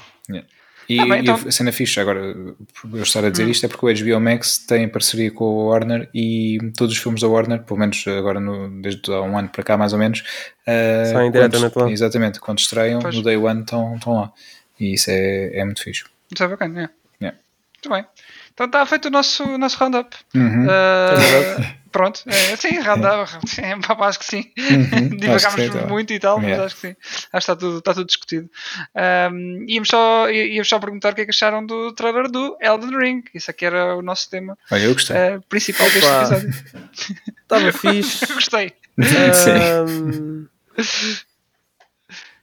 E, 0.89 1.01
Ah, 1.01 1.07
bem, 1.07 1.18
e 1.18 1.20
então- 1.22 1.35
a 1.35 1.51
cena 1.51 1.72
fixe, 1.72 1.99
agora, 1.99 2.20
eu 2.20 2.57
estar 3.03 3.24
a 3.24 3.28
Hum. 3.28 3.30
dizer 3.30 3.49
isto, 3.49 3.64
é 3.64 3.68
porque 3.68 3.87
o 3.87 3.89
HBO 3.89 4.20
Max 4.20 4.59
tem 4.59 4.89
parceria 4.89 5.30
com 5.30 5.45
a 5.45 5.64
Warner 5.70 6.09
e 6.14 6.59
todos 6.76 6.95
os 6.95 7.03
filmes 7.03 7.20
da 7.22 7.28
Warner, 7.28 7.62
pelo 7.62 7.80
menos 7.80 8.05
agora 8.07 8.39
no- 8.41 8.68
desde 8.82 9.01
há 9.12 9.22
um 9.22 9.39
ano 9.39 9.49
para 9.49 9.62
cá, 9.62 9.76
mais 9.76 9.93
ou 9.93 9.99
menos, 9.99 10.20
uh, 10.20 11.12
Saem 11.12 11.30
diretamente 11.30 11.78
lá. 11.78 11.91
Exatamente, 11.91 12.41
quando 12.41 12.59
estreiam, 12.59 13.01
Pois. 13.01 13.14
no 13.14 13.22
Day 13.22 13.37
One 13.37 13.61
estão, 13.61 13.99
lá. 14.07 14.32
E 14.78 14.95
isso 14.95 15.11
é, 15.11 15.59
é 15.59 15.64
muito 15.64 15.82
fixe. 15.82 16.05
Muito 16.30 16.43
é 16.43 16.49
bacana, 16.49 16.80
é. 16.82 16.89
Yeah. 17.24 17.39
Muito 17.74 17.89
bem. 17.91 18.05
Então 18.53 18.66
está 18.66 18.85
feito 18.87 19.07
o 19.09 19.11
nosso, 19.11 19.57
nosso 19.59 19.78
roundup. 19.78 20.14
Uhum. 20.35 20.66
Uh, 21.84 21.84
pronto, 21.95 22.22
é, 22.26 22.57
sim. 22.57 22.74
É, 23.62 23.76
pá, 23.95 23.95
acho 24.09 24.18
que 24.18 24.24
sim. 24.24 24.53
Uhum. 24.59 25.16
Divagámos 25.16 25.70
tá. 25.72 25.86
muito 25.86 26.12
e 26.12 26.18
tal, 26.18 26.38
mas 26.38 26.49
Yeah. 26.49 26.66
acho 26.66 26.74
que 26.74 26.80
sim. 26.88 26.97
Acho 27.01 27.30
que 27.32 27.36
está 27.38 27.57
tudo, 27.57 27.78
está 27.78 27.95
tudo 27.95 28.07
discutido. 28.07 28.51
Um, 29.32 29.64
íamos, 29.68 29.88
só, 29.88 30.28
íamos 30.28 30.68
só 30.68 30.80
perguntar 30.80 31.12
o 31.12 31.14
que 31.14 31.20
é 31.20 31.24
que 31.24 31.30
acharam 31.30 31.64
do 31.64 31.92
trailer 31.92 32.28
do 32.28 32.57
Elden 32.61 32.99
Ring. 32.99 33.22
Isso 33.32 33.49
aqui 33.49 33.64
era 33.64 33.97
o 33.97 34.03
nosso 34.03 34.28
tema 34.28 34.59
Olha, 34.72 34.82
eu 34.82 34.92
gostei. 34.92 35.16
uh, 35.16 35.40
principal 35.49 35.86
deste 35.88 36.05
Opa. 36.05 36.20
episódio. 36.34 36.51
Estava 37.42 37.72
fixe. 37.72 38.24
Eu 38.28 38.34
gostei. 38.34 38.72
Sim. 38.99 40.49
Ahm, 40.49 40.49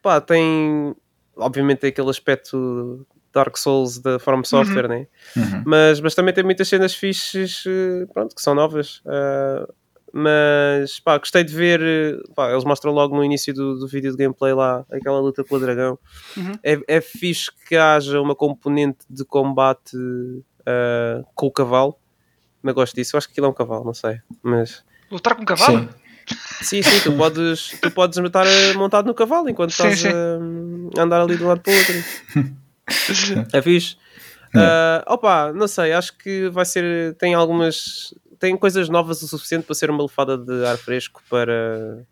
pá, 0.02 0.22
tem 0.22 0.96
obviamente 1.36 1.86
aquele 1.86 2.10
aspecto 2.10 3.06
Dark 3.34 3.58
Souls 3.58 4.00
da 4.00 4.20
From 4.20 4.44
Software, 4.44 4.88
né? 4.88 5.08
Uhum. 5.36 5.64
mas, 5.66 6.00
mas 6.02 6.14
também 6.16 6.34
tem 6.34 6.44
muitas 6.44 6.68
cenas 6.68 6.94
fixes 6.94 7.64
eh, 7.68 8.06
pronto, 8.14 8.36
que 8.36 8.42
são 8.42 8.54
novas. 8.54 9.02
Ah, 9.06 9.68
Mas 10.14 11.00
pá, 11.00 11.18
gostei 11.18 11.44
de 11.44 11.54
ver. 11.56 11.80
Pá, 12.36 12.52
eles 12.52 12.66
mostram 12.66 12.92
logo 12.92 13.16
no 13.16 13.24
início 13.24 13.54
do, 13.54 13.80
do 13.80 13.88
vídeo 13.88 14.12
de 14.12 14.18
gameplay 14.18 14.54
lá 14.54 14.86
aquela 14.92 15.20
luta 15.22 15.44
com 15.44 15.56
o 15.56 15.60
dragão. 15.60 15.98
Uhum. 16.36 16.52
É, 16.62 16.80
é 16.88 17.02
fixe 17.02 17.50
que 17.68 17.78
haja 17.78 18.20
uma 18.20 18.36
componente 18.36 19.06
de 19.10 19.24
combate 19.24 19.96
uh, 19.96 21.26
com 21.34 21.48
o 21.48 21.52
cavalo. 21.52 21.96
Mas 22.62 22.76
gosto 22.76 22.94
disso. 22.96 23.16
Eu 23.16 23.18
acho 23.20 23.28
que 23.28 23.34
aquilo 23.34 23.48
é 23.48 23.50
um 23.50 23.54
cavalo, 23.54 23.86
não 23.86 23.94
sei. 23.94 24.20
Mas 24.44 24.84
Lutar 25.10 25.36
com 25.36 25.42
um 25.42 25.46
cavalo? 25.46 25.80
Sim. 25.80 25.90
sim, 26.62 26.82
sim, 26.82 27.00
tu 27.04 27.14
podes, 27.18 27.78
tu 27.82 27.92
podes 27.92 28.18
estar 28.18 28.46
eh, 28.48 28.74
montado 28.74 29.08
no 29.08 29.14
cavalo 29.14 29.50
enquanto 29.50 29.72
Sim, 29.72 29.90
estás 29.90 30.00
sim. 30.00 30.08
a 30.98 31.02
andar 31.02 31.22
ali 31.22 31.36
de 31.36 31.44
um 31.44 31.48
lado 31.48 31.62
para 31.62 31.74
o 31.74 31.78
outro. 31.78 31.96
É 33.54 33.62
fixe. 33.62 33.98
Ah, 34.56 35.04
opa, 35.08 35.54
não 35.54 35.68
sei, 35.68 35.94
acho 35.94 36.18
que 36.18 36.50
vai 36.50 36.66
ser. 36.66 37.16
Tem 37.16 37.34
algumas. 37.34 38.14
Tem 38.40 38.56
coisas 38.58 38.90
novas 38.90 39.22
o 39.22 39.28
suficiente 39.28 39.66
para 39.66 39.76
ser 39.76 39.90
uma 39.90 40.02
lefada 40.02 40.36
de 40.38 40.66
ar 40.66 40.76
fresco 40.76 41.22
para, 41.30 42.04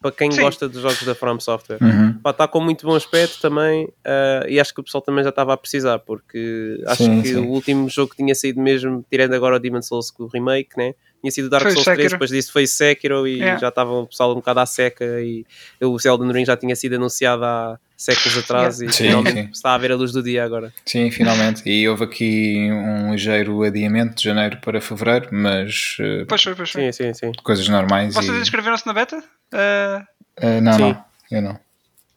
para 0.00 0.12
quem 0.12 0.30
Sim. 0.30 0.42
gosta 0.42 0.68
dos 0.68 0.80
jogos 0.80 1.02
da 1.02 1.12
From 1.12 1.40
Software. 1.40 1.78
Uhum. 1.82 2.20
Está 2.24 2.46
com 2.46 2.60
muito 2.60 2.86
bom 2.86 2.94
aspecto 2.94 3.40
também 3.40 3.92
ah, 4.04 4.44
e 4.48 4.60
acho 4.60 4.72
que 4.72 4.80
o 4.80 4.84
pessoal 4.84 5.02
também 5.02 5.24
já 5.24 5.30
estava 5.30 5.52
a 5.52 5.56
precisar 5.56 5.98
porque 5.98 6.80
acho 6.86 7.02
Sim, 7.02 7.20
que 7.20 7.28
sim. 7.30 7.36
o 7.36 7.48
último 7.48 7.88
jogo 7.88 8.10
que 8.12 8.16
tinha 8.18 8.32
saído 8.32 8.60
mesmo, 8.60 9.04
tirando 9.10 9.34
agora 9.34 9.56
o 9.56 9.58
Demon 9.58 9.82
Souls 9.82 10.08
com 10.12 10.22
o 10.22 10.28
remake, 10.28 10.78
né? 10.78 10.94
tinha 11.20 11.30
sido 11.30 11.48
Dark 11.48 11.62
Foi 11.62 11.72
Souls 11.72 11.84
3, 11.84 11.96
Sekiro. 11.96 12.12
depois 12.14 12.30
disso 12.30 12.52
foi 12.52 12.66
Sekiro 12.66 13.26
e 13.26 13.38
Yeah. 13.38 13.58
já 13.60 13.68
estava 13.68 13.92
o 13.92 14.06
pessoal 14.06 14.32
um 14.32 14.36
bocado 14.36 14.60
à 14.60 14.66
seca 14.66 15.04
e 15.20 15.44
o 15.80 15.96
Elden 16.04 16.32
Ring 16.32 16.44
já 16.44 16.56
tinha 16.56 16.74
sido 16.76 16.94
anunciado 16.96 17.44
há 17.44 17.78
séculos 18.04 18.36
atrás 18.38 18.80
e 18.80 18.92
Sim, 18.92 19.04
finalmente 19.04 19.32
sim. 19.42 19.48
está 19.52 19.74
a 19.74 19.78
ver 19.78 19.92
a 19.92 19.96
luz 19.96 20.12
do 20.12 20.22
dia 20.22 20.44
agora. 20.44 20.72
Sim, 20.84 21.10
finalmente. 21.10 21.62
E 21.68 21.88
houve 21.88 22.04
aqui 22.04 22.68
um 22.70 23.12
ligeiro 23.12 23.62
adiamento 23.62 24.16
de 24.16 24.24
janeiro 24.24 24.58
para 24.60 24.80
fevereiro, 24.80 25.28
mas 25.32 25.96
eh, 26.00 26.24
Pois 26.28 26.42
foi, 26.42 26.54
pois 26.54 26.70
foi. 26.70 26.92
Sim, 26.92 27.12
sim, 27.12 27.14
sim. 27.14 27.32
coisas 27.42 27.68
normais. 27.68 28.14
Vocês 28.14 28.36
e... 28.36 28.40
inscreveram-se 28.40 28.86
na 28.86 28.92
beta? 28.92 29.22
Ah, 29.52 30.04
Eh, 30.40 30.60
não, 30.62 30.72
Sim. 30.72 30.80
não, 30.80 31.04
eu 31.30 31.42
não. 31.42 31.60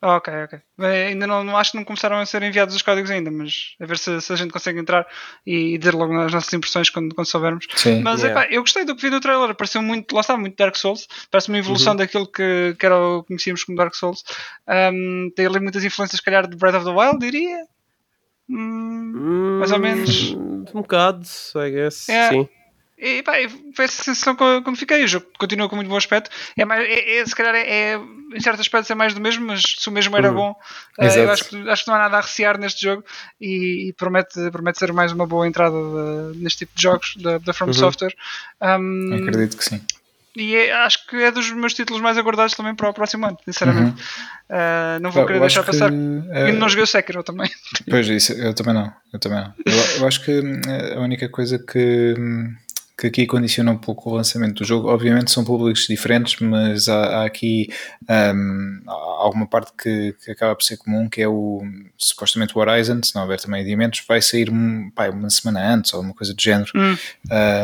Ah, 0.02 0.18
ok, 0.18 0.34
ok. 0.44 0.60
Bem, 0.78 1.08
ainda 1.08 1.26
não, 1.26 1.44
não 1.44 1.58
acho 1.58 1.72
que 1.72 1.78
não 1.78 1.84
começaram 1.84 2.18
a 2.18 2.26
ser 2.26 2.44
enviados 2.44 2.76
os 2.76 2.82
códigos 2.82 3.10
ainda, 3.10 3.32
mas 3.32 3.76
a 3.80 3.86
ver 3.86 3.98
se, 3.98 4.22
se 4.22 4.32
a 4.34 4.36
gente 4.36 4.52
consegue 4.52 4.78
entrar 4.80 5.08
e, 5.46 5.74
e 5.74 5.78
dizer 5.80 5.96
logo 5.96 6.16
as 6.20 6.32
nossas 6.32 6.54
impressões 6.54 6.90
quando, 6.90 7.16
quando 7.16 7.26
soubermos. 7.28 7.66
Sim. 7.76 8.02
Mas 8.04 8.22
Yeah. 8.22 8.42
epá, 8.44 8.54
eu 8.54 8.62
gostei 8.62 8.86
do 8.86 8.96
que 8.96 9.02
vi 9.02 9.10
no 9.10 9.20
trailer, 9.20 9.56
pareceu 9.56 9.82
muito, 9.82 10.14
lá 10.14 10.22
está, 10.22 10.38
muito 10.38 10.56
Dark 10.58 10.76
Souls, 10.76 11.08
parece 11.32 11.50
uma 11.50 11.58
evolução 11.58 11.94
Uhum. 11.94 11.98
daquilo 11.98 12.28
que, 12.28 12.76
que 12.78 12.86
era 12.86 12.98
o 13.00 13.22
que 13.24 13.30
conhecíamos 13.30 13.64
como 13.64 13.78
Dark 13.78 13.96
Souls. 13.96 14.24
Um, 14.68 15.32
tem 15.36 15.46
ali 15.48 15.60
muitas 15.60 15.84
influências, 15.84 16.20
se 16.20 16.24
calhar, 16.26 16.48
de 16.48 16.56
Breath 16.56 16.76
of 16.76 16.86
the 16.86 16.92
Wild, 16.92 17.18
diria. 17.20 17.66
Hum, 18.50 19.58
Mais 19.60 19.72
ou 19.72 19.80
menos. 19.80 20.34
Um 20.74 20.82
bocado, 20.82 21.26
I 21.56 21.72
guess. 21.72 22.10
É. 22.10 22.30
Sim. 22.30 22.50
E 23.08 23.22
pá, 23.22 23.40
e 23.40 23.48
foi 23.76 23.86
essa 23.86 24.04
sensação 24.04 24.36
que 24.36 24.62
como 24.64 24.76
fiquei. 24.76 25.04
O 25.04 25.08
jogo 25.08 25.28
continua 25.38 25.70
com 25.70 25.76
muito 25.76 25.88
bom 25.90 25.96
aspecto. 25.98 26.30
É 26.58 26.66
mais, 26.66 26.84
é, 26.90 27.18
é- 27.20 27.26
se 27.26 27.36
calhar, 27.36 27.54
é, 27.54 27.62
é- 27.94 28.00
em 28.34 28.40
certos 28.40 28.62
aspectos 28.62 28.90
é 28.90 28.96
mais 28.96 29.14
do 29.14 29.22
mesmo, 29.22 29.46
mas 29.46 29.62
se 29.78 29.88
o 29.88 29.92
mesmo 29.92 30.18
era 30.18 30.30
Uhum. 30.30 30.36
bom, 30.36 30.56
Exato. 31.00 31.20
eu 31.20 31.32
acho 31.32 31.46
que, 31.46 31.70
acho 31.70 31.84
que 31.84 31.90
não 31.90 31.96
há 31.96 32.00
nada 32.00 32.18
a 32.18 32.22
recear 32.22 32.58
neste 32.60 32.82
jogo 32.82 33.04
e, 33.40 33.90
e 33.90 33.94
promete, 33.94 34.50
promete 34.52 34.80
ser 34.80 34.92
mais 34.92 35.12
uma 35.12 35.28
boa 35.28 35.48
entrada 35.48 35.76
de- 36.34 36.40
neste 36.40 36.60
tipo 36.66 36.76
de 36.76 36.82
jogos 36.82 37.16
da, 37.18 37.38
da 37.38 37.54
From 37.54 37.68
Uhum. 37.68 37.74
Software. 37.74 38.16
Um, 38.62 39.14
Acredito 39.22 39.56
que 39.58 39.64
sim. 39.66 39.82
e 40.36 40.56
é- 40.56 40.72
acho 40.74 41.06
que 41.08 41.16
é 41.18 41.30
dos 41.32 41.50
meus 41.52 41.74
títulos 41.74 42.02
mais 42.02 42.18
aguardados 42.18 42.56
também 42.56 42.74
para 42.76 42.90
o 42.90 42.94
próximo 42.94 43.26
ano, 43.28 43.38
sinceramente. 43.46 44.02
Uh, 44.50 45.00
não 45.02 45.12
vou 45.12 45.22
Uhum. 45.22 45.24
Eu 45.24 45.28
querer 45.28 45.40
deixar 45.40 45.62
que, 45.62 45.68
passar. 45.72 45.92
eh, 45.92 46.46
Ainda 46.48 46.60
não 46.60 46.70
joguei 46.70 46.84
o 46.84 46.88
Sekiro 46.88 47.24
também. 47.24 47.50
Pois, 47.90 48.08
isso, 48.08 48.34
eu 48.34 48.54
também 48.54 48.74
não. 48.74 48.92
Eu 49.14 49.20
também 49.20 49.40
não. 49.40 49.54
Eu, 49.66 50.00
eu 50.02 50.08
acho 50.08 50.24
que 50.24 50.32
hum, 50.40 50.62
a 50.96 51.00
única 51.00 51.30
coisa 51.30 51.58
que, 51.58 52.14
hum, 52.18 52.54
que 52.98 53.08
aqui 53.08 53.26
condiciona 53.26 53.72
um 53.72 53.78
pouco 53.78 54.10
o 54.10 54.16
lançamento 54.16 54.60
do 54.60 54.66
jogo, 54.66 54.88
obviamente 54.88 55.32
são 55.32 55.44
públicos 55.44 55.86
diferentes, 55.88 56.40
mas 56.40 56.88
há, 56.88 57.22
há 57.22 57.26
aqui 57.26 57.70
hum, 58.10 58.82
há 58.88 58.92
alguma 58.92 59.48
parte 59.48 59.72
que, 59.78 60.16
que 60.24 60.32
acaba 60.32 60.56
por 60.56 60.64
ser 60.64 60.78
comum, 60.78 61.10
que 61.10 61.22
é 61.22 61.28
o 61.28 61.62
supostamente 61.98 62.58
o 62.58 62.62
Horizon, 62.62 63.02
se 63.04 63.14
não 63.16 63.24
houver 63.24 63.40
também 63.40 63.62
adiamentos, 63.62 64.04
vai 64.08 64.22
sair 64.22 64.50
um, 64.50 64.90
pá, 64.92 65.10
uma 65.10 65.30
semana 65.30 65.74
antes 65.74 65.94
ou 65.94 66.02
uma 66.02 66.14
coisa 66.14 66.34
do 66.34 66.42
género 66.42 66.72
Hum. 66.76 66.98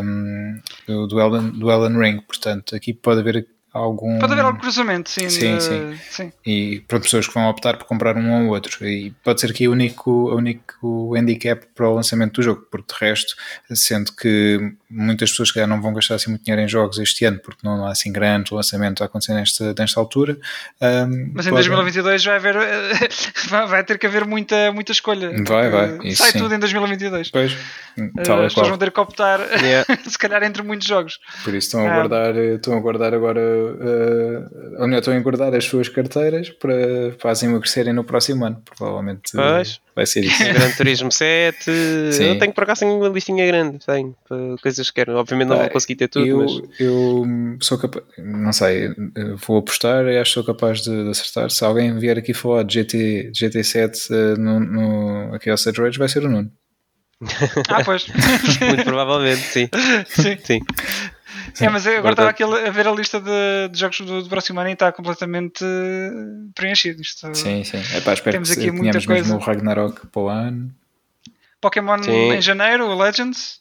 hum, 0.03 0.59
do, 0.87 1.07
do, 1.07 1.51
do 1.51 1.71
Elden 1.71 1.97
Ring. 1.97 2.21
Portanto, 2.21 2.75
aqui 2.75 2.93
pode 2.93 3.19
haver 3.21 3.47
algum. 3.73 4.19
Pode 4.19 4.33
haver 4.33 4.43
algum 4.45 4.59
cruzamento, 4.59 5.09
sim. 5.09 5.29
Sim, 5.29 5.57
de- 5.57 5.63
sim. 5.63 5.99
sim. 6.09 6.33
e 6.45 6.79
para 6.87 6.99
pessoas 6.99 7.27
que 7.27 7.33
vão 7.33 7.49
optar 7.49 7.77
por 7.77 7.85
comprar 7.85 8.17
um 8.17 8.45
ou 8.47 8.53
outro. 8.53 8.85
E 8.85 9.11
pode 9.23 9.39
ser 9.41 9.51
aqui 9.51 9.67
o 9.67 9.71
único, 9.71 10.11
o 10.11 10.35
único 10.35 11.15
handicap 11.15 11.65
para 11.75 11.87
o 11.89 11.95
lançamento 11.95 12.33
do 12.33 12.43
jogo, 12.43 12.67
porque 12.69 12.93
de 12.93 13.05
resto, 13.05 13.35
sendo 13.73 14.11
que 14.13 14.73
muitas 14.89 15.29
pessoas 15.31 15.51
que 15.51 15.65
não 15.65 15.81
vão 15.81 15.93
gastar 15.93 16.15
assim 16.15 16.29
muito 16.31 16.43
dinheiro 16.43 16.61
em 16.61 16.67
jogos 16.67 16.97
este 16.99 17.23
ano, 17.25 17.39
porque 17.39 17.61
não 17.65 17.85
há 17.85 17.91
assim 17.91 18.11
grande 18.11 18.53
lançamento 18.53 19.01
a 19.03 19.05
acontecer 19.05 19.33
nesta, 19.33 19.73
nesta 19.77 19.99
altura. 19.99 20.37
hum, 20.81 21.31
Mas 21.33 21.47
em 21.47 21.49
pode- 21.51 21.67
2022 21.67 22.25
vai 22.25 22.35
haver 22.35 22.55
eh, 22.57 23.07
vai 23.67 23.83
ter 23.83 23.97
que 23.97 24.05
haver 24.05 24.25
muita, 24.25 24.71
muita 24.71 24.91
escolha. 24.91 25.31
Vai, 25.47 25.69
vai, 25.69 25.87
porque 25.93 26.09
isso 26.09 26.23
Sai 26.23 26.31
sim. 26.33 26.39
tudo 26.39 26.53
em 26.55 26.59
2022. 26.59 27.31
Pois, 27.31 27.55
Eh, 27.97 28.23
tal 28.23 28.39
As 28.39 28.53
pessoas 28.53 28.69
vão 28.69 28.77
ter 28.77 28.89
que 28.91 28.99
optar, 28.99 29.39
Yeah. 29.61 29.85
se 30.07 30.17
calhar, 30.17 30.41
entre 30.43 30.61
muitos 30.63 30.87
jogos. 30.87 31.19
Por 31.43 31.53
isso 31.53 31.67
estão 31.67 31.85
a 31.85 31.91
Ah. 31.91 31.95
guardar, 31.95 32.35
estão 32.37 32.73
a 32.77 32.79
guardar 32.79 33.13
agora, 33.13 33.41
uh, 33.69 34.81
ou 34.81 34.87
melhor, 34.87 34.99
estão 34.99 35.15
a 35.15 35.19
guardar 35.19 35.55
as 35.55 35.65
suas 35.65 35.89
carteiras 35.89 36.49
para, 36.49 37.11
para 37.19 37.31
as 37.31 37.43
emagrecerem 37.43 37.93
no 37.93 38.03
próximo 38.03 38.45
ano. 38.45 38.61
Provavelmente 38.77 39.35
uh, 39.35 39.41
Pois. 39.41 39.81
vai 39.95 40.05
ser 40.05 40.23
isso. 40.23 40.43
Gran 40.53 40.71
Turismo 40.71 41.11
7. 41.11 41.63
Sim. 42.11 42.23
Eu 42.23 42.39
tenho 42.39 42.53
por 42.53 42.63
acaso 42.63 42.81
tenho 42.81 42.97
uma 42.97 43.09
listinha 43.09 43.45
grande. 43.45 43.79
Tenho 43.85 44.15
para 44.27 44.37
coisas 44.61 44.89
que 44.89 44.95
quero. 44.95 45.15
Obviamente 45.15 45.49
não 45.49 45.57
vou 45.57 45.69
conseguir 45.69 45.95
ter 45.95 46.07
tudo, 46.07 46.25
eu, 46.25 46.37
mas. 46.37 46.79
eu 46.79 47.25
sou 47.61 47.77
capaz, 47.77 48.05
não 48.17 48.53
sei, 48.53 48.87
eh, 48.87 49.35
vou 49.47 49.57
apostar 49.57 50.05
e 50.05 50.17
acho 50.17 50.31
que 50.31 50.33
sou 50.33 50.43
capaz 50.43 50.81
de, 50.81 51.03
de 51.03 51.09
acertar. 51.09 51.49
Se 51.49 51.63
alguém 51.63 51.97
vier 51.97 52.17
aqui 52.17 52.33
falar 52.33 52.63
de 52.63 52.75
GT, 52.75 53.31
GT7 53.33 54.07
eh, 54.11 54.37
no, 54.37 54.59
no, 54.59 55.35
aqui 55.35 55.49
ao 55.49 55.55
Stage 55.55 55.81
Rage, 55.81 55.99
vai 55.99 56.09
ser 56.09 56.25
o 56.25 56.29
Nuno. 56.29 56.51
Ah, 57.69 57.83
pois. 57.83 58.07
Muito 58.61 58.83
provavelmente, 58.83 59.41
sim. 59.41 59.69
Sim. 60.07 60.37
sim. 60.43 60.59
É, 61.59 61.69
mas 61.69 61.85
eu 61.85 61.97
agora 61.97 62.15
Verdade. 62.15 62.41
estava 62.41 62.57
aqui 62.59 62.67
a 62.67 62.71
ver 62.71 62.87
a 62.87 62.91
lista 62.91 63.19
de, 63.19 63.69
de 63.71 63.79
jogos 63.79 63.99
do, 64.01 64.21
do 64.23 64.29
próximo 64.29 64.59
ano 64.59 64.69
e 64.69 64.73
está 64.73 64.91
completamente 64.91 65.63
eh, 65.63 66.11
preenchido. 66.55 67.01
Isto, 67.01 67.33
Sim, 67.35 67.63
sim. 67.63 67.77
Epá, 67.97 68.13
espero 68.13 68.31
Temos 68.35 68.49
que 68.53 68.59
aqui 68.59 68.71
muita 68.71 68.99
tenhamos 68.99 69.05
mesmo 69.07 69.29
coisa. 69.29 69.35
o 69.35 69.39
Ragnarok 69.39 70.07
para 70.07 70.21
o 70.21 70.29
ano. 70.29 70.71
Pokémon 71.59 72.01
Sim. 72.01 72.31
em 72.33 72.41
janeiro, 72.41 72.85
o 72.87 72.97
Legends. 72.97 73.59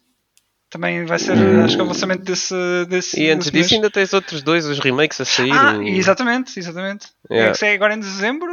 Também 0.71 1.05
vai 1.05 1.19
ser, 1.19 1.37
Hum. 1.37 1.65
acho 1.65 1.75
que 1.75 1.81
é 1.81 1.85
o 1.85 1.89
lançamento 1.89 2.23
desse. 2.23 2.55
desse 2.89 3.21
E 3.21 3.29
antes 3.31 3.47
desse 3.51 3.51
disso 3.51 3.71
mês. 3.71 3.73
ainda 3.73 3.91
tens 3.91 4.13
outros 4.13 4.41
dois, 4.41 4.65
os 4.67 4.79
remakes 4.79 5.21
a 5.21 5.25
sair. 5.25 5.51
Ah, 5.53 5.77
o- 5.77 5.83
exatamente, 5.83 6.57
exatamente. 6.59 7.09
Yeah. 7.29 7.49
É 7.49 7.53
que 7.53 7.59
sai 7.59 7.75
agora 7.75 7.93
em 7.95 7.99
dezembro 7.99 8.49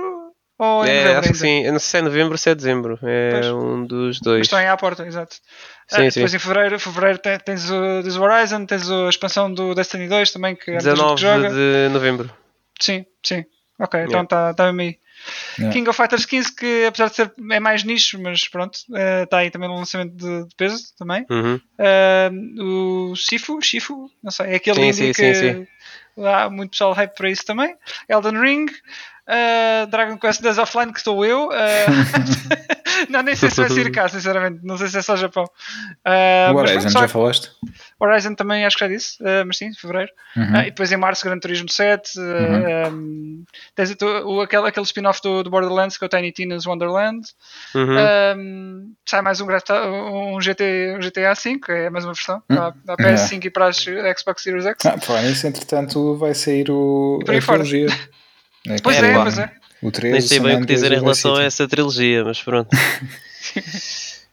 ou 0.57 0.85
em 0.85 0.89
É, 0.89 1.03
novembro 1.03 1.19
acho 1.19 1.31
que 1.31 1.37
sim. 1.37 1.63
Eu 1.63 1.71
não 1.73 1.79
sei 1.79 1.89
se 1.89 1.97
é 1.97 2.01
novembro 2.01 2.31
ou 2.33 2.37
se 2.37 2.49
é 2.49 2.55
dezembro. 2.55 2.99
É 3.03 3.31
Pois. 3.31 3.45
um 3.47 3.85
dos 3.85 4.17
Mas 4.17 4.21
dois. 4.21 4.41
estão 4.41 4.59
aí 4.59 4.67
à 4.67 4.77
porta, 4.77 5.05
exato. 5.05 5.35
Sim, 5.35 5.41
Ah, 6.07 6.11
sim. 6.11 6.19
Depois 6.19 6.33
em 6.33 6.39
fevereiro, 6.39 6.79
fevereiro 6.79 7.17
te- 7.19 7.37
tens, 7.39 7.69
o, 7.69 8.01
tens 8.03 8.15
o 8.17 8.21
Horizon, 8.23 8.65
tens 8.65 8.89
a 8.89 9.09
expansão 9.09 9.53
do 9.53 9.73
Destiny 9.75 10.07
2 10.07 10.31
também, 10.31 10.55
que 10.55 10.71
há 10.71 10.73
muita 10.75 10.89
gente 10.95 11.15
19 11.15 11.15
que 11.15 11.21
joga. 11.21 11.49
de 11.49 11.89
novembro. 11.93 12.31
Sim, 12.79 13.05
sim. 13.23 13.45
Ok, 13.79 13.99
então 14.01 14.21
Yeah. 14.21 14.23
está 14.23 14.53
tá 14.53 14.65
mesmo 14.73 14.81
aí. 14.81 14.99
Yeah. 15.59 15.73
King 15.73 15.89
of 15.89 15.97
Fighters 15.97 16.25
15, 16.25 16.55
que 16.55 16.85
apesar 16.85 17.09
de 17.09 17.15
ser 17.15 17.33
é 17.51 17.59
mais 17.59 17.83
nicho, 17.83 18.19
mas 18.21 18.47
pronto, 18.47 18.79
está 19.23 19.39
aí 19.39 19.49
também 19.51 19.67
no 19.67 19.75
lançamento 19.75 20.15
de, 20.15 20.47
de 20.47 20.55
peso 20.55 20.95
também. 20.97 21.25
Uhum. 21.29 21.59
Ah, 21.79 22.29
o 22.61 23.15
Shifu, 23.15 23.59
Shifu, 23.61 24.09
não 24.23 24.31
sei, 24.31 24.47
é 24.51 24.55
aquele 24.55 24.75
Sim, 24.77 24.87
indie 24.89 24.93
sim, 25.07 25.11
que 25.13 25.33
sim, 25.33 25.53
sim. 26.17 26.23
há 26.23 26.49
muito 26.49 26.71
pessoal 26.71 26.93
hype 26.93 27.15
para 27.15 27.29
isso 27.29 27.45
também. 27.45 27.75
Elden 28.07 28.39
Ring, 28.39 28.65
ah, 29.27 29.85
Dragon 29.89 30.17
Quest 30.17 30.41
10 30.41 30.57
Offline, 30.57 30.91
que 30.93 30.99
estou 30.99 31.25
eu. 31.25 31.49
ah, 31.51 31.57
não, 33.09 33.21
nem 33.21 33.35
sei 33.35 33.49
se 33.49 33.61
vai 33.61 33.69
sair 33.69 33.91
cá, 33.91 34.07
sinceramente, 34.07 34.59
não 34.63 34.77
sei 34.77 34.87
se 34.87 34.97
é 34.97 35.01
só 35.01 35.15
Japão. 35.15 35.45
Ah, 36.05 36.49
o 36.51 36.55
mas 36.55 36.63
Horizon, 36.71 36.79
pronto, 36.81 36.91
só- 36.93 36.99
já 37.01 37.07
falaste? 37.07 37.51
Horizon 37.99 38.35
também 38.35 38.65
acho 38.65 38.77
que 38.77 38.85
já 38.85 38.87
disse, 38.87 39.17
mas 39.45 39.57
sim, 39.57 39.73
fevereiro. 39.73 40.11
Uhum. 40.35 40.55
E 40.61 40.65
depois 40.65 40.91
em 40.91 40.97
março, 40.97 41.25
Gran 41.25 41.39
Turismo 41.39 41.69
7. 41.69 42.11
ah, 42.19 42.89
um, 42.89 43.43
tens 43.75 43.91
o, 44.01 44.05
o- 44.35 44.41
aquele, 44.41 44.67
aquele 44.67 44.85
spin-off 44.85 45.21
do, 45.21 45.43
do 45.43 45.49
Borderlands, 45.49 45.97
que 45.97 46.03
é 46.03 46.07
o 46.07 46.09
Tiny 46.09 46.31
Tina's 46.31 46.65
Wonderland. 46.65 47.27
Uhum. 47.75 47.95
Um, 48.37 48.93
sai 49.05 49.21
mais 49.21 49.41
um, 49.41 49.47
um, 49.47 50.39
GT, 50.41 50.95
um 50.95 50.99
GTA 50.99 51.33
V, 51.33 51.59
que 51.59 51.71
é 51.71 51.89
mais 51.89 52.05
uma 52.05 52.13
versão, 52.13 52.37
Hum. 52.49 52.55
para 52.55 52.93
a 52.93 52.97
PS5 52.97 53.45
e 53.45 53.49
para 53.49 53.67
as 53.67 53.77
Xbox 53.77 54.43
Series 54.43 54.65
X. 54.65 54.85
Ah, 54.85 54.97
por 54.97 55.19
isso, 55.23 55.47
entretanto, 55.47 56.15
vai 56.17 56.33
sair 56.33 56.69
o, 56.69 57.19
E 57.21 57.25
por 57.25 57.31
aí 57.31 57.37
a 57.39 57.41
fora. 57.41 57.63
trilogia. 58.75 58.81
Pois 58.83 58.97
É, 58.97 59.11
é, 59.11 59.13
pois 59.21 59.37
é. 59.39 59.51
O 59.81 59.91
13, 59.91 60.11
Nem 60.11 60.21
sei 60.21 60.39
bem 60.39 60.57
o 60.57 60.59
que 60.61 60.65
dizer 60.65 60.91
em 60.91 60.99
relação 60.99 61.35
a 61.35 61.43
essa 61.43 61.67
trilogia, 61.67 62.23
mas 62.23 62.41
pronto. 62.41 62.69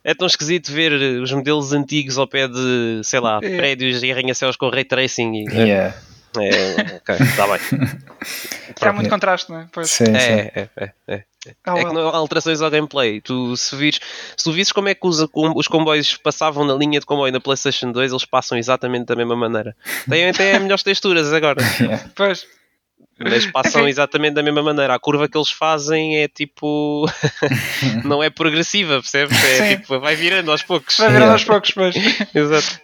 É 0.06 0.12
tão 0.14 0.26
esquisito 0.26 0.70
ver 0.70 0.92
os 1.22 1.32
modelos 1.32 1.72
antigos 1.72 2.18
ao 2.18 2.26
pé 2.28 2.46
de, 2.46 3.00
sei 3.02 3.20
lá, 3.20 3.40
É. 3.42 3.56
prédios 3.56 4.02
e 4.02 4.12
arranha-céus 4.12 4.54
com 4.54 4.68
ray 4.68 4.84
tracing. 4.84 5.32
E, 5.32 5.44
Yeah. 5.50 5.94
É, 6.36 6.96
ok, 6.96 7.14
está 7.26 7.46
bem. 7.46 7.58
Há 8.82 8.92
muito 8.92 9.08
contraste, 9.08 9.50
não 9.50 9.60
é? 9.60 9.66
Pois. 9.72 9.88
Sim, 9.88 10.04
sim. 10.06 10.12
É, 10.14 10.52
é, 10.54 10.68
é, 10.76 10.90
é. 11.08 11.22
Ah, 11.64 11.78
É 11.78 11.84
que 11.84 11.92
não 11.94 12.08
há 12.08 12.16
alterações 12.16 12.60
ao 12.60 12.70
gameplay. 12.70 13.20
Tu, 13.20 13.56
se, 13.56 13.74
vires, 13.76 14.00
se 14.36 14.42
tu 14.44 14.50
visses 14.52 14.72
como 14.72 14.88
é 14.88 14.94
que 14.94 15.06
os, 15.06 15.24
os 15.32 15.68
comboios 15.68 16.16
passavam 16.16 16.64
na 16.66 16.74
linha 16.74 16.98
de 17.00 17.06
comboio 17.06 17.32
na 17.32 17.40
PlayStation 17.40 17.92
2, 17.92 18.10
eles 18.10 18.24
passam 18.24 18.58
exatamente 18.58 19.06
da 19.06 19.14
mesma 19.16 19.36
maneira. 19.36 19.76
Têm 20.10 20.28
até 20.28 20.58
melhores 20.58 20.82
texturas 20.82 21.32
agora, 21.32 21.62
Pois. 22.16 22.44
Mas 23.18 23.46
passam 23.46 23.86
exatamente 23.88 24.34
da 24.34 24.42
mesma 24.42 24.62
maneira. 24.62 24.94
A 24.94 24.98
curva 24.98 25.28
que 25.28 25.36
eles 25.36 25.50
fazem 25.50 26.18
é 26.18 26.28
tipo. 26.28 27.06
não 28.04 28.22
é 28.22 28.30
progressiva, 28.30 28.94
percebes? 29.00 29.36
É 29.44 29.56
Sim. 29.68 29.76
tipo, 29.76 30.00
vai 30.00 30.16
virando 30.16 30.50
aos 30.50 30.62
poucos. 30.62 30.96
Vai 30.98 31.12
virando 31.12 31.32
aos 31.32 31.44
poucos, 31.44 31.70
pois. 31.70 31.94
Exato. 32.34 32.80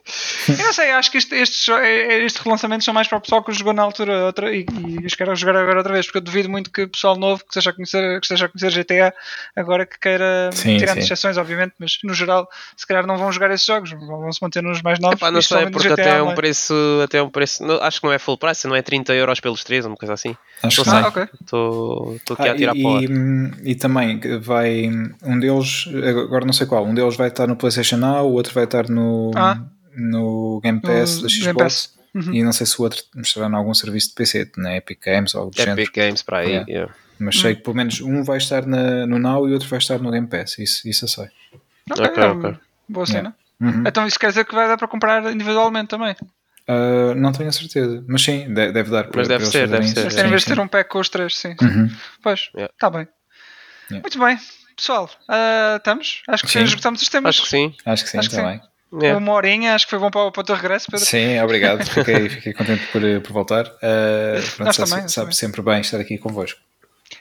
Eu 0.48 0.56
não 0.64 0.72
sei, 0.72 0.90
acho 0.92 1.10
que 1.10 1.18
este- 1.18 1.34
estes, 1.34 1.68
eh, 1.68 2.24
estes 2.24 2.42
relançamentos 2.42 2.84
são 2.84 2.94
mais 2.94 3.08
para 3.08 3.18
o 3.18 3.20
pessoal 3.20 3.42
que 3.42 3.52
jogou 3.52 3.72
na 3.72 3.82
altura 3.82 4.26
outra, 4.26 4.54
e, 4.54 4.66
e 5.00 5.06
os 5.06 5.14
quer 5.14 5.34
jogar 5.36 5.56
agora 5.56 5.78
outra 5.78 5.92
vez, 5.92 6.06
porque 6.06 6.18
eu 6.18 6.22
duvido 6.22 6.48
muito 6.48 6.70
que 6.70 6.82
o 6.82 6.88
pessoal 6.88 7.16
novo 7.16 7.40
que 7.42 7.50
esteja 7.50 7.70
a 7.70 7.72
conhecer, 7.72 8.20
que 8.20 8.26
esteja 8.26 8.46
a 8.46 8.48
conhecer 8.48 8.84
GTA 8.84 9.14
agora 9.56 9.86
que 9.86 9.98
queira, 9.98 10.50
Sim, 10.52 10.76
tirando 10.78 10.98
sim. 10.98 11.04
exceções, 11.04 11.36
obviamente, 11.36 11.74
mas 11.78 11.98
no 12.04 12.14
geral, 12.14 12.48
se 12.76 12.86
calhar 12.86 13.06
não 13.06 13.16
vão 13.16 13.32
jogar 13.32 13.50
esses 13.50 13.66
jogos, 13.66 13.90
vão 13.90 14.30
se 14.32 14.40
manter 14.42 14.62
nos 14.62 14.82
mais 14.82 14.98
novos. 14.98 15.16
Epá, 15.16 15.30
não 15.30 15.42
sei, 15.42 15.68
porque 15.70 15.88
GTA 15.88 16.02
até 16.02 16.16
é 16.18 16.22
um 16.22 16.34
preço. 16.34 16.74
Até 17.04 17.22
um 17.22 17.30
preço 17.30 17.64
não, 17.64 17.82
acho 17.82 18.00
que 18.00 18.06
não 18.06 18.12
é 18.12 18.18
full 18.18 18.36
price, 18.38 18.66
não 18.66 18.76
é 18.76 18.82
30 18.82 19.14
euros 19.14 19.40
pelos 19.40 19.64
três, 19.64 19.84
uma 19.86 19.96
coisa 19.96 20.14
assim. 20.14 20.19
Acho 20.62 20.82
que 20.82 20.88
Não 20.90 20.96
Ah, 20.98 21.02
sim. 21.02 21.08
ok. 21.08 21.28
Estou 21.40 22.16
aqui 22.32 22.48
Ah, 22.48 22.52
a 22.52 22.56
tirar 22.56 22.76
e, 22.76 22.82
para 22.82 22.90
o 22.90 22.96
ar. 22.96 23.02
e, 23.02 23.70
e 23.70 23.74
também 23.74 24.18
que 24.20 24.36
vai 24.38 24.90
um 25.24 25.38
deles, 25.38 25.86
agora 26.26 26.44
não 26.44 26.52
sei 26.52 26.66
qual, 26.66 26.84
um 26.84 26.94
deles 26.94 27.16
vai 27.16 27.28
estar 27.28 27.46
no 27.46 27.56
PlayStation 27.56 27.96
Now, 27.96 28.26
o 28.28 28.32
outro 28.32 28.52
vai 28.54 28.64
estar 28.64 28.88
no, 28.88 29.30
Ah. 29.34 29.58
no 29.96 30.60
Game 30.62 30.80
Pass 30.80 31.16
No 31.16 31.22
da 31.22 31.28
Game 31.28 31.42
Xbox 31.44 31.56
Pass. 31.62 32.00
Uhum. 32.12 32.34
e 32.34 32.42
não 32.42 32.52
sei 32.52 32.66
se 32.66 32.78
o 32.80 32.82
outro 32.82 33.00
estará 33.18 33.46
em 33.48 33.54
algum 33.54 33.72
serviço 33.72 34.08
de 34.08 34.14
PC, 34.14 34.50
na 34.56 34.76
Epic 34.76 34.98
Games 35.04 35.34
ou 35.34 35.42
algo 35.42 35.54
do. 35.54 35.60
Epic 35.62 35.94
Games 35.94 36.22
para 36.22 36.38
aí. 36.38 36.48
Yeah. 36.48 36.70
yeah. 36.70 36.94
Mas 37.18 37.36
Hum. 37.36 37.40
sei 37.40 37.54
que 37.54 37.62
pelo 37.62 37.76
menos 37.76 38.00
um 38.00 38.22
vai 38.24 38.38
estar 38.38 38.66
na- 38.66 39.06
no 39.06 39.18
Now 39.18 39.46
e 39.46 39.50
o 39.50 39.54
outro 39.54 39.68
vai 39.68 39.78
estar 39.78 39.98
no 39.98 40.10
Game 40.10 40.26
Pass, 40.26 40.58
isso, 40.58 40.88
isso 40.88 41.04
eu 41.04 41.08
sei. 41.08 41.28
Ok, 41.90 42.04
Ok, 42.06 42.22
é 42.22 42.26
ok. 42.26 42.54
Boa 42.88 43.06
cena. 43.06 43.34
Uhum. 43.60 43.84
Então 43.86 44.06
isso 44.06 44.18
quer 44.18 44.28
dizer 44.28 44.44
que 44.44 44.54
vai 44.54 44.66
dar 44.66 44.76
para 44.76 44.88
comprar 44.88 45.32
individualmente 45.32 45.88
também. 45.88 46.16
Ah, 46.68 47.14
não 47.16 47.32
tenho 47.32 47.48
a 47.48 47.52
certeza, 47.52 48.04
mas 48.06 48.22
sim, 48.22 48.52
de- 48.52 48.72
deve 48.72 48.90
dar 48.90 49.04
para, 49.04 49.18
Mas 49.18 49.28
deve 49.28 49.42
para 49.44 49.50
ser, 49.52 49.68
deve 49.68 49.88
ser. 49.88 50.04
Mas 50.04 50.14
em 50.14 50.18
Sim, 50.18 50.28
vez 50.28 50.42
de 50.42 50.48
sim. 50.48 50.54
ter 50.54 50.60
um 50.60 50.68
pack 50.68 50.88
com 50.90 50.98
os 51.00 51.08
três, 51.08 51.36
sim. 51.36 51.54
Uhum. 51.60 51.90
Pois, 52.22 52.50
está 52.54 52.86
Yeah. 52.86 52.90
bem. 52.90 53.08
Yeah. 53.90 54.02
Muito 54.02 54.18
bem. 54.18 54.38
Pessoal, 54.76 55.10
ah, 55.28 55.74
estamos? 55.76 56.22
Acho 56.28 56.44
que 56.44 56.50
Sim. 56.52 56.62
esgotamos 56.62 57.02
os 57.02 57.08
temas. 57.08 57.34
Acho 57.34 57.42
que 57.42 57.48
sim. 57.48 57.74
Acho 57.84 58.04
que 58.04 58.10
sim, 58.10 58.18
Acho 58.18 58.30
que 58.30 58.36
também. 58.36 58.60
Yeah. 58.92 59.18
Uma 59.18 59.32
horinha, 59.34 59.74
acho 59.74 59.86
que 59.86 59.90
foi 59.90 59.98
bom 59.98 60.10
para, 60.10 60.22
o- 60.22 60.32
para 60.32 60.40
o 60.40 60.44
teu 60.44 60.54
regresso, 60.56 60.86
Pedro. 60.90 61.04
Sim, 61.06 61.38
obrigado. 61.40 61.84
Fiquei, 61.88 62.28
fiquei 62.30 62.52
contente 62.52 62.86
por, 62.92 63.00
por 63.22 63.32
voltar. 63.32 63.66
Uh, 63.66 64.40
pronto, 64.56 64.64
Nós 64.66 64.76
sabe, 64.76 64.90
também, 64.90 65.08
sabe 65.08 65.24
também. 65.26 65.32
sempre 65.32 65.62
bem 65.62 65.80
estar 65.80 65.98
aqui 66.00 66.18
convosco. 66.18 66.58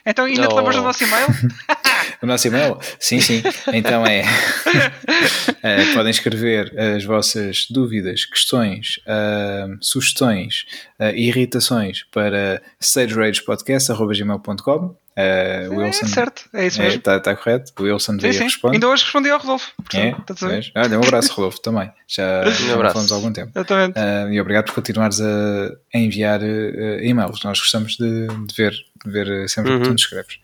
Então, 0.06 0.24
ainda 0.24 0.46
te 0.46 0.52
Oh. 0.54 0.56
lembras 0.56 0.76
do 0.76 0.82
nosso 0.82 1.02
e-mail? 1.04 1.26
O 2.22 2.26
nosso 2.26 2.46
e-mail? 2.48 2.78
Sim, 2.98 3.20
sim. 3.20 3.42
Então 3.72 4.04
é. 4.06 4.22
Uh, 4.22 5.92
podem 5.94 6.10
escrever 6.10 6.72
as 6.78 7.02
vossas 7.04 7.66
dúvidas, 7.70 8.24
questões, 8.26 8.98
uh, 9.06 9.76
sugestões 9.80 10.64
uh, 11.00 11.14
irritações 11.14 12.04
para 12.12 12.60
stageragepodcast.gmail.com. 12.80 14.86
Uh, 14.86 14.96
É, 15.16 15.68
Wilson. 15.68 16.06
certo, 16.06 16.44
é 16.54 16.66
isso 16.66 16.80
mesmo. 16.80 16.98
Está 17.00 17.18
tá 17.20 17.34
correto? 17.36 17.72
O 17.78 17.82
Wilson 17.82 18.12
sim, 18.12 18.18
veio 18.20 18.32
sim. 18.34 18.44
responde. 18.44 18.76
Ainda 18.76 18.88
hoje 18.88 19.02
respondi 19.04 19.28
ao 19.28 19.38
Rodolfo. 19.40 19.70
É, 19.92 20.12
Portanto, 20.12 20.40
ver? 20.40 20.48
vês? 20.50 20.70
Olha, 20.76 20.98
um 20.98 21.02
abraço, 21.02 21.32
Rodolfo, 21.32 21.60
também. 21.60 21.90
Já, 22.06 22.40
abraço. 22.72 22.92
falamos 22.94 23.12
há 23.12 23.14
algum 23.16 23.32
tempo. 23.32 23.50
Exatamente. 23.54 23.98
Uh, 23.98 24.32
e 24.32 24.40
obrigado 24.40 24.66
por 24.66 24.74
continuares 24.74 25.20
a, 25.20 25.70
a 25.94 25.98
enviar 25.98 26.40
uh, 26.40 27.00
e-mails. 27.02 27.42
Nós 27.42 27.58
gostamos 27.58 27.96
de, 27.96 28.28
de 28.28 28.54
ver, 28.54 28.72
de 29.04 29.10
ver 29.10 29.48
sempre 29.48 29.72
o 29.72 29.76
que 29.78 29.82
tu 29.82 29.86
Uhum. 29.88 29.92
nos 29.92 30.02
escreves. 30.02 30.38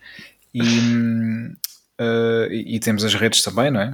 E, 0.53 0.61
hum, 0.61 1.55
uh, 1.99 2.51
e, 2.51 2.75
e 2.75 2.79
temos 2.79 3.03
as 3.03 3.13
redes 3.13 3.41
também, 3.41 3.71
não 3.71 3.81
é? 3.81 3.93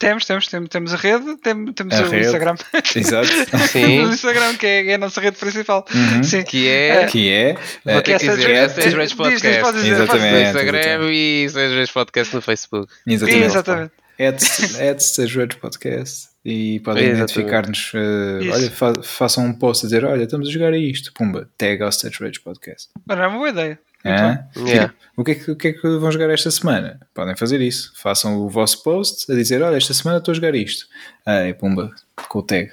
Temos, 0.00 0.24
temos, 0.26 0.48
temos, 0.48 0.68
temos 0.68 0.92
a 0.92 0.96
rede, 0.96 1.36
temos, 1.38 1.72
temos 1.74 1.94
A 1.94 2.02
o 2.02 2.08
rede. 2.08 2.26
Instagram. 2.26 2.56
Exato. 2.96 3.28
Sim. 3.68 3.86
Temos 3.86 4.10
o 4.10 4.12
Instagram, 4.14 4.54
que 4.56 4.66
é, 4.66 4.86
é 4.90 4.94
a 4.94 4.98
nossa 4.98 5.20
rede 5.20 5.36
principal. 5.36 5.86
Uhum. 5.94 6.24
Sim. 6.24 6.42
Que 6.42 6.68
é. 6.68 7.06
que 7.06 7.30
é. 7.30 7.52
Uh, 7.52 8.02
que 8.02 8.10
é 8.12 8.16
Rage 8.16 8.26
diz- 8.26 8.94
diz, 8.94 9.14
Podcast. 9.14 9.46
Exatamente. 9.46 10.34
No. 10.34 10.40
Instagram 10.42 11.12
e 11.12 11.44
Stage 11.44 11.78
Rage 11.78 11.92
Podcast 11.92 12.34
no 12.34 12.42
Facebook. 12.42 12.92
exatamente. 13.06 13.44
Exatamente. 13.46 13.92
At, 14.18 14.42
at 14.90 14.98
Stage 15.00 15.38
Rage 15.38 15.56
Podcast 15.58 16.28
e 16.44 16.80
podem 16.80 17.04
Exatamente. 17.04 17.32
identificar-nos. 17.32 17.92
uh, 17.94 18.52
olha, 18.54 18.70
fa- 18.70 19.02
façam 19.02 19.44
um 19.46 19.52
post 19.52 19.84
a 19.84 19.88
dizer: 19.88 20.04
Olha, 20.04 20.24
estamos 20.24 20.48
a 20.48 20.50
jogar 20.50 20.72
a 20.72 20.78
isto. 20.78 21.12
Pumba, 21.12 21.48
tag 21.56 21.80
ao 21.82 21.90
Stage 21.90 22.16
Rage 22.20 22.40
Podcast. 22.40 22.88
Mas 23.06 23.18
é 23.20 23.26
uma 23.26 23.36
boa 23.36 23.50
ideia. 23.50 23.78
Yeah. 24.08 24.44
Tipo, 24.52 24.96
o, 25.16 25.24
que 25.24 25.30
é 25.30 25.34
que, 25.34 25.50
o 25.50 25.56
que 25.56 25.68
é 25.68 25.72
que 25.72 25.88
vão 25.98 26.10
jogar 26.12 26.30
esta 26.30 26.50
semana? 26.50 27.00
Podem 27.14 27.36
fazer 27.36 27.60
isso. 27.60 27.92
Façam 27.96 28.36
o 28.38 28.48
vosso 28.48 28.82
post 28.82 29.30
a 29.30 29.34
dizer: 29.34 29.62
Olha, 29.62 29.76
esta 29.76 29.92
semana 29.94 30.18
estou 30.18 30.32
a 30.32 30.34
jogar 30.34 30.54
isto. 30.54 30.86
Ah, 31.24 31.46
e 31.48 31.54
pumba, 31.54 31.90
com 32.28 32.38
o 32.38 32.42
tag. 32.42 32.70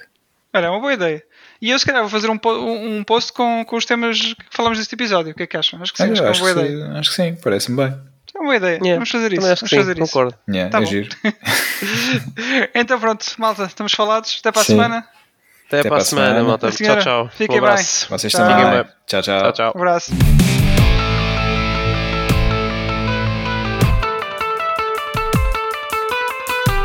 Olha, 0.52 0.66
é 0.66 0.70
uma 0.70 0.80
boa 0.80 0.92
ideia. 0.94 1.22
E 1.60 1.70
eu, 1.70 1.78
se 1.78 1.86
calhar, 1.86 2.02
vou 2.02 2.10
fazer 2.10 2.28
um, 2.30 2.38
um 2.44 3.02
post 3.04 3.32
com, 3.32 3.64
com 3.64 3.76
os 3.76 3.84
temas 3.84 4.18
que 4.20 4.36
falamos 4.50 4.78
neste 4.78 4.94
episódio. 4.94 5.32
O 5.32 5.34
que 5.34 5.42
é 5.44 5.46
que 5.46 5.56
acham? 5.56 5.80
Acho 5.82 5.92
que 5.92 6.02
sim, 6.02 6.12
acho 6.12 6.20
que 6.22 6.28
é 6.28 6.30
uma 6.30 6.38
boa 6.38 6.50
ideia. 6.50 6.68
sim, 6.86 6.98
acho 6.98 7.10
que 7.10 7.16
sim, 7.16 7.34
parece-me 7.42 7.76
bem. 7.76 7.86
É 8.34 8.38
uma 8.38 8.44
boa 8.44 8.56
ideia. 8.56 8.74
Yeah. 8.76 8.94
Vamos 8.94 9.10
fazer 9.10 9.32
isso. 9.32 9.40
Também 9.40 9.54
Vamos 9.56 9.70
que 9.70 9.76
fazer 9.76 9.96
sim, 9.96 10.02
isso. 10.02 10.12
concordo. 10.12 10.38
Yeah, 10.48 10.70
Tá 10.70 10.78
é 10.78 10.80
bom. 10.82 10.86
giro. 10.86 11.08
então 12.74 13.00
pronto, 13.00 13.24
malta, 13.38 13.64
estamos 13.64 13.92
falados. 13.92 14.36
Até 14.40 14.52
para 14.52 14.60
a 14.60 14.64
Sim. 14.64 14.72
semana. 14.72 15.08
Até, 15.68 15.82
para 15.88 15.96
a 15.96 16.00
semana, 16.04 16.42
malta. 16.44 16.68
A 16.68 16.72
senhora, 16.72 17.00
Tchau, 17.00 17.26
tchau. 17.28 17.36
fiquem 17.36 17.56
Um 17.56 17.58
abraço. 17.64 18.06
Vocês 18.10 18.32
Tchau. 18.32 18.40
também. 18.46 18.56
Fiquem 18.64 18.70
bem. 18.82 18.92
Tchau, 19.06 19.22
tchau. 19.22 19.40
Tchau, 19.40 19.52
tchau. 19.52 19.72
Um 19.74 19.78
abraço. 19.78 20.63